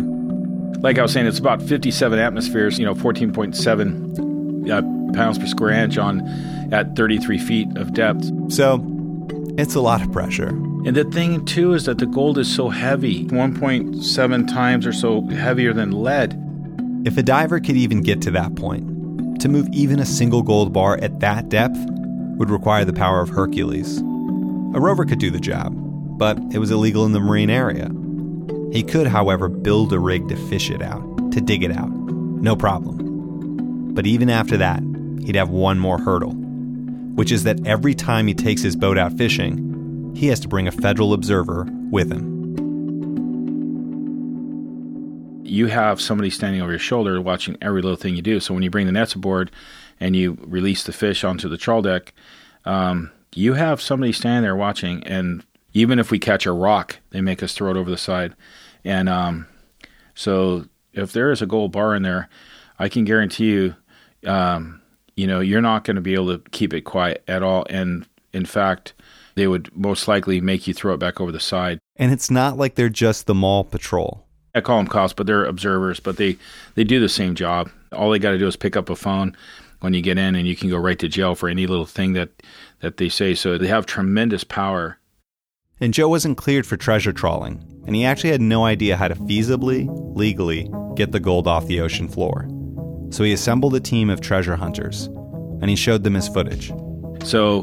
Like 0.81 0.99
I 0.99 1.03
was 1.03 1.13
saying, 1.13 1.27
it's 1.27 1.39
about 1.39 1.63
57 1.63 2.19
atmospheres, 2.19 2.79
you 2.79 2.85
know, 2.85 2.95
14.7 2.95 4.71
uh, 4.71 5.15
pounds 5.15 5.39
per 5.39 5.47
square 5.47 5.71
inch 5.71 5.97
on 5.97 6.27
at 6.73 6.97
33 6.97 7.39
feet 7.39 7.69
of 7.77 7.95
depth. 7.95 8.31
So 8.53 8.85
it's 9.57 9.75
a 9.75 9.81
lot 9.81 10.03
of 10.03 10.13
pressure. 10.13 10.49
And 10.49 10.95
the 10.95 11.05
thing 11.05 11.45
too 11.47 11.73
is 11.73 11.85
that 11.85 11.99
the 11.99 12.07
gold 12.07 12.37
is 12.37 12.53
so 12.53 12.69
heavy, 12.69 13.25
1.7 13.27 14.49
times 14.49 14.87
or 14.87 14.93
so 14.93 15.23
heavier 15.29 15.73
than 15.73 15.93
lead. 15.93 16.39
If 17.07 17.17
a 17.17 17.23
diver 17.23 17.61
could 17.61 17.77
even 17.77 18.03
get 18.03 18.21
to 18.23 18.31
that 18.33 18.57
point, 18.57 19.41
to 19.41 19.49
move 19.49 19.69
even 19.73 19.99
a 19.99 20.07
single 20.07 20.43
gold 20.43 20.73
bar 20.73 20.99
at 21.03 21.21
that 21.21 21.49
depth 21.49 21.79
would 22.37 22.51
require 22.51 22.85
the 22.85 22.93
power 22.93 23.21
of 23.21 23.29
Hercules. 23.29 23.99
A 23.99 24.81
rover 24.81 25.05
could 25.05 25.19
do 25.19 25.31
the 25.31 25.41
job, 25.41 25.73
but 26.19 26.39
it 26.53 26.59
was 26.59 26.71
illegal 26.71 27.05
in 27.07 27.13
the 27.13 27.21
marine 27.21 27.51
area. 27.51 27.91
He 28.73 28.83
could, 28.83 29.07
however, 29.07 29.49
build 29.49 29.93
a 29.93 29.99
rig 29.99 30.29
to 30.29 30.37
fish 30.49 30.71
it 30.71 30.83
out, 30.83 31.33
to 31.33 31.41
dig 31.41 31.63
it 31.63 31.71
out. 31.71 31.91
No 31.91 32.57
problem. 32.57 33.95
But 33.95 34.07
even 34.07 34.29
after 34.29 34.57
that, 34.57 34.83
he'd 35.25 35.37
have 35.37 35.51
one 35.51 35.79
more 35.79 35.99
hurdle, 35.99 36.33
which 37.15 37.31
is 37.31 37.45
that 37.45 37.65
every 37.67 37.95
time 37.95 38.27
he 38.27 38.35
takes 38.35 38.63
his 38.63 38.75
boat 38.75 38.99
out 38.99 39.17
fishing, 39.17 40.13
he 40.17 40.27
has 40.27 40.41
to 40.41 40.49
bring 40.49 40.67
a 40.67 40.73
federal 40.73 41.13
observer 41.13 41.69
with 41.91 42.11
him. 42.11 42.34
You 45.55 45.69
have 45.69 46.01
somebody 46.01 46.31
standing 46.31 46.61
over 46.61 46.73
your 46.73 46.81
shoulder 46.81 47.21
watching 47.21 47.57
every 47.63 47.81
little 47.81 47.97
thing 47.97 48.17
you 48.17 48.23
do. 48.23 48.41
So 48.41 48.53
when 48.53 48.65
you 48.65 48.71
bring 48.71 48.87
the 48.87 48.93
nets 48.93 49.15
aboard 49.15 49.53
and 50.01 50.17
you 50.17 50.37
release 50.41 50.83
the 50.83 50.93
fish 50.93 51.23
onto 51.23 51.49
the 51.49 51.57
trawl 51.57 51.81
deck, 51.81 52.13
um, 52.65 53.13
you 53.35 53.55
have 53.55 53.81
somebody 53.81 54.13
standing 54.13 54.43
there 54.43 54.57
watching. 54.57 55.05
And 55.05 55.45
even 55.73 56.01
if 56.01 56.11
we 56.11 56.19
catch 56.19 56.45
a 56.45 56.53
rock, 56.53 56.99
they 57.11 57.21
make 57.21 57.41
us 57.41 57.55
throw 57.55 57.71
it 57.71 57.77
over 57.77 57.89
the 57.89 57.97
side. 57.97 58.35
And 58.85 59.09
um, 59.09 59.47
so 60.17 60.65
if 60.93 61.13
there 61.13 61.31
is 61.31 61.41
a 61.41 61.47
gold 61.47 61.71
bar 61.71 61.95
in 61.95 62.03
there, 62.03 62.29
I 62.81 62.89
can 62.89 63.05
guarantee 63.05 63.53
you, 63.53 63.77
um, 64.27 64.81
you 65.15 65.29
know, 65.29 65.39
you're 65.39 65.61
not 65.61 65.85
going 65.85 65.95
to 65.97 66.03
be 66.03 66.15
able 66.15 66.37
to 66.37 66.51
keep 66.51 66.75
it 66.75 66.83
quiet 66.83 67.23
at 67.29 67.45
all. 67.45 67.65
And 67.71 68.07
in 68.33 68.45
fact, 68.45 68.93
they 69.37 69.47
would 69.47 69.71
most 69.77 70.09
likely 70.09 70.41
make 70.41 70.67
you 70.67 70.75
throw 70.75 70.95
it 70.95 70.99
back 70.99 71.21
over 71.21 71.31
the 71.31 71.39
side. 71.39 71.79
And 71.95 72.13
it's 72.13 72.31
not 72.31 72.57
like 72.57 72.75
they're 72.75 72.89
just 72.89 73.27
the 73.27 73.35
mall 73.35 73.63
patrol. 73.63 74.24
I 74.55 74.61
call 74.61 74.77
them 74.77 74.87
cops, 74.87 75.13
but 75.13 75.27
they're 75.27 75.45
observers, 75.45 76.01
but 76.01 76.17
they, 76.17 76.37
they 76.75 76.85
do 76.85 77.01
the 77.01 77.09
same 77.09 77.35
job. 77.35 77.71
All 77.93 78.11
they 78.11 78.19
got 78.19 78.31
to 78.31 78.39
do 78.39 78.47
is 78.47 78.57
pick 78.57 78.77
up 78.77 78.89
a 78.89 78.97
phone 78.97 79.37
when 79.81 79.95
you 79.95 80.01
get 80.01 80.19
in, 80.19 80.35
and 80.35 80.47
you 80.47 80.55
can 80.57 80.71
go 80.71 80.77
right 80.77 80.99
to 80.99 81.09
jail 81.09 81.35
for 81.35 81.49
any 81.49 81.67
little 81.67 81.87
thing 81.87 82.13
that 82.15 82.31
that 82.81 82.99
they 82.99 83.09
say. 83.09 83.35
So 83.35 83.59
they 83.59 83.67
have 83.67 83.87
tremendous 83.87 84.45
power. 84.45 84.99
And 85.81 85.93
Joe 85.93 86.09
wasn't 86.09 86.37
cleared 86.37 86.67
for 86.67 86.77
treasure 86.77 87.13
trawling, 87.13 87.65
and 87.87 87.97
he 87.97 88.05
actually 88.05 88.31
had 88.31 88.41
no 88.41 88.65
idea 88.65 88.97
how 88.97 89.09
to 89.09 89.15
feasibly, 89.15 89.89
legally, 90.15 90.71
get 90.95 91.13
the 91.13 91.21
gold 91.21 91.49
off 91.49 91.67
the 91.67 91.81
ocean 91.81 92.09
floor. 92.09 92.49
So 93.11 93.25
he 93.25 93.33
assembled 93.33 93.75
a 93.75 93.81
team 93.81 94.09
of 94.09 94.21
treasure 94.21 94.57
hunters, 94.57 95.07
and 95.61 95.69
he 95.69 95.77
showed 95.77 96.05
them 96.05 96.15
his 96.15 96.29
footage. 96.29 96.73
So 97.25 97.63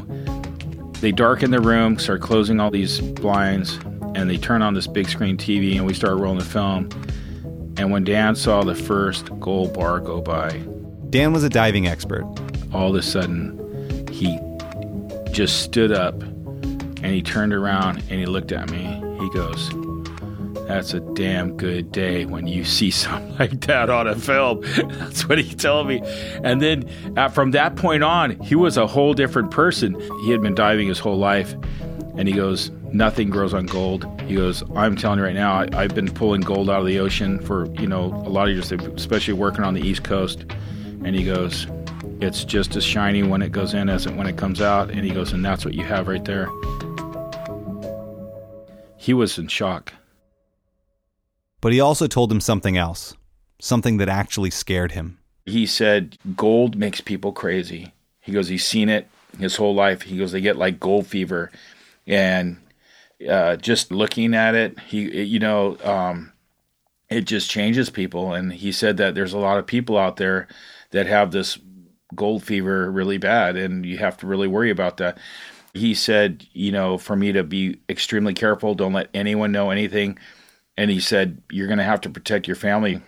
they 1.00 1.12
darken 1.12 1.50
the 1.50 1.60
room, 1.60 1.98
start 1.98 2.20
closing 2.20 2.60
all 2.60 2.70
these 2.70 3.00
blinds, 3.00 3.78
and 4.14 4.28
they 4.28 4.36
turn 4.36 4.62
on 4.62 4.74
this 4.74 4.86
big 4.86 5.08
screen 5.08 5.36
TV, 5.36 5.76
and 5.76 5.86
we 5.86 5.94
start 5.94 6.18
rolling 6.18 6.38
the 6.38 6.44
film. 6.44 6.88
And 7.76 7.90
when 7.90 8.04
Dan 8.04 8.34
saw 8.34 8.62
the 8.62 8.74
first 8.74 9.28
gold 9.40 9.72
bar 9.72 10.00
go 10.00 10.20
by, 10.20 10.50
Dan 11.10 11.32
was 11.32 11.44
a 11.44 11.48
diving 11.48 11.86
expert. 11.86 12.24
All 12.72 12.90
of 12.90 12.94
a 12.94 13.02
sudden, 13.02 14.06
he 14.10 14.38
just 15.32 15.62
stood 15.62 15.92
up 15.92 16.20
and 17.02 17.06
he 17.06 17.22
turned 17.22 17.52
around 17.52 17.98
and 18.08 18.20
he 18.20 18.26
looked 18.26 18.52
at 18.52 18.70
me. 18.70 19.02
He 19.18 19.30
goes, 19.30 19.70
That's 20.68 20.94
a 20.94 21.00
damn 21.00 21.56
good 21.56 21.90
day 21.90 22.24
when 22.26 22.46
you 22.46 22.64
see 22.64 22.90
something 22.92 23.36
like 23.38 23.60
that 23.62 23.90
on 23.90 24.06
a 24.06 24.14
film. 24.14 24.60
That's 24.76 25.28
what 25.28 25.38
he 25.38 25.54
told 25.54 25.88
me. 25.88 26.00
And 26.44 26.62
then 26.62 26.88
uh, 27.16 27.28
from 27.28 27.50
that 27.52 27.76
point 27.76 28.04
on, 28.04 28.38
he 28.40 28.54
was 28.54 28.76
a 28.76 28.86
whole 28.86 29.14
different 29.14 29.50
person. 29.50 29.98
He 30.24 30.30
had 30.30 30.42
been 30.42 30.54
diving 30.54 30.88
his 30.88 30.98
whole 30.98 31.18
life. 31.18 31.54
And 32.16 32.28
he 32.28 32.34
goes, 32.34 32.70
Nothing 32.92 33.30
grows 33.30 33.54
on 33.54 33.64
gold. 33.66 34.06
He 34.22 34.34
goes, 34.34 34.62
I'm 34.76 34.96
telling 34.96 35.18
you 35.18 35.24
right 35.24 35.34
now, 35.34 35.54
I, 35.54 35.68
I've 35.72 35.94
been 35.94 36.12
pulling 36.12 36.42
gold 36.42 36.68
out 36.68 36.80
of 36.80 36.86
the 36.86 36.98
ocean 36.98 37.40
for, 37.40 37.66
you 37.72 37.86
know, 37.86 38.04
a 38.04 38.28
lot 38.28 38.48
of 38.48 38.54
years, 38.54 38.70
especially 38.70 39.32
working 39.34 39.64
on 39.64 39.72
the 39.72 39.80
East 39.80 40.04
Coast. 40.04 40.44
And 41.02 41.16
he 41.16 41.24
goes, 41.24 41.66
it's 42.20 42.44
just 42.44 42.76
as 42.76 42.84
shiny 42.84 43.22
when 43.22 43.40
it 43.40 43.50
goes 43.50 43.72
in 43.72 43.88
as 43.88 44.04
it 44.04 44.14
when 44.14 44.26
it 44.26 44.36
comes 44.36 44.60
out. 44.60 44.90
And 44.90 45.04
he 45.04 45.10
goes, 45.10 45.32
and 45.32 45.42
that's 45.42 45.64
what 45.64 45.72
you 45.72 45.84
have 45.84 46.06
right 46.06 46.24
there. 46.24 46.48
He 48.98 49.14
was 49.14 49.38
in 49.38 49.48
shock. 49.48 49.94
But 51.62 51.72
he 51.72 51.80
also 51.80 52.06
told 52.06 52.30
him 52.30 52.40
something 52.40 52.76
else, 52.76 53.16
something 53.58 53.96
that 53.96 54.08
actually 54.08 54.50
scared 54.50 54.92
him. 54.92 55.18
He 55.46 55.64
said, 55.64 56.18
gold 56.36 56.76
makes 56.76 57.00
people 57.00 57.32
crazy. 57.32 57.94
He 58.20 58.32
goes, 58.32 58.48
he's 58.48 58.66
seen 58.66 58.88
it 58.88 59.08
his 59.38 59.56
whole 59.56 59.74
life. 59.74 60.02
He 60.02 60.18
goes, 60.18 60.32
they 60.32 60.40
get 60.40 60.56
like 60.56 60.78
gold 60.78 61.06
fever. 61.06 61.50
And 62.06 62.58
uh, 63.28 63.56
just 63.56 63.92
looking 63.92 64.34
at 64.34 64.54
it, 64.54 64.78
he, 64.80 65.22
you 65.22 65.38
know, 65.38 65.76
um, 65.84 66.32
it 67.08 67.22
just 67.22 67.50
changes 67.50 67.90
people. 67.90 68.32
And 68.32 68.52
he 68.52 68.72
said 68.72 68.96
that 68.96 69.14
there's 69.14 69.32
a 69.32 69.38
lot 69.38 69.58
of 69.58 69.66
people 69.66 69.98
out 69.98 70.16
there 70.16 70.48
that 70.90 71.06
have 71.06 71.30
this 71.30 71.58
gold 72.14 72.42
fever 72.42 72.90
really 72.90 73.18
bad, 73.18 73.56
and 73.56 73.86
you 73.86 73.98
have 73.98 74.16
to 74.18 74.26
really 74.26 74.48
worry 74.48 74.70
about 74.70 74.98
that. 74.98 75.18
He 75.74 75.94
said, 75.94 76.46
you 76.52 76.70
know, 76.70 76.98
for 76.98 77.16
me 77.16 77.32
to 77.32 77.42
be 77.42 77.80
extremely 77.88 78.34
careful, 78.34 78.74
don't 78.74 78.92
let 78.92 79.08
anyone 79.14 79.52
know 79.52 79.70
anything. 79.70 80.18
And 80.76 80.90
he 80.90 81.00
said, 81.00 81.42
you're 81.50 81.66
going 81.66 81.78
to 81.78 81.84
have 81.84 82.02
to 82.02 82.10
protect 82.10 82.46
your 82.46 82.56
family. 82.56 83.00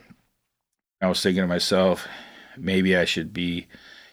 I 1.03 1.09
was 1.09 1.23
thinking 1.23 1.43
to 1.43 1.47
myself, 1.47 2.07
maybe 2.57 2.97
I 2.97 3.05
should 3.05 3.35
be, 3.35 3.67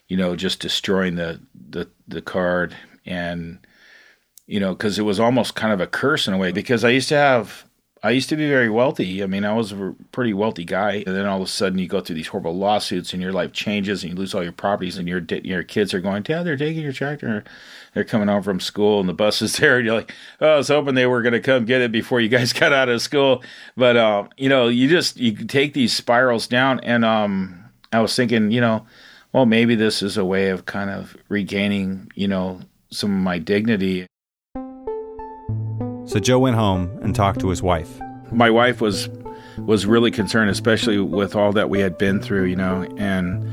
you 0.07 0.17
know, 0.17 0.35
just 0.35 0.59
destroying 0.59 1.15
the 1.15 1.39
the 1.69 1.89
the 2.07 2.21
card 2.21 2.75
and 3.05 3.59
you 4.51 4.59
know, 4.59 4.73
because 4.73 4.99
it 4.99 5.03
was 5.03 5.19
almost 5.19 5.55
kind 5.55 5.71
of 5.71 5.79
a 5.79 5.87
curse 5.87 6.27
in 6.27 6.33
a 6.33 6.37
way. 6.37 6.51
Because 6.51 6.83
I 6.83 6.89
used 6.89 7.07
to 7.09 7.15
have 7.15 7.65
I 8.03 8.09
used 8.09 8.29
to 8.29 8.35
be 8.35 8.49
very 8.49 8.69
wealthy. 8.69 9.23
I 9.23 9.27
mean, 9.27 9.45
I 9.45 9.53
was 9.53 9.71
a 9.71 9.95
pretty 10.11 10.33
wealthy 10.33 10.65
guy, 10.65 11.03
and 11.05 11.15
then 11.15 11.25
all 11.25 11.37
of 11.37 11.47
a 11.47 11.49
sudden 11.49 11.79
you 11.79 11.87
go 11.87 12.01
through 12.01 12.15
these 12.15 12.27
horrible 12.27 12.57
lawsuits, 12.57 13.13
and 13.13 13.21
your 13.21 13.31
life 13.31 13.53
changes, 13.53 14.03
and 14.03 14.11
you 14.11 14.17
lose 14.17 14.35
all 14.35 14.43
your 14.43 14.51
properties, 14.51 14.97
and 14.97 15.07
your 15.07 15.21
your 15.43 15.63
kids 15.63 15.93
are 15.93 16.01
going, 16.01 16.23
"Dad, 16.23 16.43
they're 16.43 16.57
taking 16.57 16.83
your 16.83 16.91
tractor." 16.91 17.45
They're 17.93 18.03
coming 18.03 18.27
home 18.27 18.43
from 18.43 18.59
school, 18.59 18.99
and 18.99 19.07
the 19.07 19.13
bus 19.13 19.41
is 19.41 19.55
there, 19.57 19.77
and 19.77 19.85
you're 19.85 19.95
like, 19.95 20.13
"Oh, 20.41 20.53
I 20.53 20.57
was 20.57 20.67
hoping 20.67 20.95
they 20.95 21.05
were 21.05 21.21
going 21.21 21.33
to 21.33 21.39
come 21.39 21.63
get 21.63 21.81
it 21.81 21.93
before 21.93 22.19
you 22.19 22.29
guys 22.29 22.51
got 22.61 22.73
out 22.73 22.89
of 22.89 23.01
school." 23.01 23.43
But 23.77 23.95
um, 23.95 24.29
you 24.35 24.49
know, 24.49 24.67
you 24.67 24.89
just 24.89 25.17
you 25.17 25.33
take 25.33 25.73
these 25.73 25.93
spirals 25.93 26.47
down, 26.47 26.81
and 26.81 27.05
um, 27.05 27.63
I 27.93 28.01
was 28.01 28.13
thinking, 28.15 28.51
you 28.51 28.59
know, 28.59 28.85
well, 29.31 29.45
maybe 29.45 29.75
this 29.75 30.01
is 30.01 30.17
a 30.17 30.25
way 30.25 30.49
of 30.49 30.65
kind 30.65 30.89
of 30.89 31.15
regaining, 31.29 32.11
you 32.15 32.27
know, 32.27 32.59
some 32.89 33.11
of 33.15 33.21
my 33.23 33.39
dignity 33.39 34.07
so 36.05 36.19
Joe 36.19 36.39
went 36.39 36.55
home 36.55 36.99
and 37.01 37.15
talked 37.15 37.39
to 37.41 37.49
his 37.49 37.61
wife. 37.61 37.99
My 38.31 38.49
wife 38.49 38.81
was 38.81 39.09
was 39.57 39.85
really 39.85 40.11
concerned, 40.11 40.49
especially 40.49 40.99
with 40.99 41.35
all 41.35 41.51
that 41.53 41.69
we 41.69 41.79
had 41.79 41.97
been 41.97 42.21
through, 42.21 42.45
you 42.45 42.55
know, 42.55 42.87
and 42.97 43.47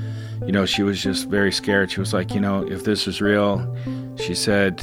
you 0.47 0.53
know, 0.53 0.65
she 0.65 0.83
was 0.83 1.03
just 1.03 1.29
very 1.29 1.53
scared. 1.53 1.91
She 1.91 2.01
was 2.01 2.13
like, 2.13 2.33
you 2.33 2.41
know, 2.41 2.67
if 2.67 2.85
this 2.85 3.07
is 3.07 3.21
real, 3.21 3.77
she 4.17 4.35
said, 4.35 4.81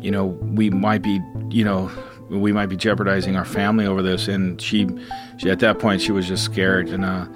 you 0.00 0.10
know, 0.10 0.26
we 0.26 0.70
might 0.70 1.02
be, 1.02 1.20
you 1.50 1.64
know, 1.64 1.90
we 2.30 2.52
might 2.52 2.66
be 2.66 2.76
jeopardizing 2.76 3.36
our 3.36 3.44
family 3.44 3.86
over 3.86 4.02
this. 4.02 4.28
And 4.28 4.60
she, 4.60 4.88
she 5.36 5.50
at 5.50 5.60
that 5.60 5.78
point, 5.78 6.00
she 6.00 6.12
was 6.12 6.26
just 6.26 6.44
scared, 6.44 6.88
and 6.88 7.04
uh, 7.04 7.26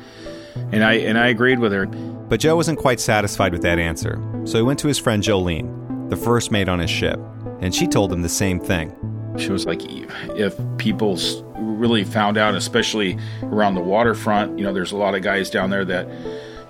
and 0.72 0.82
I 0.82 0.94
and 0.94 1.18
I 1.18 1.28
agreed 1.28 1.58
with 1.58 1.72
her. 1.72 1.86
But 1.86 2.40
Joe 2.40 2.56
wasn't 2.56 2.78
quite 2.78 2.98
satisfied 2.98 3.52
with 3.52 3.62
that 3.62 3.78
answer, 3.78 4.20
so 4.44 4.56
he 4.58 4.62
went 4.62 4.78
to 4.80 4.88
his 4.88 4.98
friend 4.98 5.22
Jolene, 5.22 6.10
the 6.10 6.16
first 6.16 6.50
mate 6.50 6.68
on 6.68 6.78
his 6.78 6.90
ship, 6.90 7.20
and 7.60 7.74
she 7.74 7.86
told 7.86 8.12
him 8.12 8.22
the 8.22 8.28
same 8.28 8.58
thing. 8.58 8.94
She 9.38 9.50
was 9.50 9.66
like, 9.66 9.80
if 9.84 10.58
people 10.78 11.18
really 11.56 12.04
found 12.04 12.36
out, 12.36 12.54
especially 12.54 13.18
around 13.42 13.74
the 13.74 13.80
waterfront, 13.80 14.58
you 14.58 14.64
know, 14.64 14.72
there's 14.72 14.92
a 14.92 14.96
lot 14.96 15.14
of 15.14 15.22
guys 15.22 15.50
down 15.50 15.70
there 15.70 15.84
that, 15.84 16.08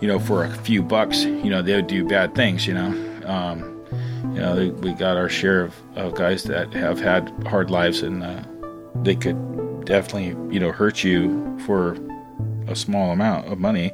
you 0.00 0.08
know, 0.08 0.18
for 0.18 0.44
a 0.44 0.50
few 0.50 0.82
bucks, 0.82 1.24
you 1.24 1.50
know, 1.50 1.62
they 1.62 1.76
would 1.76 1.86
do 1.86 2.04
bad 2.04 2.34
things, 2.34 2.66
you 2.66 2.74
know. 2.74 2.88
Um, 3.26 3.76
you 4.34 4.40
know, 4.40 4.76
we 4.80 4.92
got 4.92 5.16
our 5.16 5.28
share 5.28 5.62
of, 5.62 5.74
of 5.94 6.14
guys 6.14 6.44
that 6.44 6.72
have 6.74 7.00
had 7.00 7.32
hard 7.46 7.70
lives 7.70 8.02
and 8.02 8.22
uh, 8.22 8.42
they 9.02 9.14
could 9.14 9.84
definitely, 9.84 10.36
you 10.52 10.60
know, 10.60 10.72
hurt 10.72 11.02
you 11.02 11.58
for 11.64 11.96
a 12.68 12.76
small 12.76 13.12
amount 13.12 13.50
of 13.50 13.58
money. 13.58 13.92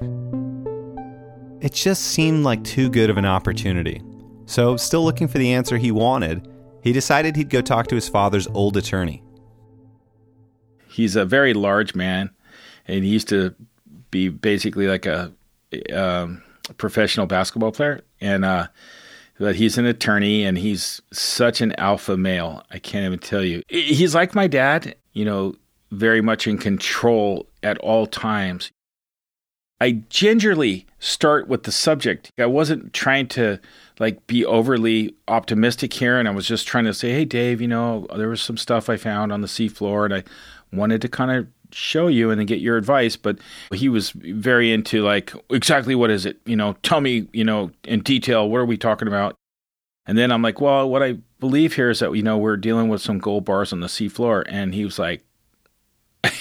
It 1.61 1.73
just 1.73 2.07
seemed 2.07 2.45
like 2.45 2.65
too 2.65 2.91
good 2.91 3.09
of 3.09 3.17
an 3.17 3.27
opportunity. 3.27 4.03
So, 4.47 4.77
still 4.77 5.05
looking 5.05 5.29
for 5.29 5.39
the 5.39 5.53
answer 5.53 5.79
he 5.79 5.93
wanted, 5.93 6.49
he 6.83 6.93
decided 6.93 7.37
he'd 7.37 7.49
go 7.49 7.61
talk 7.61 7.87
to 7.89 7.95
his 7.95 8.09
father's 8.09 8.47
old 8.49 8.77
attorney. 8.77 9.23
He's 10.89 11.17
a 11.17 11.25
very 11.25 11.55
large 11.55 11.95
man, 11.95 12.31
and 12.87 13.05
he 13.05 13.11
used 13.11 13.29
to 13.29 13.55
be 14.11 14.29
basically 14.29 14.87
like 14.87 15.07
a, 15.07 15.33
um, 15.95 16.43
professional 16.77 17.27
basketball 17.27 17.73
player. 17.73 18.03
And 18.21 18.45
uh, 18.45 18.69
but 19.39 19.57
he's 19.57 19.79
an 19.79 19.87
attorney, 19.87 20.45
and 20.45 20.59
he's 20.59 21.01
such 21.13 21.61
an 21.61 21.75
alpha 21.79 22.17
male. 22.17 22.63
I 22.71 22.79
can't 22.79 23.07
even 23.07 23.19
tell 23.19 23.43
you. 23.43 23.63
He's 23.69 24.15
like 24.15 24.35
my 24.35 24.47
dad, 24.47 24.95
you 25.13 25.25
know, 25.25 25.55
very 25.91 26.21
much 26.21 26.47
in 26.47 26.59
control 26.59 27.47
at 27.63 27.79
all 27.79 28.07
times. 28.07 28.71
I 29.81 30.03
gingerly 30.11 30.87
start 31.01 31.49
with 31.49 31.65
the 31.65 31.73
subject. 31.73 32.31
I 32.39 32.47
wasn't 32.47 32.93
trying 32.93 33.27
to 33.29 33.59
like 34.03 34.27
be 34.27 34.45
overly 34.45 35.15
optimistic 35.29 35.93
here 35.93 36.19
and 36.19 36.27
I 36.27 36.33
was 36.33 36.49
just 36.49 36.67
trying 36.67 36.87
to 36.87 36.93
say, 36.93 37.13
"Hey 37.13 37.25
Dave, 37.25 37.61
you 37.61 37.69
know, 37.69 38.09
there 38.17 38.29
was 38.29 38.43
some 38.43 38.57
stuff 38.57 38.91
I 38.91 38.97
found 38.97 39.33
on 39.33 39.43
the 39.43 39.47
seafloor 39.47 40.05
and 40.05 40.13
I 40.13 40.25
wanted 40.77 41.01
to 41.03 41.09
kind 41.09 41.31
of 41.31 41.47
show 41.73 42.09
you 42.09 42.31
and 42.31 42.41
then 42.41 42.47
get 42.47 42.59
your 42.59 42.77
advice, 42.77 43.15
but 43.15 43.39
he 43.73 43.89
was 43.89 44.11
very 44.11 44.73
into 44.73 45.05
like 45.05 45.33
exactly 45.51 45.95
what 45.95 46.11
is 46.11 46.27
it? 46.27 46.41
You 46.45 46.57
know, 46.57 46.75
tell 46.83 47.01
me, 47.01 47.29
you 47.33 47.45
know, 47.45 47.71
in 47.85 48.01
detail, 48.01 48.51
what 48.51 48.59
are 48.59 48.67
we 48.67 48.77
talking 48.77 49.07
about? 49.07 49.37
And 50.05 50.19
then 50.19 50.33
I'm 50.33 50.43
like, 50.43 50.61
well, 50.61 50.91
what 50.91 51.05
I 51.05 51.19
believe 51.39 51.77
here 51.77 51.89
is 51.89 52.01
that 52.01 52.13
you 52.13 52.25
know 52.25 52.37
we're 52.37 52.57
dealing 52.57 52.89
with 52.89 53.01
some 53.01 53.19
gold 53.19 53.45
bars 53.45 53.73
on 53.73 53.79
the 53.79 53.87
seafloor, 53.87 54.43
and 54.49 54.75
he 54.75 54.85
was 54.85 54.99
like, 54.99 55.25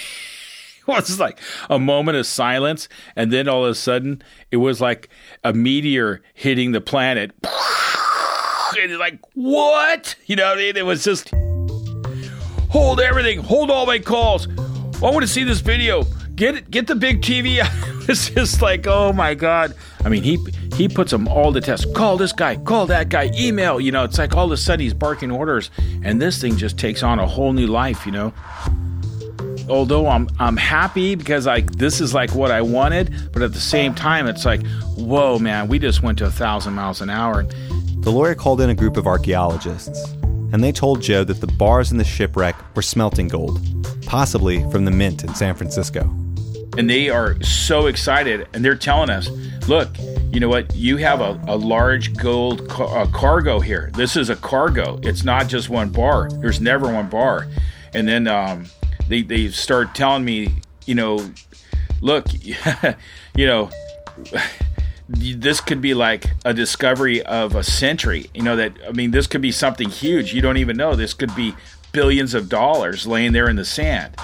was 0.92 1.20
like 1.20 1.39
a 1.70 1.80
moment 1.80 2.18
of 2.18 2.26
silence, 2.26 2.88
and 3.16 3.32
then 3.32 3.48
all 3.48 3.66
of 3.66 3.72
a 3.72 3.76
sudden 3.76 4.22
it 4.52 4.58
was 4.58 4.82
like 4.82 5.10
a 5.44 5.54
meteor 5.54 6.22
hitting 6.34 6.72
the 6.72 6.82
planet. 6.82 7.32
And 8.80 8.98
like, 9.00 9.20
what? 9.34 10.16
You 10.28 10.38
know, 10.38 10.56
it 10.58 10.86
was 10.86 11.04
just 11.04 11.34
hold 12.70 13.02
everything, 13.02 13.39
hold 13.39 13.70
all 13.70 13.86
my 13.86 14.00
calls. 14.00 14.48
I 14.48 15.12
want 15.12 15.22
to 15.22 15.28
see 15.28 15.44
this 15.44 15.60
video. 15.60 16.04
Get 16.36 16.56
it, 16.56 16.72
get 16.72 16.88
the 16.88 16.96
big 16.96 17.22
TV. 17.22 17.60
it's 18.10 18.30
just 18.30 18.62
like, 18.62 18.88
oh 18.88 19.12
my 19.12 19.34
god. 19.34 19.76
I 20.06 20.10
mean, 20.10 20.24
he 20.24 20.38
he 20.76 20.88
puts 20.88 21.12
them 21.12 21.28
all 21.28 21.52
to 21.52 21.60
test. 21.60 21.94
Call 21.94 22.16
this 22.16 22.32
guy, 22.32 22.56
call 22.56 22.86
that 22.86 23.10
guy, 23.10 23.30
email. 23.38 23.80
You 23.80 23.92
know, 23.92 24.06
it's 24.06 24.18
like 24.18 24.36
all 24.36 24.46
of 24.46 24.52
a 24.54 24.58
sudden 24.58 24.80
he's 24.80 24.94
barking 24.94 25.32
orders, 25.32 25.70
and 26.04 26.22
this 26.22 26.39
thing 26.39 26.56
just 26.56 26.78
takes 26.80 27.04
on 27.04 27.20
a 27.20 27.28
whole 27.28 27.52
new 27.52 27.68
life. 27.68 28.06
You 28.06 28.14
know 28.14 28.34
although 29.72 30.07
I'm 30.07 30.30
I'm 30.38 30.57
happy 30.57 31.15
because 31.15 31.45
like 31.45 31.72
this 31.72 32.01
is 32.01 32.13
like 32.13 32.36
what 32.36 32.51
I 32.51 32.61
wanted, 32.61 33.32
but 33.32 33.41
at 33.41 33.53
the 33.53 33.59
same 33.59 33.95
time 33.95 34.28
it's 34.28 34.45
like, 34.45 34.61
whoa, 34.97 35.39
man, 35.39 35.67
we 35.67 35.80
just 35.80 36.03
went 36.03 36.17
to 36.19 36.26
a 36.26 36.32
thousand 36.32 36.74
miles 36.74 37.01
an 37.01 37.09
hour. 37.09 37.43
The 38.01 38.11
lawyer 38.11 38.36
called 38.36 38.61
in 38.61 38.69
a 38.69 38.76
group 38.76 38.97
of 38.97 39.07
archaeologists, 39.07 40.11
and 40.51 40.63
they 40.63 40.72
told 40.72 41.01
Joe 41.01 41.24
that 41.24 41.39
the 41.39 41.47
bars 41.47 41.91
in 41.91 41.97
the 41.97 42.03
shipwreck 42.03 42.55
were 42.76 42.82
smelting 42.82 43.30
gold, 43.30 43.59
possibly 44.05 44.69
from 44.72 44.86
the 44.86 44.91
mint 44.91 45.24
in 45.24 45.34
San 45.34 45.55
Francisco. 45.55 46.01
And 46.78 46.89
they 46.89 47.09
are 47.09 47.41
so 47.41 47.88
excited, 47.88 48.47
and 48.53 48.63
they're 48.63 48.76
telling 48.76 49.09
us, 49.09 49.30
look, 49.67 49.89
you 50.32 50.39
know 50.39 50.49
what? 50.49 50.74
You 50.76 50.97
have 50.97 51.19
a, 51.19 51.39
a 51.47 51.55
large 51.55 52.15
gold 52.15 52.67
ca- 52.69 53.05
cargo 53.07 53.59
here. 53.59 53.91
This 53.93 54.15
is 54.15 54.30
a 54.30 54.36
cargo. 54.36 54.99
It's 55.03 55.24
not 55.24 55.47
just 55.47 55.69
one 55.69 55.89
bar. 55.89 56.30
There's 56.30 56.61
never 56.61 56.91
one 56.91 57.09
bar. 57.09 57.47
And 57.93 58.07
then 58.07 58.28
um, 58.28 58.65
they, 59.12 59.22
they 59.22 59.49
start 59.49 59.93
telling 59.93 60.24
me, 60.24 60.53
you 60.86 60.95
know, 60.95 61.32
look, 62.01 62.26
you 63.36 63.45
know, 63.45 63.70
this 65.07 65.59
could 65.59 65.82
be 65.82 65.93
like 65.93 66.26
a 66.45 66.53
discovery 66.53 67.22
of 67.24 67.55
a 67.55 67.64
century. 67.64 68.30
You 68.34 68.43
know, 68.43 68.55
that, 68.55 68.74
I 68.88 68.91
mean, 68.91 69.12
this 69.12 69.28
could 69.28 69.41
be 69.41 69.51
something 69.51 69.89
huge. 69.89 70.34
You 70.34 70.41
don't 70.41 70.57
even 70.57 70.78
know. 70.78 70.95
This 70.95 71.14
could 71.14 71.36
be 71.36 71.55
billions 71.91 72.34
of 72.34 72.47
dollars 72.47 73.05
laying 73.05 73.34
there 73.34 73.49
in 73.49 73.57
the 73.57 73.66
sand. 73.66 74.16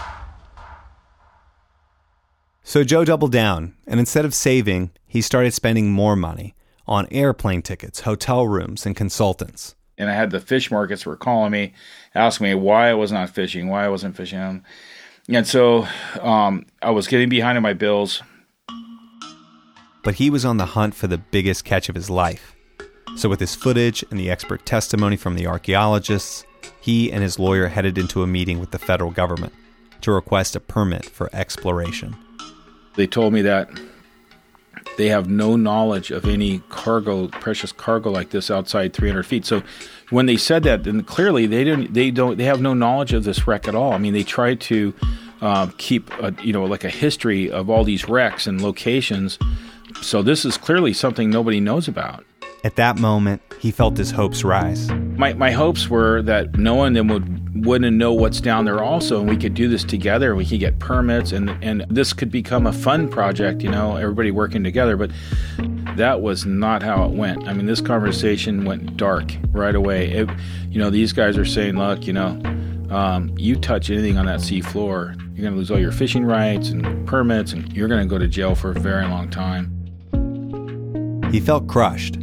So 2.63 2.83
Joe 2.83 3.05
doubled 3.05 3.31
down, 3.31 3.75
and 3.85 3.99
instead 3.99 4.25
of 4.25 4.33
saving, 4.33 4.91
he 5.05 5.21
started 5.21 5.53
spending 5.53 5.91
more 5.91 6.15
money 6.17 6.53
on 6.85 7.07
airplane 7.11 7.61
tickets, 7.61 8.01
hotel 8.01 8.47
rooms, 8.47 8.85
and 8.85 8.95
consultants. 8.95 9.75
And 9.97 10.09
I 10.09 10.13
had 10.13 10.31
the 10.31 10.39
fish 10.39 10.69
markets 10.69 11.05
were 11.05 11.15
calling 11.15 11.51
me, 11.51 11.73
asking 12.13 12.45
me 12.45 12.53
why 12.53 12.89
I 12.89 12.93
was 12.93 13.11
not 13.11 13.29
fishing, 13.29 13.67
why 13.67 13.85
I 13.85 13.89
wasn't 13.89 14.15
fishing. 14.15 14.63
And 15.29 15.47
so 15.47 15.87
um, 16.21 16.65
I 16.81 16.91
was 16.91 17.07
getting 17.07 17.29
behind 17.29 17.57
on 17.57 17.63
my 17.63 17.73
bills. 17.73 18.21
But 20.03 20.15
he 20.15 20.29
was 20.29 20.45
on 20.45 20.57
the 20.57 20.67
hunt 20.67 20.95
for 20.95 21.07
the 21.07 21.17
biggest 21.17 21.65
catch 21.65 21.89
of 21.89 21.95
his 21.95 22.09
life. 22.09 22.55
So, 23.17 23.27
with 23.29 23.39
his 23.39 23.55
footage 23.55 24.05
and 24.11 24.19
the 24.19 24.29
expert 24.29 24.65
testimony 24.65 25.17
from 25.17 25.35
the 25.35 25.47
archaeologists, 25.47 26.45
he 26.79 27.11
and 27.11 27.23
his 27.23 27.39
lawyer 27.39 27.67
headed 27.67 27.97
into 27.97 28.21
a 28.21 28.27
meeting 28.27 28.59
with 28.59 28.71
the 28.71 28.79
federal 28.79 29.11
government 29.11 29.53
to 30.01 30.11
request 30.11 30.55
a 30.55 30.59
permit 30.59 31.05
for 31.05 31.29
exploration. 31.33 32.15
They 32.95 33.07
told 33.07 33.33
me 33.33 33.41
that 33.41 33.69
they 34.97 35.07
have 35.07 35.29
no 35.29 35.55
knowledge 35.55 36.11
of 36.11 36.25
any 36.25 36.59
cargo, 36.69 37.27
precious 37.27 37.71
cargo 37.71 38.11
like 38.11 38.31
this 38.31 38.51
outside 38.51 38.93
300 38.93 39.23
feet. 39.23 39.45
So 39.45 39.63
when 40.09 40.25
they 40.25 40.37
said 40.37 40.63
that, 40.63 40.83
then 40.83 41.03
clearly 41.03 41.45
they 41.45 41.63
didn't, 41.63 41.93
they 41.93 42.11
don't, 42.11 42.37
they 42.37 42.45
have 42.45 42.61
no 42.61 42.73
knowledge 42.73 43.13
of 43.13 43.23
this 43.23 43.47
wreck 43.47 43.67
at 43.67 43.75
all. 43.75 43.93
I 43.93 43.99
mean, 43.99 44.13
they 44.13 44.23
tried 44.23 44.59
to 44.61 44.93
um, 45.41 45.71
keep, 45.77 46.11
a, 46.19 46.35
you 46.43 46.51
know, 46.51 46.65
like 46.65 46.83
a 46.83 46.89
history 46.89 47.49
of 47.49 47.69
all 47.69 47.83
these 47.83 48.09
wrecks 48.09 48.47
and 48.47 48.61
locations. 48.61 49.37
So 50.01 50.21
this 50.21 50.45
is 50.45 50.57
clearly 50.57 50.93
something 50.93 51.29
nobody 51.29 51.59
knows 51.59 51.87
about. 51.87 52.25
At 52.63 52.75
that 52.75 52.97
moment, 52.97 53.41
he 53.59 53.71
felt 53.71 53.97
his 53.97 54.11
hopes 54.11 54.43
rise. 54.43 54.89
My, 54.89 55.33
my 55.33 55.51
hopes 55.51 55.89
were 55.89 56.23
that 56.23 56.57
no 56.57 56.73
one 56.73 56.93
then 56.93 57.07
would 57.07 57.36
wouldn't 57.63 57.97
know 57.97 58.13
what's 58.13 58.41
down 58.41 58.65
there 58.65 58.83
also, 58.83 59.19
and 59.19 59.29
we 59.29 59.37
could 59.37 59.53
do 59.53 59.67
this 59.67 59.83
together. 59.83 60.35
We 60.35 60.45
could 60.45 60.59
get 60.59 60.79
permits, 60.79 61.31
and 61.31 61.49
and 61.63 61.85
this 61.89 62.13
could 62.13 62.31
become 62.31 62.67
a 62.67 62.73
fun 62.73 63.09
project. 63.09 63.61
You 63.61 63.69
know, 63.69 63.95
everybody 63.95 64.31
working 64.31 64.63
together. 64.63 64.97
But 64.97 65.11
that 65.95 66.21
was 66.21 66.45
not 66.45 66.83
how 66.83 67.05
it 67.05 67.11
went. 67.11 67.47
I 67.47 67.53
mean, 67.53 67.65
this 67.65 67.81
conversation 67.81 68.65
went 68.65 68.97
dark 68.97 69.31
right 69.51 69.75
away. 69.75 70.09
It, 70.11 70.29
you 70.69 70.79
know, 70.79 70.89
these 70.89 71.13
guys 71.13 71.37
are 71.37 71.45
saying, 71.45 71.77
look, 71.77 72.05
you 72.05 72.13
know, 72.13 72.39
um, 72.89 73.33
you 73.37 73.55
touch 73.55 73.89
anything 73.89 74.17
on 74.17 74.25
that 74.27 74.41
sea 74.41 74.61
floor, 74.61 75.15
you're 75.33 75.43
going 75.43 75.53
to 75.53 75.57
lose 75.57 75.71
all 75.71 75.79
your 75.79 75.91
fishing 75.91 76.23
rights 76.25 76.69
and 76.69 77.07
permits, 77.07 77.53
and 77.53 77.71
you're 77.73 77.87
going 77.87 78.01
to 78.01 78.09
go 78.09 78.17
to 78.17 78.27
jail 78.27 78.55
for 78.55 78.71
a 78.71 78.79
very 78.79 79.05
long 79.05 79.29
time. 79.29 79.73
He 81.31 81.39
felt 81.39 81.67
crushed 81.67 82.17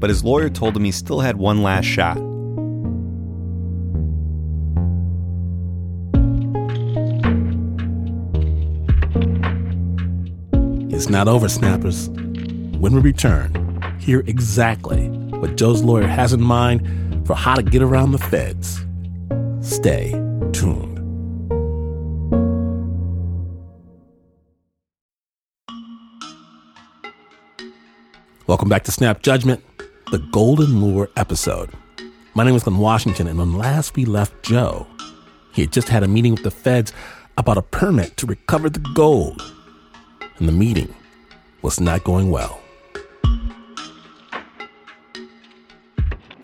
but 0.00 0.08
his 0.08 0.24
lawyer 0.24 0.48
told 0.48 0.76
him 0.76 0.84
he 0.84 0.90
still 0.90 1.20
had 1.20 1.36
one 1.36 1.62
last 1.62 1.84
shot. 1.84 2.16
It's 11.00 11.08
not 11.08 11.28
over, 11.28 11.48
snappers. 11.48 12.10
When 12.10 12.92
we 12.92 13.00
return, 13.00 13.96
hear 14.00 14.20
exactly 14.26 15.08
what 15.08 15.56
Joe's 15.56 15.82
lawyer 15.82 16.06
has 16.06 16.34
in 16.34 16.42
mind 16.42 17.26
for 17.26 17.34
how 17.34 17.54
to 17.54 17.62
get 17.62 17.80
around 17.80 18.12
the 18.12 18.18
feds. 18.18 18.84
Stay 19.62 20.10
tuned. 20.52 20.98
Welcome 28.46 28.68
back 28.68 28.84
to 28.84 28.92
Snap 28.92 29.22
Judgment 29.22 29.64
the 30.10 30.18
Golden 30.18 30.84
Lure 30.84 31.08
episode. 31.16 31.70
My 32.34 32.44
name 32.44 32.54
is 32.54 32.64
Glynn 32.64 32.76
Washington, 32.76 33.26
and 33.26 33.38
when 33.38 33.56
last 33.56 33.96
we 33.96 34.04
left 34.04 34.42
Joe, 34.42 34.86
he 35.54 35.62
had 35.62 35.72
just 35.72 35.88
had 35.88 36.02
a 36.02 36.08
meeting 36.08 36.32
with 36.32 36.42
the 36.42 36.50
feds 36.50 36.92
about 37.38 37.56
a 37.56 37.62
permit 37.62 38.18
to 38.18 38.26
recover 38.26 38.68
the 38.68 38.86
gold. 38.94 39.42
And 40.40 40.48
the 40.48 40.52
meeting 40.52 40.92
was 41.62 41.78
not 41.78 42.02
going 42.02 42.30
well. 42.30 42.60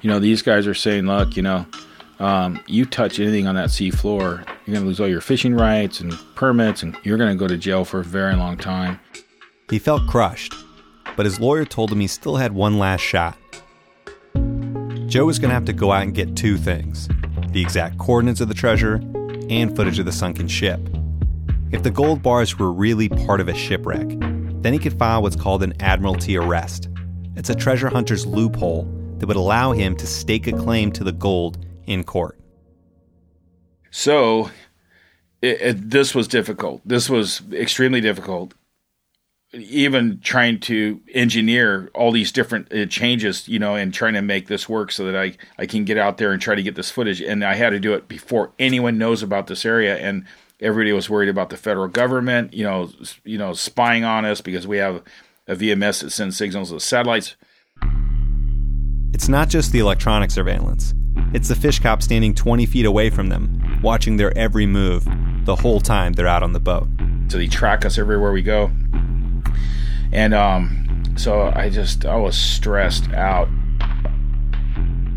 You 0.02 0.10
know, 0.10 0.20
these 0.20 0.42
guys 0.42 0.66
are 0.66 0.74
saying, 0.74 1.06
look, 1.06 1.36
you 1.36 1.42
know, 1.42 1.66
um, 2.20 2.62
you 2.66 2.84
touch 2.84 3.18
anything 3.18 3.46
on 3.46 3.54
that 3.56 3.70
sea 3.70 3.90
floor, 3.90 4.44
you're 4.64 4.74
going 4.74 4.82
to 4.82 4.86
lose 4.86 5.00
all 5.00 5.08
your 5.08 5.20
fishing 5.20 5.54
rights 5.54 6.00
and 6.00 6.12
permits, 6.34 6.82
and 6.82 6.96
you're 7.02 7.18
going 7.18 7.30
to 7.30 7.38
go 7.38 7.48
to 7.48 7.56
jail 7.56 7.84
for 7.84 8.00
a 8.00 8.04
very 8.04 8.36
long 8.36 8.56
time. 8.56 9.00
He 9.70 9.78
felt 9.78 10.06
crushed, 10.06 10.54
but 11.16 11.26
his 11.26 11.40
lawyer 11.40 11.64
told 11.64 11.90
him 11.90 12.00
he 12.00 12.06
still 12.06 12.36
had 12.36 12.52
one 12.52 12.78
last 12.78 13.00
shot. 13.00 13.36
Joe 15.06 15.24
was 15.24 15.38
going 15.38 15.48
to 15.48 15.54
have 15.54 15.64
to 15.64 15.72
go 15.72 15.90
out 15.90 16.02
and 16.02 16.14
get 16.14 16.36
two 16.36 16.56
things 16.56 17.08
the 17.52 17.62
exact 17.62 17.96
coordinates 17.96 18.42
of 18.42 18.48
the 18.48 18.54
treasure 18.54 18.96
and 19.48 19.74
footage 19.74 19.98
of 19.98 20.04
the 20.04 20.12
sunken 20.12 20.46
ship. 20.46 20.80
If 21.72 21.82
the 21.82 21.90
gold 21.90 22.22
bars 22.22 22.58
were 22.58 22.72
really 22.72 23.08
part 23.08 23.40
of 23.40 23.48
a 23.48 23.54
shipwreck, 23.54 24.06
then 24.62 24.72
he 24.72 24.78
could 24.78 24.98
file 24.98 25.22
what's 25.22 25.36
called 25.36 25.62
an 25.62 25.74
admiralty 25.80 26.36
arrest. 26.36 26.88
It's 27.34 27.50
a 27.50 27.54
treasure 27.54 27.88
hunter's 27.88 28.24
loophole 28.24 28.84
that 29.18 29.26
would 29.26 29.36
allow 29.36 29.72
him 29.72 29.96
to 29.96 30.06
stake 30.06 30.46
a 30.46 30.52
claim 30.52 30.92
to 30.92 31.04
the 31.04 31.12
gold 31.12 31.64
in 31.86 32.04
court. 32.04 32.38
So, 33.90 34.50
it, 35.42 35.60
it, 35.60 35.90
this 35.90 36.14
was 36.14 36.28
difficult. 36.28 36.82
This 36.84 37.10
was 37.10 37.42
extremely 37.52 38.00
difficult 38.00 38.54
even 39.52 40.20
trying 40.22 40.60
to 40.60 41.00
engineer 41.14 41.90
all 41.94 42.10
these 42.10 42.32
different 42.32 42.72
uh, 42.72 42.86
changes, 42.86 43.48
you 43.48 43.58
know, 43.58 43.74
and 43.74 43.92
trying 43.92 44.14
to 44.14 44.22
make 44.22 44.48
this 44.48 44.68
work 44.68 44.92
so 44.92 45.04
that 45.04 45.16
I, 45.16 45.36
I 45.58 45.66
can 45.66 45.84
get 45.84 45.98
out 45.98 46.18
there 46.18 46.32
and 46.32 46.42
try 46.42 46.54
to 46.54 46.62
get 46.62 46.74
this 46.74 46.90
footage. 46.90 47.20
And 47.20 47.44
I 47.44 47.54
had 47.54 47.70
to 47.70 47.80
do 47.80 47.94
it 47.94 48.08
before 48.08 48.52
anyone 48.58 48.98
knows 48.98 49.22
about 49.22 49.46
this 49.46 49.64
area. 49.64 49.96
And 49.96 50.26
everybody 50.60 50.92
was 50.92 51.10
worried 51.10 51.28
about 51.28 51.50
the 51.50 51.56
federal 51.56 51.88
government, 51.88 52.54
you 52.54 52.64
know, 52.64 52.90
you 53.24 53.38
know, 53.38 53.52
spying 53.52 54.04
on 54.04 54.24
us 54.24 54.40
because 54.40 54.66
we 54.66 54.78
have 54.78 55.02
a 55.46 55.54
VMS 55.54 56.02
that 56.02 56.10
sends 56.10 56.36
signals 56.36 56.70
to 56.70 56.80
satellites. 56.80 57.36
It's 59.12 59.28
not 59.28 59.48
just 59.48 59.72
the 59.72 59.78
electronic 59.78 60.30
surveillance. 60.30 60.94
It's 61.32 61.48
the 61.48 61.54
fish 61.54 61.80
cop 61.80 62.02
standing 62.02 62.34
20 62.34 62.66
feet 62.66 62.86
away 62.86 63.10
from 63.10 63.28
them, 63.28 63.80
watching 63.82 64.16
their 64.16 64.36
every 64.36 64.66
move 64.66 65.06
the 65.44 65.56
whole 65.56 65.80
time 65.80 66.12
they're 66.12 66.26
out 66.26 66.42
on 66.42 66.52
the 66.52 66.60
boat. 66.60 66.88
So 67.28 67.38
they 67.38 67.46
track 67.46 67.84
us 67.84 67.98
everywhere 67.98 68.32
we 68.32 68.42
go 68.42 68.70
and 70.12 70.34
um, 70.34 71.02
so 71.16 71.52
I 71.54 71.68
just 71.70 72.04
I 72.04 72.16
was 72.16 72.36
stressed 72.36 73.12
out. 73.12 73.48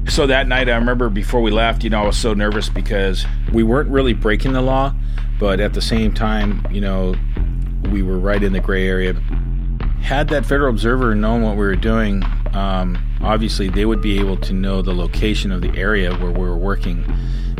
So 0.07 0.25
that 0.27 0.47
night, 0.47 0.69
I 0.69 0.75
remember 0.75 1.09
before 1.09 1.41
we 1.41 1.51
left, 1.51 1.83
you 1.83 1.89
know, 1.89 2.01
I 2.01 2.05
was 2.05 2.17
so 2.17 2.33
nervous 2.33 2.67
because 2.67 3.25
we 3.53 3.63
weren't 3.63 3.89
really 3.89 4.13
breaking 4.13 4.53
the 4.53 4.61
law, 4.61 4.93
but 5.39 5.59
at 5.59 5.73
the 5.73 5.81
same 5.81 6.13
time, 6.13 6.65
you 6.69 6.81
know, 6.81 7.15
we 7.91 8.03
were 8.03 8.19
right 8.19 8.43
in 8.43 8.53
the 8.53 8.59
gray 8.59 8.87
area. 8.87 9.13
Had 10.01 10.27
that 10.29 10.45
federal 10.45 10.69
observer 10.69 11.15
known 11.15 11.41
what 11.41 11.51
we 11.51 11.63
were 11.63 11.75
doing, 11.75 12.23
um, 12.53 12.97
obviously 13.21 13.69
they 13.69 13.85
would 13.85 14.01
be 14.01 14.19
able 14.19 14.37
to 14.37 14.53
know 14.53 14.81
the 14.81 14.93
location 14.93 15.51
of 15.51 15.61
the 15.61 15.75
area 15.77 16.13
where 16.17 16.31
we 16.31 16.39
were 16.39 16.57
working, 16.57 17.03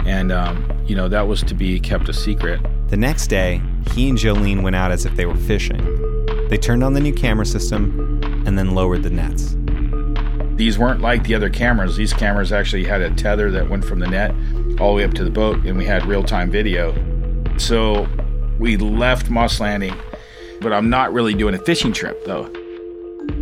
and 0.06 0.32
um, 0.32 0.70
you 0.86 0.96
know 0.96 1.08
that 1.08 1.28
was 1.28 1.42
to 1.44 1.54
be 1.54 1.80
kept 1.80 2.10
a 2.10 2.14
secret. 2.14 2.60
The 2.90 2.98
next 2.98 3.28
day, 3.28 3.62
he 3.92 4.10
and 4.10 4.18
Jolene 4.18 4.62
went 4.62 4.76
out 4.76 4.92
as 4.92 5.06
if 5.06 5.16
they 5.16 5.26
were 5.26 5.36
fishing. 5.36 5.78
They 6.50 6.58
turned 6.58 6.84
on 6.84 6.94
the 6.94 7.00
new 7.00 7.14
camera 7.14 7.46
system 7.46 8.22
and 8.46 8.58
then 8.58 8.74
lowered 8.74 9.04
the 9.04 9.10
nets. 9.10 9.56
These 10.56 10.78
weren't 10.78 11.00
like 11.00 11.24
the 11.24 11.36
other 11.36 11.50
cameras. 11.50 11.96
These 11.96 12.14
cameras 12.14 12.52
actually 12.52 12.84
had 12.84 13.02
a 13.02 13.14
tether 13.14 13.52
that 13.52 13.70
went 13.70 13.86
from 13.86 14.00
the 14.00 14.08
net 14.08 14.32
all 14.80 14.90
the 14.90 14.98
way 14.98 15.04
up 15.04 15.14
to 15.14 15.24
the 15.24 15.30
boat, 15.30 15.64
and 15.66 15.78
we 15.78 15.86
had 15.86 16.06
real 16.06 16.24
time 16.24 16.50
video. 16.50 16.94
So 17.60 18.08
we 18.58 18.78
left 18.78 19.30
Moss 19.30 19.60
Landing, 19.60 19.96
but 20.62 20.74
I'm 20.74 20.90
not 20.90 21.14
really 21.14 21.34
doing 21.34 21.54
a 21.56 21.60
fishing 21.60 21.94
trip 21.94 22.26
though. 22.26 22.50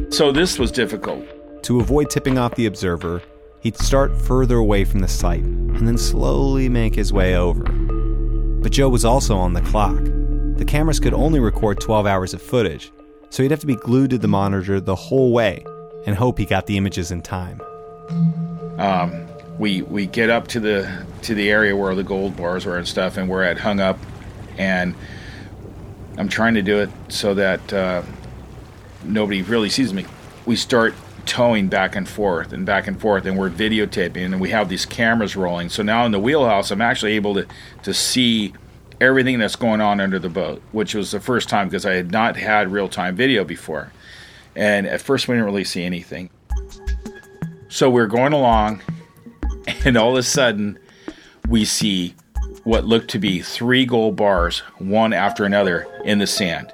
So 0.09 0.31
this 0.31 0.57
was 0.57 0.71
difficult. 0.71 1.23
To 1.63 1.79
avoid 1.79 2.09
tipping 2.09 2.37
off 2.37 2.55
the 2.55 2.65
observer, 2.65 3.21
he'd 3.61 3.77
start 3.77 4.19
further 4.19 4.57
away 4.57 4.85
from 4.85 4.99
the 4.99 5.07
site 5.07 5.43
and 5.43 5.87
then 5.87 5.97
slowly 5.97 6.67
make 6.67 6.95
his 6.95 7.13
way 7.13 7.35
over. 7.35 7.63
But 8.61 8.71
Joe 8.71 8.89
was 8.89 9.05
also 9.05 9.37
on 9.37 9.53
the 9.53 9.61
clock. 9.61 9.97
The 10.57 10.65
cameras 10.65 10.99
could 10.99 11.13
only 11.13 11.39
record 11.39 11.79
12 11.79 12.07
hours 12.07 12.33
of 12.33 12.41
footage, 12.41 12.91
so 13.29 13.43
he'd 13.43 13.51
have 13.51 13.59
to 13.59 13.67
be 13.67 13.75
glued 13.75 14.09
to 14.09 14.17
the 14.17 14.27
monitor 14.27 14.79
the 14.79 14.95
whole 14.95 15.31
way 15.31 15.63
and 16.05 16.15
hope 16.15 16.39
he 16.39 16.45
got 16.45 16.65
the 16.65 16.77
images 16.77 17.11
in 17.11 17.21
time. 17.21 17.61
Um, 18.79 19.27
we 19.59 19.81
we 19.81 20.05
get 20.05 20.29
up 20.29 20.47
to 20.49 20.59
the 20.59 21.05
to 21.23 21.35
the 21.35 21.49
area 21.49 21.75
where 21.75 21.95
the 21.95 22.03
gold 22.03 22.35
bars 22.35 22.65
were 22.65 22.77
and 22.77 22.87
stuff, 22.87 23.17
and 23.17 23.29
we're 23.29 23.43
at 23.43 23.57
hung 23.57 23.79
up, 23.79 23.97
and 24.57 24.95
I'm 26.17 26.29
trying 26.29 26.55
to 26.55 26.61
do 26.61 26.79
it 26.79 26.89
so 27.09 27.33
that 27.33 27.73
uh, 27.73 28.01
nobody 29.03 29.41
really 29.41 29.69
sees 29.69 29.93
me. 29.93 30.05
we 30.45 30.55
start 30.55 30.95
towing 31.25 31.67
back 31.67 31.95
and 31.95 32.07
forth 32.07 32.53
and 32.53 32.65
back 32.65 32.87
and 32.87 32.99
forth, 32.99 33.25
and 33.25 33.37
we're 33.37 33.49
videotaping, 33.49 34.25
and 34.25 34.41
we 34.41 34.49
have 34.49 34.69
these 34.69 34.85
cameras 34.85 35.35
rolling. 35.35 35.69
So 35.69 35.83
now 35.83 36.05
in 36.05 36.11
the 36.11 36.19
wheelhouse, 36.19 36.71
I'm 36.71 36.81
actually 36.81 37.13
able 37.13 37.35
to, 37.35 37.45
to 37.83 37.93
see 37.93 38.53
everything 38.99 39.37
that's 39.37 39.55
going 39.55 39.81
on 39.81 39.99
under 39.99 40.17
the 40.17 40.29
boat, 40.29 40.61
which 40.71 40.95
was 40.95 41.11
the 41.11 41.19
first 41.19 41.49
time 41.49 41.67
because 41.67 41.85
I 41.85 41.93
had 41.93 42.11
not 42.11 42.37
had 42.37 42.71
real 42.71 42.89
time 42.89 43.15
video 43.15 43.43
before. 43.43 43.91
And 44.55 44.87
at 44.87 45.01
first, 45.01 45.27
we 45.27 45.35
didn't 45.35 45.45
really 45.45 45.65
see 45.65 45.83
anything. 45.83 46.29
So 47.67 47.89
we're 47.89 48.07
going 48.07 48.33
along, 48.33 48.81
and 49.85 49.97
all 49.97 50.11
of 50.11 50.17
a 50.17 50.23
sudden, 50.23 50.79
we 51.47 51.65
see 51.65 52.15
what 52.63 52.85
looked 52.85 53.09
to 53.11 53.19
be 53.19 53.41
three 53.41 53.85
gold 53.85 54.15
bars, 54.15 54.59
one 54.77 55.13
after 55.13 55.45
another, 55.45 55.87
in 56.03 56.19
the 56.19 56.27
sand. 56.27 56.71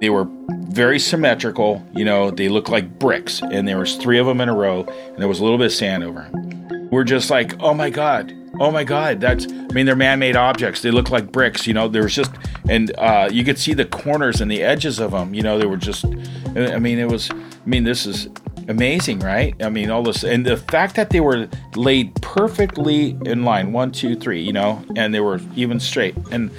They 0.00 0.10
were 0.10 0.26
very 0.68 0.98
symmetrical, 0.98 1.86
you 1.94 2.04
know, 2.04 2.30
they 2.30 2.48
looked 2.48 2.68
like 2.68 2.98
bricks, 2.98 3.40
and 3.40 3.66
there 3.66 3.78
was 3.78 3.96
three 3.96 4.18
of 4.18 4.26
them 4.26 4.40
in 4.40 4.48
a 4.48 4.54
row, 4.54 4.84
and 4.84 5.18
there 5.18 5.28
was 5.28 5.40
a 5.40 5.42
little 5.42 5.58
bit 5.58 5.66
of 5.66 5.72
sand 5.72 6.04
over 6.04 6.22
them. 6.22 6.88
We're 6.90 7.04
just 7.04 7.30
like, 7.30 7.60
oh 7.60 7.74
my 7.74 7.90
god, 7.90 8.34
oh 8.60 8.70
my 8.70 8.84
god, 8.84 9.20
that's. 9.20 9.46
I 9.46 9.72
mean, 9.72 9.86
they're 9.86 9.96
man-made 9.96 10.36
objects. 10.36 10.82
They 10.82 10.90
look 10.90 11.10
like 11.10 11.32
bricks, 11.32 11.66
you 11.66 11.74
know. 11.74 11.88
There 11.88 12.02
was 12.02 12.14
just, 12.14 12.30
and 12.68 12.92
uh, 12.98 13.28
you 13.30 13.44
could 13.44 13.58
see 13.58 13.74
the 13.74 13.84
corners 13.84 14.40
and 14.40 14.50
the 14.50 14.62
edges 14.62 14.98
of 14.98 15.10
them. 15.10 15.34
You 15.34 15.42
know, 15.42 15.58
they 15.58 15.66
were 15.66 15.76
just. 15.76 16.04
I 16.04 16.78
mean, 16.78 16.98
it 16.98 17.08
was. 17.10 17.30
I 17.30 17.68
mean, 17.68 17.84
this 17.84 18.06
is 18.06 18.28
amazing, 18.68 19.20
right? 19.20 19.54
I 19.62 19.68
mean, 19.68 19.90
all 19.90 20.02
this, 20.02 20.24
and 20.24 20.44
the 20.44 20.56
fact 20.56 20.96
that 20.96 21.10
they 21.10 21.20
were 21.20 21.48
laid 21.74 22.14
perfectly 22.22 23.16
in 23.24 23.44
line, 23.44 23.72
one, 23.72 23.92
two, 23.92 24.16
three, 24.16 24.42
you 24.42 24.52
know, 24.52 24.84
and 24.96 25.14
they 25.14 25.20
were 25.20 25.40
even 25.54 25.80
straight, 25.80 26.16
and 26.30 26.50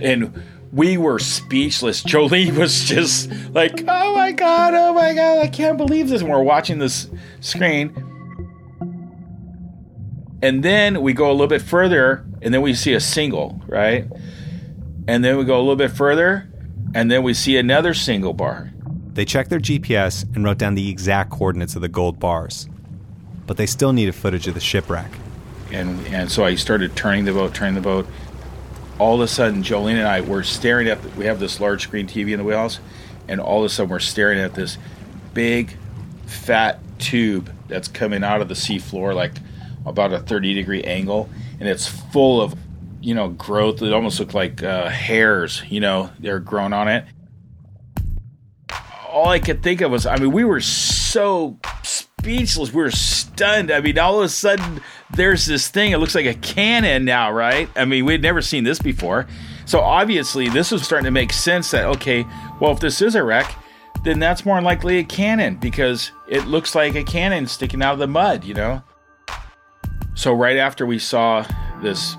and 0.00 0.42
we 0.72 0.96
were 0.96 1.18
speechless. 1.18 2.02
Jolie 2.04 2.50
was 2.50 2.84
just 2.84 3.30
like, 3.52 3.84
"Oh 3.86 4.14
my 4.14 4.32
god, 4.32 4.74
oh 4.74 4.92
my 4.92 5.14
god, 5.14 5.38
I 5.38 5.48
can't 5.48 5.76
believe 5.76 6.08
this." 6.08 6.20
And 6.20 6.30
we're 6.30 6.42
watching 6.42 6.78
this 6.78 7.08
screen, 7.40 7.92
and 10.42 10.62
then 10.62 11.02
we 11.02 11.12
go 11.12 11.30
a 11.30 11.32
little 11.32 11.46
bit 11.46 11.62
further, 11.62 12.24
and 12.42 12.54
then 12.54 12.62
we 12.62 12.74
see 12.74 12.94
a 12.94 13.00
single, 13.00 13.60
right? 13.66 14.06
And 15.06 15.24
then 15.24 15.38
we 15.38 15.44
go 15.44 15.56
a 15.56 15.60
little 15.60 15.76
bit 15.76 15.90
further, 15.90 16.48
and 16.94 17.10
then 17.10 17.22
we 17.22 17.34
see 17.34 17.56
another 17.56 17.94
single 17.94 18.34
bar. 18.34 18.72
They 19.18 19.24
checked 19.24 19.50
their 19.50 19.58
GPS 19.58 20.22
and 20.36 20.44
wrote 20.44 20.58
down 20.58 20.76
the 20.76 20.88
exact 20.88 21.30
coordinates 21.30 21.74
of 21.74 21.82
the 21.82 21.88
gold 21.88 22.20
bars, 22.20 22.68
but 23.48 23.56
they 23.56 23.66
still 23.66 23.92
needed 23.92 24.14
footage 24.14 24.46
of 24.46 24.54
the 24.54 24.60
shipwreck. 24.60 25.10
And 25.72 26.06
and 26.06 26.30
so 26.30 26.44
I 26.44 26.54
started 26.54 26.94
turning 26.94 27.24
the 27.24 27.32
boat, 27.32 27.52
turning 27.52 27.74
the 27.74 27.80
boat. 27.80 28.06
All 29.00 29.16
of 29.16 29.20
a 29.20 29.26
sudden, 29.26 29.64
Jolene 29.64 29.96
and 29.96 30.06
I 30.06 30.20
were 30.20 30.44
staring 30.44 30.86
at. 30.86 31.04
We 31.16 31.24
have 31.24 31.40
this 31.40 31.58
large 31.58 31.82
screen 31.82 32.06
TV 32.06 32.30
in 32.30 32.38
the 32.38 32.44
wheelhouse, 32.44 32.78
and 33.26 33.40
all 33.40 33.58
of 33.58 33.64
a 33.64 33.68
sudden 33.68 33.90
we're 33.90 33.98
staring 33.98 34.38
at 34.38 34.54
this 34.54 34.78
big, 35.34 35.76
fat 36.26 36.78
tube 37.00 37.52
that's 37.66 37.88
coming 37.88 38.22
out 38.22 38.40
of 38.40 38.46
the 38.46 38.54
seafloor, 38.54 39.16
like 39.16 39.34
about 39.84 40.12
a 40.12 40.20
30 40.20 40.54
degree 40.54 40.84
angle, 40.84 41.28
and 41.58 41.68
it's 41.68 41.88
full 41.88 42.40
of, 42.40 42.54
you 43.00 43.16
know, 43.16 43.30
growth. 43.30 43.82
It 43.82 43.92
almost 43.92 44.20
looked 44.20 44.34
like 44.34 44.62
uh, 44.62 44.88
hairs, 44.88 45.64
you 45.68 45.80
know, 45.80 46.10
they're 46.20 46.38
grown 46.38 46.72
on 46.72 46.86
it. 46.86 47.04
All 49.18 49.30
I 49.30 49.40
could 49.40 49.64
think 49.64 49.80
of 49.80 49.90
was, 49.90 50.06
I 50.06 50.16
mean, 50.16 50.30
we 50.30 50.44
were 50.44 50.60
so 50.60 51.58
speechless. 51.82 52.72
We 52.72 52.82
were 52.82 52.92
stunned. 52.92 53.72
I 53.72 53.80
mean, 53.80 53.98
all 53.98 54.20
of 54.20 54.24
a 54.24 54.28
sudden, 54.28 54.80
there's 55.10 55.44
this 55.44 55.66
thing. 55.66 55.90
It 55.90 55.98
looks 55.98 56.14
like 56.14 56.24
a 56.24 56.34
cannon 56.34 57.04
now, 57.04 57.32
right? 57.32 57.68
I 57.74 57.84
mean, 57.84 58.04
we'd 58.04 58.22
never 58.22 58.40
seen 58.40 58.62
this 58.62 58.78
before. 58.78 59.26
So 59.66 59.80
obviously, 59.80 60.48
this 60.48 60.70
was 60.70 60.84
starting 60.84 61.06
to 61.06 61.10
make 61.10 61.32
sense 61.32 61.72
that, 61.72 61.84
okay, 61.86 62.24
well, 62.60 62.70
if 62.70 62.78
this 62.78 63.02
is 63.02 63.16
a 63.16 63.24
wreck, 63.24 63.52
then 64.04 64.20
that's 64.20 64.46
more 64.46 64.62
likely 64.62 64.98
a 64.98 65.04
cannon 65.04 65.56
because 65.56 66.12
it 66.28 66.46
looks 66.46 66.76
like 66.76 66.94
a 66.94 67.02
cannon 67.02 67.48
sticking 67.48 67.82
out 67.82 67.94
of 67.94 67.98
the 67.98 68.06
mud, 68.06 68.44
you 68.44 68.54
know? 68.54 68.84
So 70.14 70.32
right 70.32 70.58
after 70.58 70.86
we 70.86 71.00
saw 71.00 71.44
this, 71.82 72.16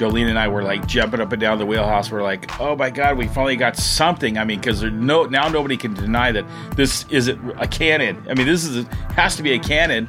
Jolene 0.00 0.30
and 0.30 0.38
I 0.38 0.48
were 0.48 0.62
like 0.62 0.86
jumping 0.86 1.20
up 1.20 1.30
and 1.30 1.40
down 1.40 1.58
the 1.58 1.66
wheelhouse. 1.66 2.10
We're 2.10 2.22
like, 2.22 2.58
"Oh 2.58 2.74
my 2.74 2.88
god, 2.88 3.18
we 3.18 3.28
finally 3.28 3.56
got 3.56 3.76
something!" 3.76 4.38
I 4.38 4.44
mean, 4.44 4.58
because 4.58 4.82
no 4.82 5.24
now 5.24 5.48
nobody 5.48 5.76
can 5.76 5.92
deny 5.92 6.32
that 6.32 6.46
this 6.74 7.04
isn't 7.10 7.38
a 7.60 7.66
cannon. 7.66 8.24
I 8.26 8.32
mean, 8.32 8.46
this 8.46 8.64
is 8.64 8.86
a, 8.86 8.94
has 9.12 9.36
to 9.36 9.42
be 9.42 9.52
a 9.52 9.58
cannon. 9.58 10.08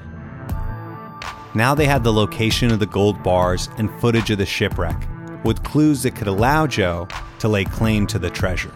Now 1.53 1.75
they 1.75 1.85
had 1.85 2.05
the 2.05 2.13
location 2.13 2.71
of 2.71 2.79
the 2.79 2.85
gold 2.85 3.21
bars 3.21 3.67
and 3.77 3.91
footage 3.99 4.29
of 4.29 4.37
the 4.37 4.45
shipwreck, 4.45 4.95
with 5.43 5.61
clues 5.63 6.03
that 6.03 6.15
could 6.15 6.27
allow 6.27 6.67
Joe 6.67 7.09
to 7.39 7.49
lay 7.49 7.65
claim 7.65 8.07
to 8.07 8.19
the 8.19 8.29
treasure. 8.29 8.73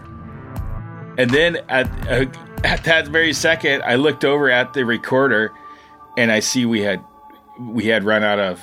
And 1.16 1.30
then 1.30 1.56
at 1.70 1.88
uh, 2.10 2.26
at 2.64 2.84
that 2.84 3.08
very 3.08 3.32
second, 3.32 3.82
I 3.84 3.94
looked 3.94 4.26
over 4.26 4.50
at 4.50 4.74
the 4.74 4.84
recorder, 4.84 5.54
and 6.18 6.30
I 6.30 6.40
see 6.40 6.66
we 6.66 6.82
had 6.82 7.02
we 7.58 7.86
had 7.86 8.04
run 8.04 8.22
out 8.22 8.38
of 8.38 8.60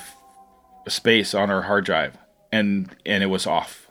space 0.86 1.34
on 1.34 1.50
our 1.50 1.62
hard 1.62 1.84
drive 1.84 2.16
and 2.54 2.96
and 3.04 3.22
it 3.22 3.26
was 3.26 3.46
off. 3.46 3.90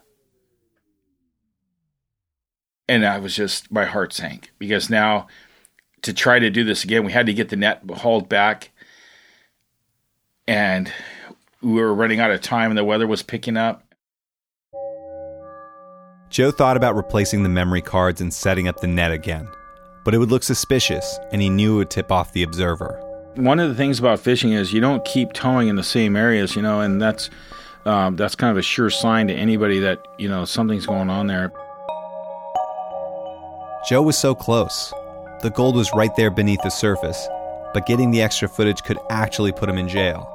And 2.88 3.06
i 3.06 3.18
was 3.18 3.36
just 3.36 3.72
my 3.72 3.86
heart 3.86 4.14
sank 4.14 4.52
because 4.60 4.90
now 4.90 5.28
to 6.02 6.14
try 6.14 6.38
to 6.38 6.50
do 6.50 6.64
this 6.64 6.84
again 6.84 7.06
we 7.06 7.14
had 7.14 7.26
to 7.28 7.34
get 7.34 7.50
the 7.50 7.56
net 7.56 7.82
hauled 7.98 8.30
back. 8.30 8.72
And 10.48 10.92
we 11.62 11.74
were 11.74 11.94
running 11.94 12.20
out 12.20 12.32
of 12.32 12.42
time 12.42 12.72
and 12.72 12.78
the 12.78 12.84
weather 12.84 13.08
was 13.08 13.22
picking 13.22 13.56
up. 13.56 13.84
Joe 16.30 16.52
thought 16.52 16.76
about 16.76 16.96
replacing 16.96 17.44
the 17.44 17.50
memory 17.50 17.82
cards 17.82 18.20
and 18.20 18.34
setting 18.34 18.68
up 18.68 18.82
the 18.82 18.88
net 18.88 19.12
again 19.12 19.48
but 20.04 20.14
it 20.14 20.18
would 20.18 20.32
look 20.32 20.44
suspicious 20.44 21.20
and 21.32 21.42
he 21.42 21.50
knew 21.50 21.76
it 21.76 21.78
would 21.78 21.90
tip 21.90 22.12
off 22.12 22.34
the 22.34 22.44
observer. 22.44 23.00
One 23.36 23.60
of 23.60 23.70
the 23.70 23.76
things 23.76 24.00
about 24.00 24.20
fishing 24.20 24.52
is 24.52 24.74
you 24.74 24.82
don't 24.82 25.04
keep 25.06 25.34
towing 25.34 25.68
in 25.68 25.76
the 25.76 25.84
same 25.84 26.16
areas, 26.16 26.56
you 26.56 26.62
know, 26.62 26.82
and 26.82 27.02
that's 27.02 27.30
um, 27.86 28.16
that's 28.16 28.36
kind 28.36 28.52
of 28.52 28.58
a 28.58 28.62
sure 28.62 28.90
sign 28.90 29.28
to 29.28 29.34
anybody 29.34 29.80
that 29.80 30.06
you 30.18 30.30
know 30.30 30.46
something's 30.46 30.86
going 30.86 31.10
on 31.10 31.28
there. 31.28 31.52
Joe 33.88 34.02
was 34.02 34.18
so 34.18 34.34
close. 34.34 34.94
The 35.42 35.50
gold 35.50 35.76
was 35.76 35.92
right 35.94 36.16
there 36.16 36.32
beneath 36.32 36.62
the 36.64 36.70
surface, 36.70 37.28
but 37.74 37.86
getting 37.86 38.12
the 38.12 38.22
extra 38.22 38.48
footage 38.48 38.84
could 38.84 38.98
actually 39.10 39.52
put 39.52 39.68
him 39.68 39.78
in 39.78 39.90
jail. 39.90 40.30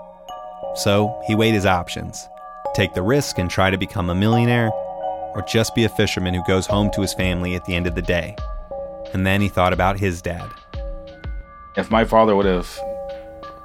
So 0.76 1.20
he 1.26 1.34
weighed 1.34 1.54
his 1.54 1.66
options 1.66 2.28
take 2.78 2.94
the 2.94 3.02
risk 3.02 3.38
and 3.38 3.50
try 3.50 3.70
to 3.70 3.76
become 3.76 4.08
a 4.08 4.14
millionaire, 4.14 4.70
or 5.34 5.44
just 5.48 5.74
be 5.74 5.82
a 5.82 5.88
fisherman 5.88 6.32
who 6.32 6.42
goes 6.46 6.64
home 6.64 6.90
to 6.92 7.00
his 7.00 7.12
family 7.12 7.56
at 7.56 7.64
the 7.64 7.74
end 7.74 7.88
of 7.88 7.96
the 7.96 8.02
day. 8.02 8.36
And 9.12 9.26
then 9.26 9.40
he 9.40 9.48
thought 9.48 9.72
about 9.72 9.98
his 9.98 10.22
dad. 10.22 10.48
If 11.76 11.90
my 11.90 12.04
father 12.04 12.36
would 12.36 12.46
have 12.46 12.68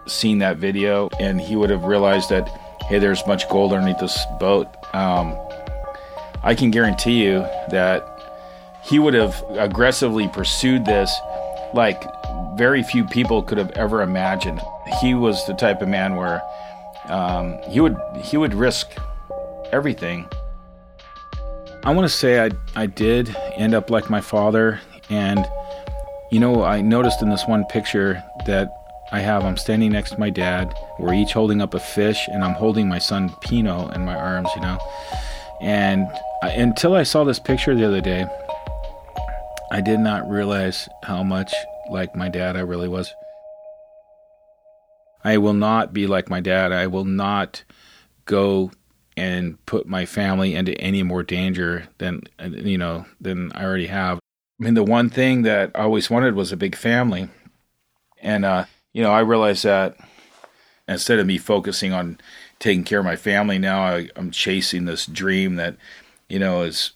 seen 0.08 0.40
that 0.40 0.58
video 0.58 1.10
and 1.20 1.40
he 1.40 1.56
would 1.56 1.70
have 1.70 1.84
realized 1.84 2.30
that, 2.32 2.50
hey, 2.88 3.00
there's 3.00 3.26
of 3.26 3.48
gold 3.50 3.74
underneath 3.74 4.00
this 4.00 4.26
boat, 4.40 4.68
um, 4.94 5.38
I 6.44 6.56
can 6.56 6.72
guarantee 6.72 7.24
you 7.24 7.40
that 7.70 8.08
he 8.84 9.00
would 9.00 9.14
have 9.14 9.44
aggressively 9.52 10.28
pursued 10.28 10.86
this 10.86 11.14
like 11.74 12.04
very 12.56 12.84
few 12.84 13.06
people 13.06 13.42
could 13.42 13.58
have 13.58 13.72
ever 13.72 14.02
imagined. 14.02 14.62
He 15.02 15.14
was 15.14 15.46
the 15.48 15.54
type 15.54 15.82
of 15.82 15.88
man 15.88 16.16
where 16.16 16.42
um, 17.06 17.58
he 17.70 17.80
would 17.80 17.98
he 18.22 18.38
would 18.38 18.54
risk 18.54 18.92
everything. 19.72 20.28
I 21.84 21.94
want 21.94 22.06
to 22.06 22.14
say 22.14 22.46
I 22.46 22.52
I 22.76 22.86
did 22.86 23.36
end 23.56 23.74
up 23.74 23.90
like 23.90 24.10
my 24.10 24.22
father, 24.22 24.82
and 25.10 25.46
you 26.32 26.40
know, 26.40 26.64
I 26.64 26.82
noticed 26.82 27.22
in 27.22 27.30
this 27.30 27.48
one 27.48 27.66
picture 27.66 28.24
that 28.46 28.83
I 29.12 29.20
have, 29.20 29.46
I'm 29.46 29.58
standing 29.58 29.92
next 29.92 30.12
to 30.12 30.20
my 30.20 30.30
dad. 30.30 30.74
We're 30.98 31.14
each 31.14 31.34
holding 31.34 31.62
up 31.62 31.74
a 31.74 31.80
fish, 31.80 32.28
and 32.32 32.44
I'm 32.44 32.54
holding 32.54 32.88
my 32.88 33.00
son 33.00 33.36
Pino 33.42 33.90
in 33.90 34.06
my 34.06 34.16
arms, 34.16 34.50
you 34.56 34.62
know. 34.62 34.80
And 35.62 36.08
I, 36.42 36.50
until 36.50 36.96
I 36.96 37.04
saw 37.04 37.24
this 37.24 37.40
picture 37.40 37.76
the 37.76 37.86
other 37.86 38.02
day, 38.02 38.26
I 39.72 39.82
did 39.82 40.00
not 40.00 40.30
realize 40.30 40.90
how 41.04 41.24
much 41.24 41.54
like 41.90 42.16
my 42.16 42.30
dad 42.30 42.58
I 42.58 42.62
really 42.62 42.88
was. 42.88 43.14
I 45.24 45.38
will 45.38 45.54
not 45.54 45.94
be 45.94 46.08
like 46.08 46.30
my 46.30 46.42
dad. 46.42 46.72
I 46.72 46.88
will 46.88 47.06
not 47.06 47.64
go 48.26 48.72
and 49.16 49.64
put 49.66 49.88
my 49.88 50.06
family 50.06 50.56
into 50.56 50.74
any 50.82 51.04
more 51.04 51.24
danger 51.24 51.88
than 52.00 52.24
you 52.40 52.78
know 52.78 53.06
than 53.22 53.52
I 53.54 53.64
already 53.64 53.88
have. 53.88 54.20
I 54.60 54.64
mean, 54.64 54.74
the 54.76 54.84
one 54.84 55.10
thing 55.10 55.42
that 55.44 55.72
I 55.76 55.82
always 55.82 56.10
wanted 56.10 56.36
was 56.36 56.52
a 56.52 56.58
big 56.58 56.76
family. 56.76 57.30
And, 58.22 58.46
uh, 58.46 58.66
you 58.94 59.02
know, 59.02 59.12
I 59.12 59.20
realized 59.20 59.64
that 59.66 59.98
instead 60.88 61.20
of 61.20 61.26
me 61.26 61.38
focusing 61.38 61.92
on 61.92 62.20
taking 62.60 62.84
care 62.84 63.00
of 63.00 63.06
my 63.06 63.16
family, 63.16 63.58
now 63.58 63.82
I, 63.82 64.10
I'm 64.16 64.32
chasing 64.32 64.86
this 64.86 65.06
dream 65.06 65.56
that, 65.56 65.76
you 66.30 66.40
know, 66.40 66.62
is, 66.62 66.92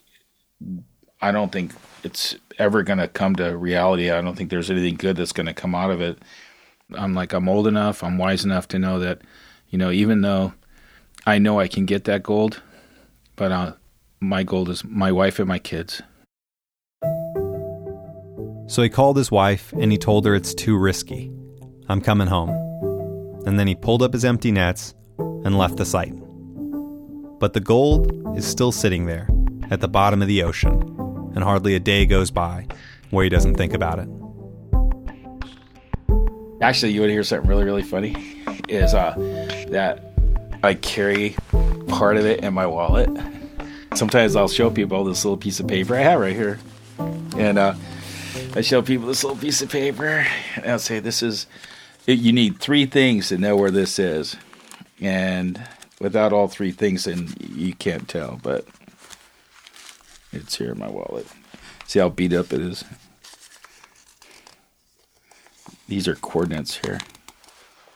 I 1.22 1.32
don't 1.32 1.52
think 1.52 1.74
it's 2.04 2.36
ever 2.60 2.84
going 2.84 3.00
to 3.00 3.08
come 3.08 3.36
to 3.38 3.58
reality. 3.58 4.12
I 4.12 4.22
don't 4.22 4.36
think 4.36 4.50
there's 4.50 4.72
anything 4.72 4.96
good 4.96 5.18
that's 5.18 5.34
going 5.34 5.48
to 5.48 5.54
come 5.54 5.76
out 5.76 5.92
of 5.92 6.00
it. 6.02 6.20
I'm 6.94 7.14
like, 7.14 7.34
I'm 7.34 7.50
old 7.50 7.68
enough, 7.68 8.04
I'm 8.04 8.18
wise 8.18 8.46
enough 8.46 8.68
to 8.70 8.80
know 8.80 9.00
that, 9.00 9.22
you 9.70 9.78
know, 9.78 9.92
even 9.92 10.22
though 10.22 10.54
I 11.26 11.40
know 11.40 11.60
I 11.60 11.68
can 11.68 11.86
get 11.86 12.06
that 12.06 12.24
gold, 12.24 12.62
but 13.36 13.52
uh, 13.52 13.74
my 14.22 14.44
gold 14.44 14.70
is 14.70 14.86
my 14.86 15.12
wife 15.12 15.40
and 15.40 15.48
my 15.48 15.60
kids. 15.60 16.02
So 18.68 18.84
he 18.84 18.90
called 18.90 19.18
his 19.18 19.32
wife 19.32 19.74
and 19.74 19.92
he 19.92 19.98
told 19.98 20.26
her 20.26 20.36
it's 20.36 20.54
too 20.54 20.78
risky. 20.78 21.32
I'm 21.90 22.02
coming 22.02 22.28
home. 22.28 22.50
And 23.46 23.60
then 23.60 23.68
he 23.68 23.76
pulled 23.76 24.02
up 24.02 24.14
his 24.14 24.26
empty 24.26 24.52
nets 24.52 24.94
and 25.18 25.58
left 25.58 25.78
the 25.78 25.86
site. 25.86 26.14
But 27.40 27.54
the 27.54 27.60
gold 27.60 28.38
is 28.38 28.46
still 28.46 28.72
sitting 28.72 29.06
there 29.06 29.30
at 29.70 29.82
the 29.82 29.88
bottom 29.88 30.22
of 30.22 30.28
the 30.28 30.44
ocean, 30.44 30.74
and 31.36 31.44
hardly 31.44 31.76
a 31.76 31.80
day 31.80 32.06
goes 32.06 32.32
by 32.32 32.68
where 33.12 33.24
he 33.24 33.30
doesn't 33.30 33.56
think 33.56 33.74
about 33.74 34.00
it. 34.00 34.10
Actually, 36.62 36.92
you 36.92 37.06
to 37.06 37.12
hear 37.12 37.24
something 37.24 37.48
really, 37.48 37.64
really 37.64 37.84
funny? 37.84 38.16
Is 38.68 38.94
uh, 38.94 39.14
that 39.70 40.04
I 40.64 40.74
carry 40.74 41.36
part 41.88 42.18
of 42.18 42.26
it 42.26 42.44
in 42.44 42.54
my 42.54 42.66
wallet. 42.66 43.10
Sometimes 43.94 44.36
I'll 44.36 44.48
show 44.48 44.70
people 44.70 45.04
this 45.04 45.24
little 45.24 45.38
piece 45.38 45.60
of 45.60 45.68
paper 45.68 45.96
I 45.96 46.02
have 46.02 46.20
right 46.20 46.36
here. 46.36 46.60
And 47.38 47.58
uh, 47.58 47.76
I 48.56 48.62
show 48.62 48.82
people 48.82 49.08
this 49.08 49.24
little 49.24 49.38
piece 49.38 49.62
of 49.62 49.70
paper, 49.70 50.26
and 50.56 50.66
I'll 50.66 50.80
say, 50.80 51.00
This 51.00 51.22
is, 51.22 51.46
you 52.16 52.32
need 52.32 52.60
three 52.60 52.86
things 52.86 53.30
to 53.30 53.38
know 53.38 53.56
where 53.56 53.72
this 53.72 54.00
is. 54.00 54.38
And 55.02 55.62
without 56.00 56.34
all 56.34 56.48
three 56.48 56.72
things, 56.72 57.04
then 57.04 57.34
you 57.40 57.74
can't 57.74 58.08
tell, 58.08 58.40
but 58.42 58.66
it's 60.32 60.58
here 60.58 60.72
in 60.72 60.80
my 60.80 60.90
wallet. 60.90 61.28
See 61.86 62.00
how 62.00 62.10
beat 62.10 62.34
up 62.34 62.54
it 62.54 62.62
is? 62.62 62.84
These 65.88 66.08
are 66.08 66.16
coordinates 66.16 66.78
here 66.78 67.00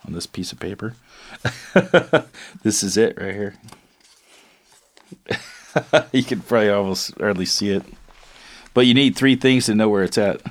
on 0.05 0.13
this 0.13 0.27
piece 0.27 0.51
of 0.51 0.59
paper. 0.59 0.95
this 2.63 2.83
is 2.83 2.97
it 2.97 3.17
right 3.19 3.33
here. 3.33 3.55
you 6.11 6.23
can 6.23 6.41
probably 6.41 6.69
almost 6.69 7.17
hardly 7.19 7.45
see 7.45 7.71
it. 7.71 7.83
But 8.73 8.87
you 8.87 8.93
need 8.93 9.15
three 9.15 9.35
things 9.35 9.65
to 9.65 9.75
know 9.75 9.89
where 9.89 10.03
it's 10.03 10.17
at. 10.17 10.41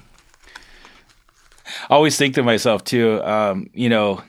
I 1.89 1.95
always 1.95 2.17
think 2.17 2.35
to 2.35 2.43
myself, 2.43 2.85
too, 2.85 3.23
um, 3.23 3.71
you 3.73 3.89
know, 3.89 4.23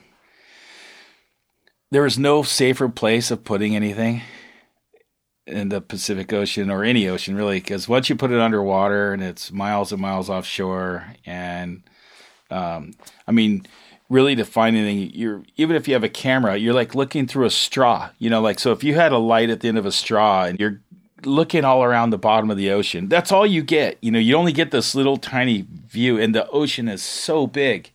there 1.90 2.06
is 2.06 2.18
no 2.18 2.42
safer 2.42 2.88
place 2.88 3.30
of 3.30 3.44
putting 3.44 3.76
anything 3.76 4.22
in 5.46 5.68
the 5.68 5.80
Pacific 5.80 6.32
Ocean 6.32 6.70
or 6.70 6.84
any 6.84 7.08
ocean, 7.08 7.36
really, 7.36 7.58
because 7.58 7.88
once 7.88 8.08
you 8.08 8.16
put 8.16 8.30
it 8.30 8.40
underwater 8.40 9.12
and 9.12 9.22
it's 9.22 9.52
miles 9.52 9.92
and 9.92 10.00
miles 10.00 10.30
offshore, 10.30 11.14
and 11.26 11.82
um, 12.50 12.92
I 13.26 13.32
mean, 13.32 13.66
really 14.08 14.36
to 14.36 14.44
find 14.44 14.76
anything, 14.76 15.10
you're 15.14 15.42
even 15.56 15.74
if 15.74 15.88
you 15.88 15.94
have 15.94 16.04
a 16.04 16.08
camera, 16.08 16.56
you're 16.56 16.74
like 16.74 16.94
looking 16.94 17.26
through 17.26 17.46
a 17.46 17.50
straw. 17.50 18.10
You 18.18 18.30
know, 18.30 18.40
like 18.40 18.60
so 18.60 18.72
if 18.72 18.84
you 18.84 18.94
had 18.94 19.12
a 19.12 19.18
light 19.18 19.50
at 19.50 19.60
the 19.60 19.68
end 19.68 19.78
of 19.78 19.86
a 19.86 19.92
straw 19.92 20.44
and 20.44 20.60
you're 20.60 20.80
looking 21.24 21.64
all 21.64 21.82
around 21.82 22.10
the 22.10 22.18
bottom 22.18 22.50
of 22.50 22.56
the 22.56 22.70
ocean, 22.70 23.08
that's 23.08 23.32
all 23.32 23.46
you 23.46 23.62
get. 23.62 23.98
You 24.00 24.10
know, 24.10 24.18
you 24.18 24.36
only 24.36 24.52
get 24.52 24.70
this 24.70 24.94
little 24.94 25.16
tiny 25.16 25.66
view, 25.86 26.18
and 26.18 26.34
the 26.34 26.48
ocean 26.50 26.88
is 26.88 27.02
so 27.02 27.46
big. 27.46 27.90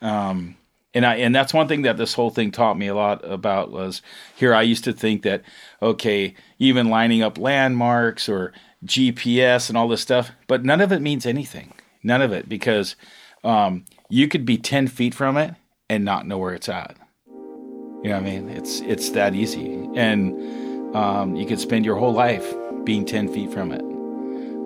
Um, 0.00 0.56
and 0.94 1.04
I 1.04 1.16
and 1.16 1.34
that's 1.34 1.52
one 1.52 1.68
thing 1.68 1.82
that 1.82 1.98
this 1.98 2.14
whole 2.14 2.30
thing 2.30 2.50
taught 2.50 2.78
me 2.78 2.86
a 2.86 2.94
lot 2.94 3.22
about 3.24 3.70
was 3.70 4.00
here 4.34 4.54
I 4.54 4.62
used 4.62 4.84
to 4.84 4.92
think 4.92 5.22
that 5.22 5.42
okay, 5.82 6.34
even 6.58 6.88
lining 6.88 7.22
up 7.22 7.38
landmarks 7.38 8.28
or 8.28 8.52
GPS 8.84 9.68
and 9.68 9.76
all 9.76 9.88
this 9.88 10.00
stuff, 10.00 10.30
but 10.46 10.64
none 10.64 10.80
of 10.80 10.92
it 10.92 11.00
means 11.00 11.26
anything. 11.26 11.74
None 12.02 12.22
of 12.22 12.32
it 12.32 12.48
because 12.48 12.96
um, 13.44 13.84
you 14.08 14.28
could 14.28 14.46
be 14.46 14.56
10 14.56 14.88
feet 14.88 15.14
from 15.14 15.36
it 15.36 15.54
and 15.90 16.04
not 16.04 16.26
know 16.26 16.38
where 16.38 16.54
it's 16.54 16.68
at. 16.68 16.96
You 17.26 18.10
know 18.10 18.20
what 18.20 18.28
I 18.28 18.30
mean? 18.30 18.48
It's 18.48 18.80
it's 18.80 19.10
that 19.10 19.34
easy, 19.34 19.88
and 19.96 20.94
um, 20.94 21.34
you 21.34 21.44
could 21.44 21.58
spend 21.58 21.84
your 21.84 21.96
whole 21.96 22.12
life 22.12 22.54
being 22.86 23.04
10 23.04 23.28
feet 23.28 23.52
from 23.52 23.72
it, 23.72 23.82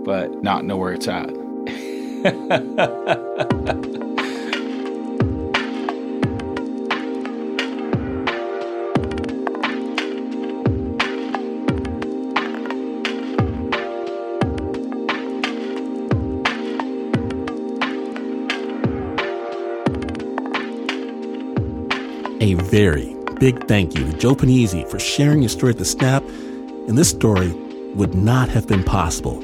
but 0.05 0.43
not 0.43 0.65
know 0.65 0.77
where 0.77 0.93
it's 0.93 1.09
at. 1.09 1.31
A 22.43 22.55
very 22.55 23.15
big 23.39 23.67
thank 23.67 23.95
you 23.95 24.05
to 24.05 24.17
Joe 24.17 24.35
Pennisi 24.35 24.89
for 24.89 24.99
sharing 24.99 25.43
your 25.43 25.51
story 25.51 25.73
at 25.73 25.79
the 25.79 25.85
Snap. 25.85 26.23
And 26.89 26.97
this 26.97 27.11
story 27.11 27.55
would 27.95 28.15
not 28.15 28.49
have 28.49 28.67
been 28.67 28.85
possible 28.85 29.41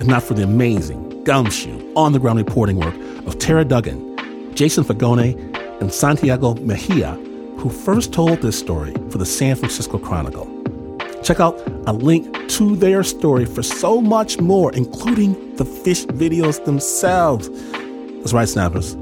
if 0.00 0.06
not 0.06 0.22
for 0.22 0.32
the 0.32 0.42
amazing, 0.42 1.22
gumshoe, 1.24 1.92
on 1.94 2.12
the 2.12 2.18
ground 2.18 2.38
reporting 2.38 2.78
work 2.78 2.94
of 3.26 3.38
Tara 3.38 3.66
Duggan, 3.66 4.54
Jason 4.54 4.82
Fagone, 4.82 5.36
and 5.80 5.92
Santiago 5.92 6.54
Mejia, 6.54 7.12
who 7.58 7.68
first 7.68 8.12
told 8.12 8.40
this 8.40 8.58
story 8.58 8.94
for 9.10 9.18
the 9.18 9.26
San 9.26 9.56
Francisco 9.56 9.98
Chronicle. 9.98 10.48
Check 11.22 11.38
out 11.38 11.60
a 11.86 11.92
link 11.92 12.48
to 12.48 12.76
their 12.76 13.04
story 13.04 13.44
for 13.44 13.62
so 13.62 14.00
much 14.00 14.40
more, 14.40 14.72
including 14.72 15.54
the 15.56 15.66
fish 15.66 16.06
videos 16.06 16.64
themselves. 16.64 17.50
That's 18.20 18.32
right, 18.32 18.48
snappers. 18.48 18.96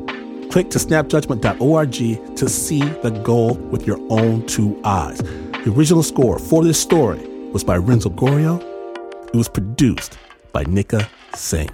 Click 0.50 0.70
to 0.70 0.78
snapjudgment.org 0.78 2.36
to 2.36 2.48
see 2.48 2.80
the 2.80 3.10
gold 3.22 3.70
with 3.70 3.86
your 3.86 4.00
own 4.10 4.44
two 4.46 4.80
eyes. 4.82 5.18
The 5.18 5.72
original 5.76 6.02
score 6.02 6.40
for 6.40 6.64
this 6.64 6.80
story 6.80 7.24
was 7.52 7.62
by 7.62 7.76
Renzo 7.76 8.10
Gorrio. 8.10 8.77
It 9.28 9.36
was 9.36 9.48
produced 9.48 10.16
by 10.52 10.64
Nikka 10.64 11.06
Singh. 11.34 11.68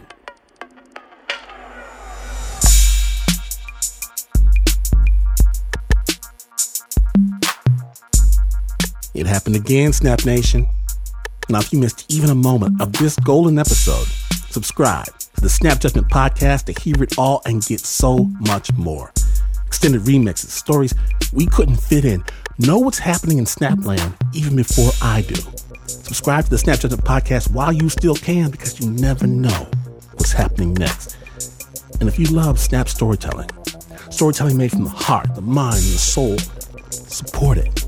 It 9.15 9.27
happened 9.27 9.55
again, 9.55 9.93
Snap 9.93 10.25
Nation. 10.27 10.67
Now, 11.49 11.61
if 11.61 11.73
you 11.73 11.79
missed 11.79 12.13
even 12.13 12.31
a 12.31 12.35
moment 12.35 12.81
of 12.81 12.93
this 12.95 13.17
golden 13.21 13.61
episode, 13.61 14.09
subscribe 14.51 15.17
to 15.37 15.41
the 15.41 15.49
Snap 15.49 15.79
Judgment 15.79 16.09
podcast 16.09 16.65
to 16.65 16.81
hear 16.81 17.01
it 17.05 17.17
all 17.17 17.41
and 17.47 17.65
get 17.65 17.79
so 17.79 18.25
much 18.49 18.73
more. 18.73 19.13
Extended 19.65 20.01
remixes, 20.01 20.49
stories 20.49 20.93
we 21.33 21.47
couldn't 21.47 21.77
fit 21.77 22.05
in. 22.05 22.25
Know 22.59 22.81
what's 22.81 22.99
happening 22.99 23.39
in 23.39 23.45
Snapland 23.45 24.15
even 24.35 24.57
before 24.57 24.91
I 25.01 25.23
do. 25.23 25.41
Subscribe 25.87 26.45
to 26.45 26.51
the 26.51 26.59
Snap 26.59 26.81
Judgment 26.81 27.05
podcast 27.05 27.51
while 27.51 27.73
you 27.73 27.89
still 27.89 28.15
can 28.15 28.51
because 28.51 28.81
you 28.81 28.91
never 28.91 29.27
know 29.27 29.69
what's 30.13 30.33
happening 30.33 30.75
next. 30.75 31.17
And 32.01 32.09
if 32.09 32.19
you 32.19 32.27
love 32.27 32.59
Snap 32.59 32.89
storytelling, 32.89 33.49
storytelling 34.11 34.57
made 34.57 34.71
from 34.71 34.85
the 34.85 34.91
heart, 34.91 35.35
the 35.35 35.43
mind, 35.43 35.77
and 35.77 35.85
the 35.85 35.99
soul, 35.99 36.39
support 36.91 37.59
it. 37.59 37.85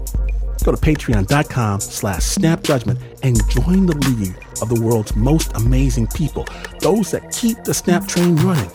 Go 0.64 0.72
to 0.72 0.78
patreon.com 0.78 1.80
slash 1.80 2.22
snapjudgment 2.22 3.00
and 3.22 3.36
join 3.48 3.86
the 3.86 3.96
league 4.08 4.36
of 4.60 4.68
the 4.68 4.80
world's 4.80 5.14
most 5.14 5.52
amazing 5.54 6.08
people, 6.08 6.44
those 6.80 7.12
that 7.12 7.30
keep 7.32 7.62
the 7.64 7.72
snap 7.72 8.06
train 8.08 8.36
running. 8.36 8.68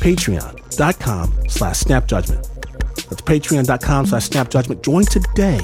Patreon.com 0.00 1.32
slash 1.48 1.80
snapjudgment. 1.80 2.48
That's 3.08 3.22
patreon.com 3.22 4.06
slash 4.06 4.28
snapjudgment. 4.28 4.82
Join 4.82 5.04
today 5.04 5.60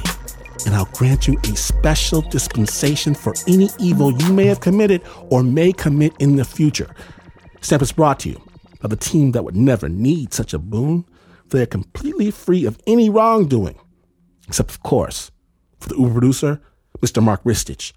and 0.65 0.75
I'll 0.75 0.87
grant 0.87 1.27
you 1.27 1.39
a 1.45 1.57
special 1.57 2.23
dispensation 2.23 3.15
for 3.15 3.35
any 3.47 3.69
evil 3.79 4.13
you 4.13 4.33
may 4.33 4.47
have 4.47 4.61
committed 4.61 5.03
or 5.31 5.43
may 5.43 5.73
commit 5.73 6.13
in 6.19 6.37
the 6.37 6.45
future. 6.45 6.95
Snap 7.61 7.83
is 7.83 7.93
brought 7.93 8.21
to 8.21 8.31
you 8.31 8.43
by 8.81 8.89
the 8.89 8.97
team 8.97 9.33
that 9.33 9.45
would 9.45 9.57
never 9.57 9.89
need 9.89 10.33
such 10.33 10.55
a 10.55 10.59
boon, 10.59 11.05
for 11.49 11.57
they're 11.57 11.67
completely 11.67 12.31
free 12.31 12.65
of 12.65 12.81
any 12.87 13.11
wrongdoing. 13.11 13.79
Except, 14.49 14.71
of 14.71 14.83
course, 14.83 15.31
for 15.81 15.89
the 15.89 15.97
Uber 15.97 16.13
producer, 16.13 16.61
Mr. 17.01 17.23
Mark 17.23 17.43
Ristich. 17.45 17.93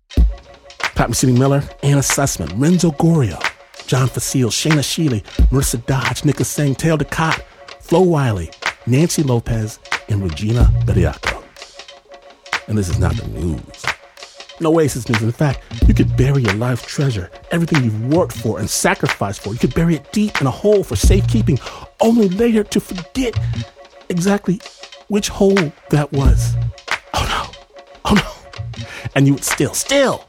Pat 0.96 1.10
Mesiti 1.10 1.38
Miller, 1.38 1.64
Anna 1.84 2.02
Sussman, 2.02 2.52
Renzo 2.60 2.92
Gorrio, 2.92 3.40
John 3.88 4.08
Facile, 4.08 4.50
Shayna 4.50 4.84
Sheely, 4.84 5.24
Marissa 5.50 5.84
Dodge, 5.86 6.26
Nikka 6.26 6.44
Singh, 6.44 6.76
Teo 6.76 6.98
Ducot, 6.98 7.42
Flo 7.80 8.02
Wiley, 8.02 8.52
Nancy 8.86 9.24
Lopez, 9.24 9.80
and 10.10 10.22
Regina 10.22 10.70
Beriaco. 10.86 11.44
And 12.70 12.78
this 12.78 12.88
is 12.88 13.00
not 13.00 13.16
the 13.16 13.28
news. 13.28 13.86
No 14.62 14.74
Oasis 14.76 15.10
news. 15.10 15.24
In 15.24 15.32
fact, 15.32 15.64
you 15.88 15.94
could 15.96 16.16
bury 16.16 16.44
your 16.44 16.54
life 16.54 16.86
treasure, 16.86 17.32
everything 17.50 17.84
you've 17.84 18.14
worked 18.14 18.38
for 18.38 18.60
and 18.60 18.70
sacrificed 18.70 19.42
for. 19.42 19.54
You 19.54 19.60
could 19.60 19.74
bury 19.74 19.96
it 19.96 20.12
deep 20.12 20.40
in 20.40 20.46
a 20.46 20.52
hole 20.52 20.84
for 20.84 20.96
safekeeping, 20.96 21.60
only 22.00 22.30
later 22.30 22.64
to 22.64 22.80
forget 22.80 23.36
exactly 24.10 24.62
which 25.08 25.30
hole 25.30 25.58
that 25.90 26.12
was. 26.14 26.54
Oh 27.16 27.26
no. 27.26 27.52
Oh 28.06 28.14
no. 28.14 28.86
And 29.16 29.26
you 29.26 29.34
would 29.34 29.44
still, 29.44 29.74
still 29.74 30.26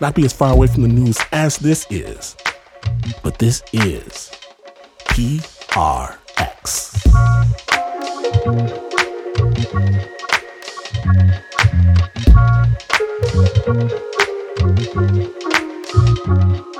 not 0.00 0.14
be 0.14 0.24
as 0.24 0.32
far 0.32 0.54
away 0.54 0.68
from 0.68 0.82
the 0.82 0.88
news 0.88 1.18
as 1.32 1.58
this 1.58 1.86
is. 1.90 2.36
But 3.22 3.38
this 3.38 3.62
is 3.74 4.30
PRX. 5.04 6.16
Thank 13.66 13.90
you. 16.26 16.75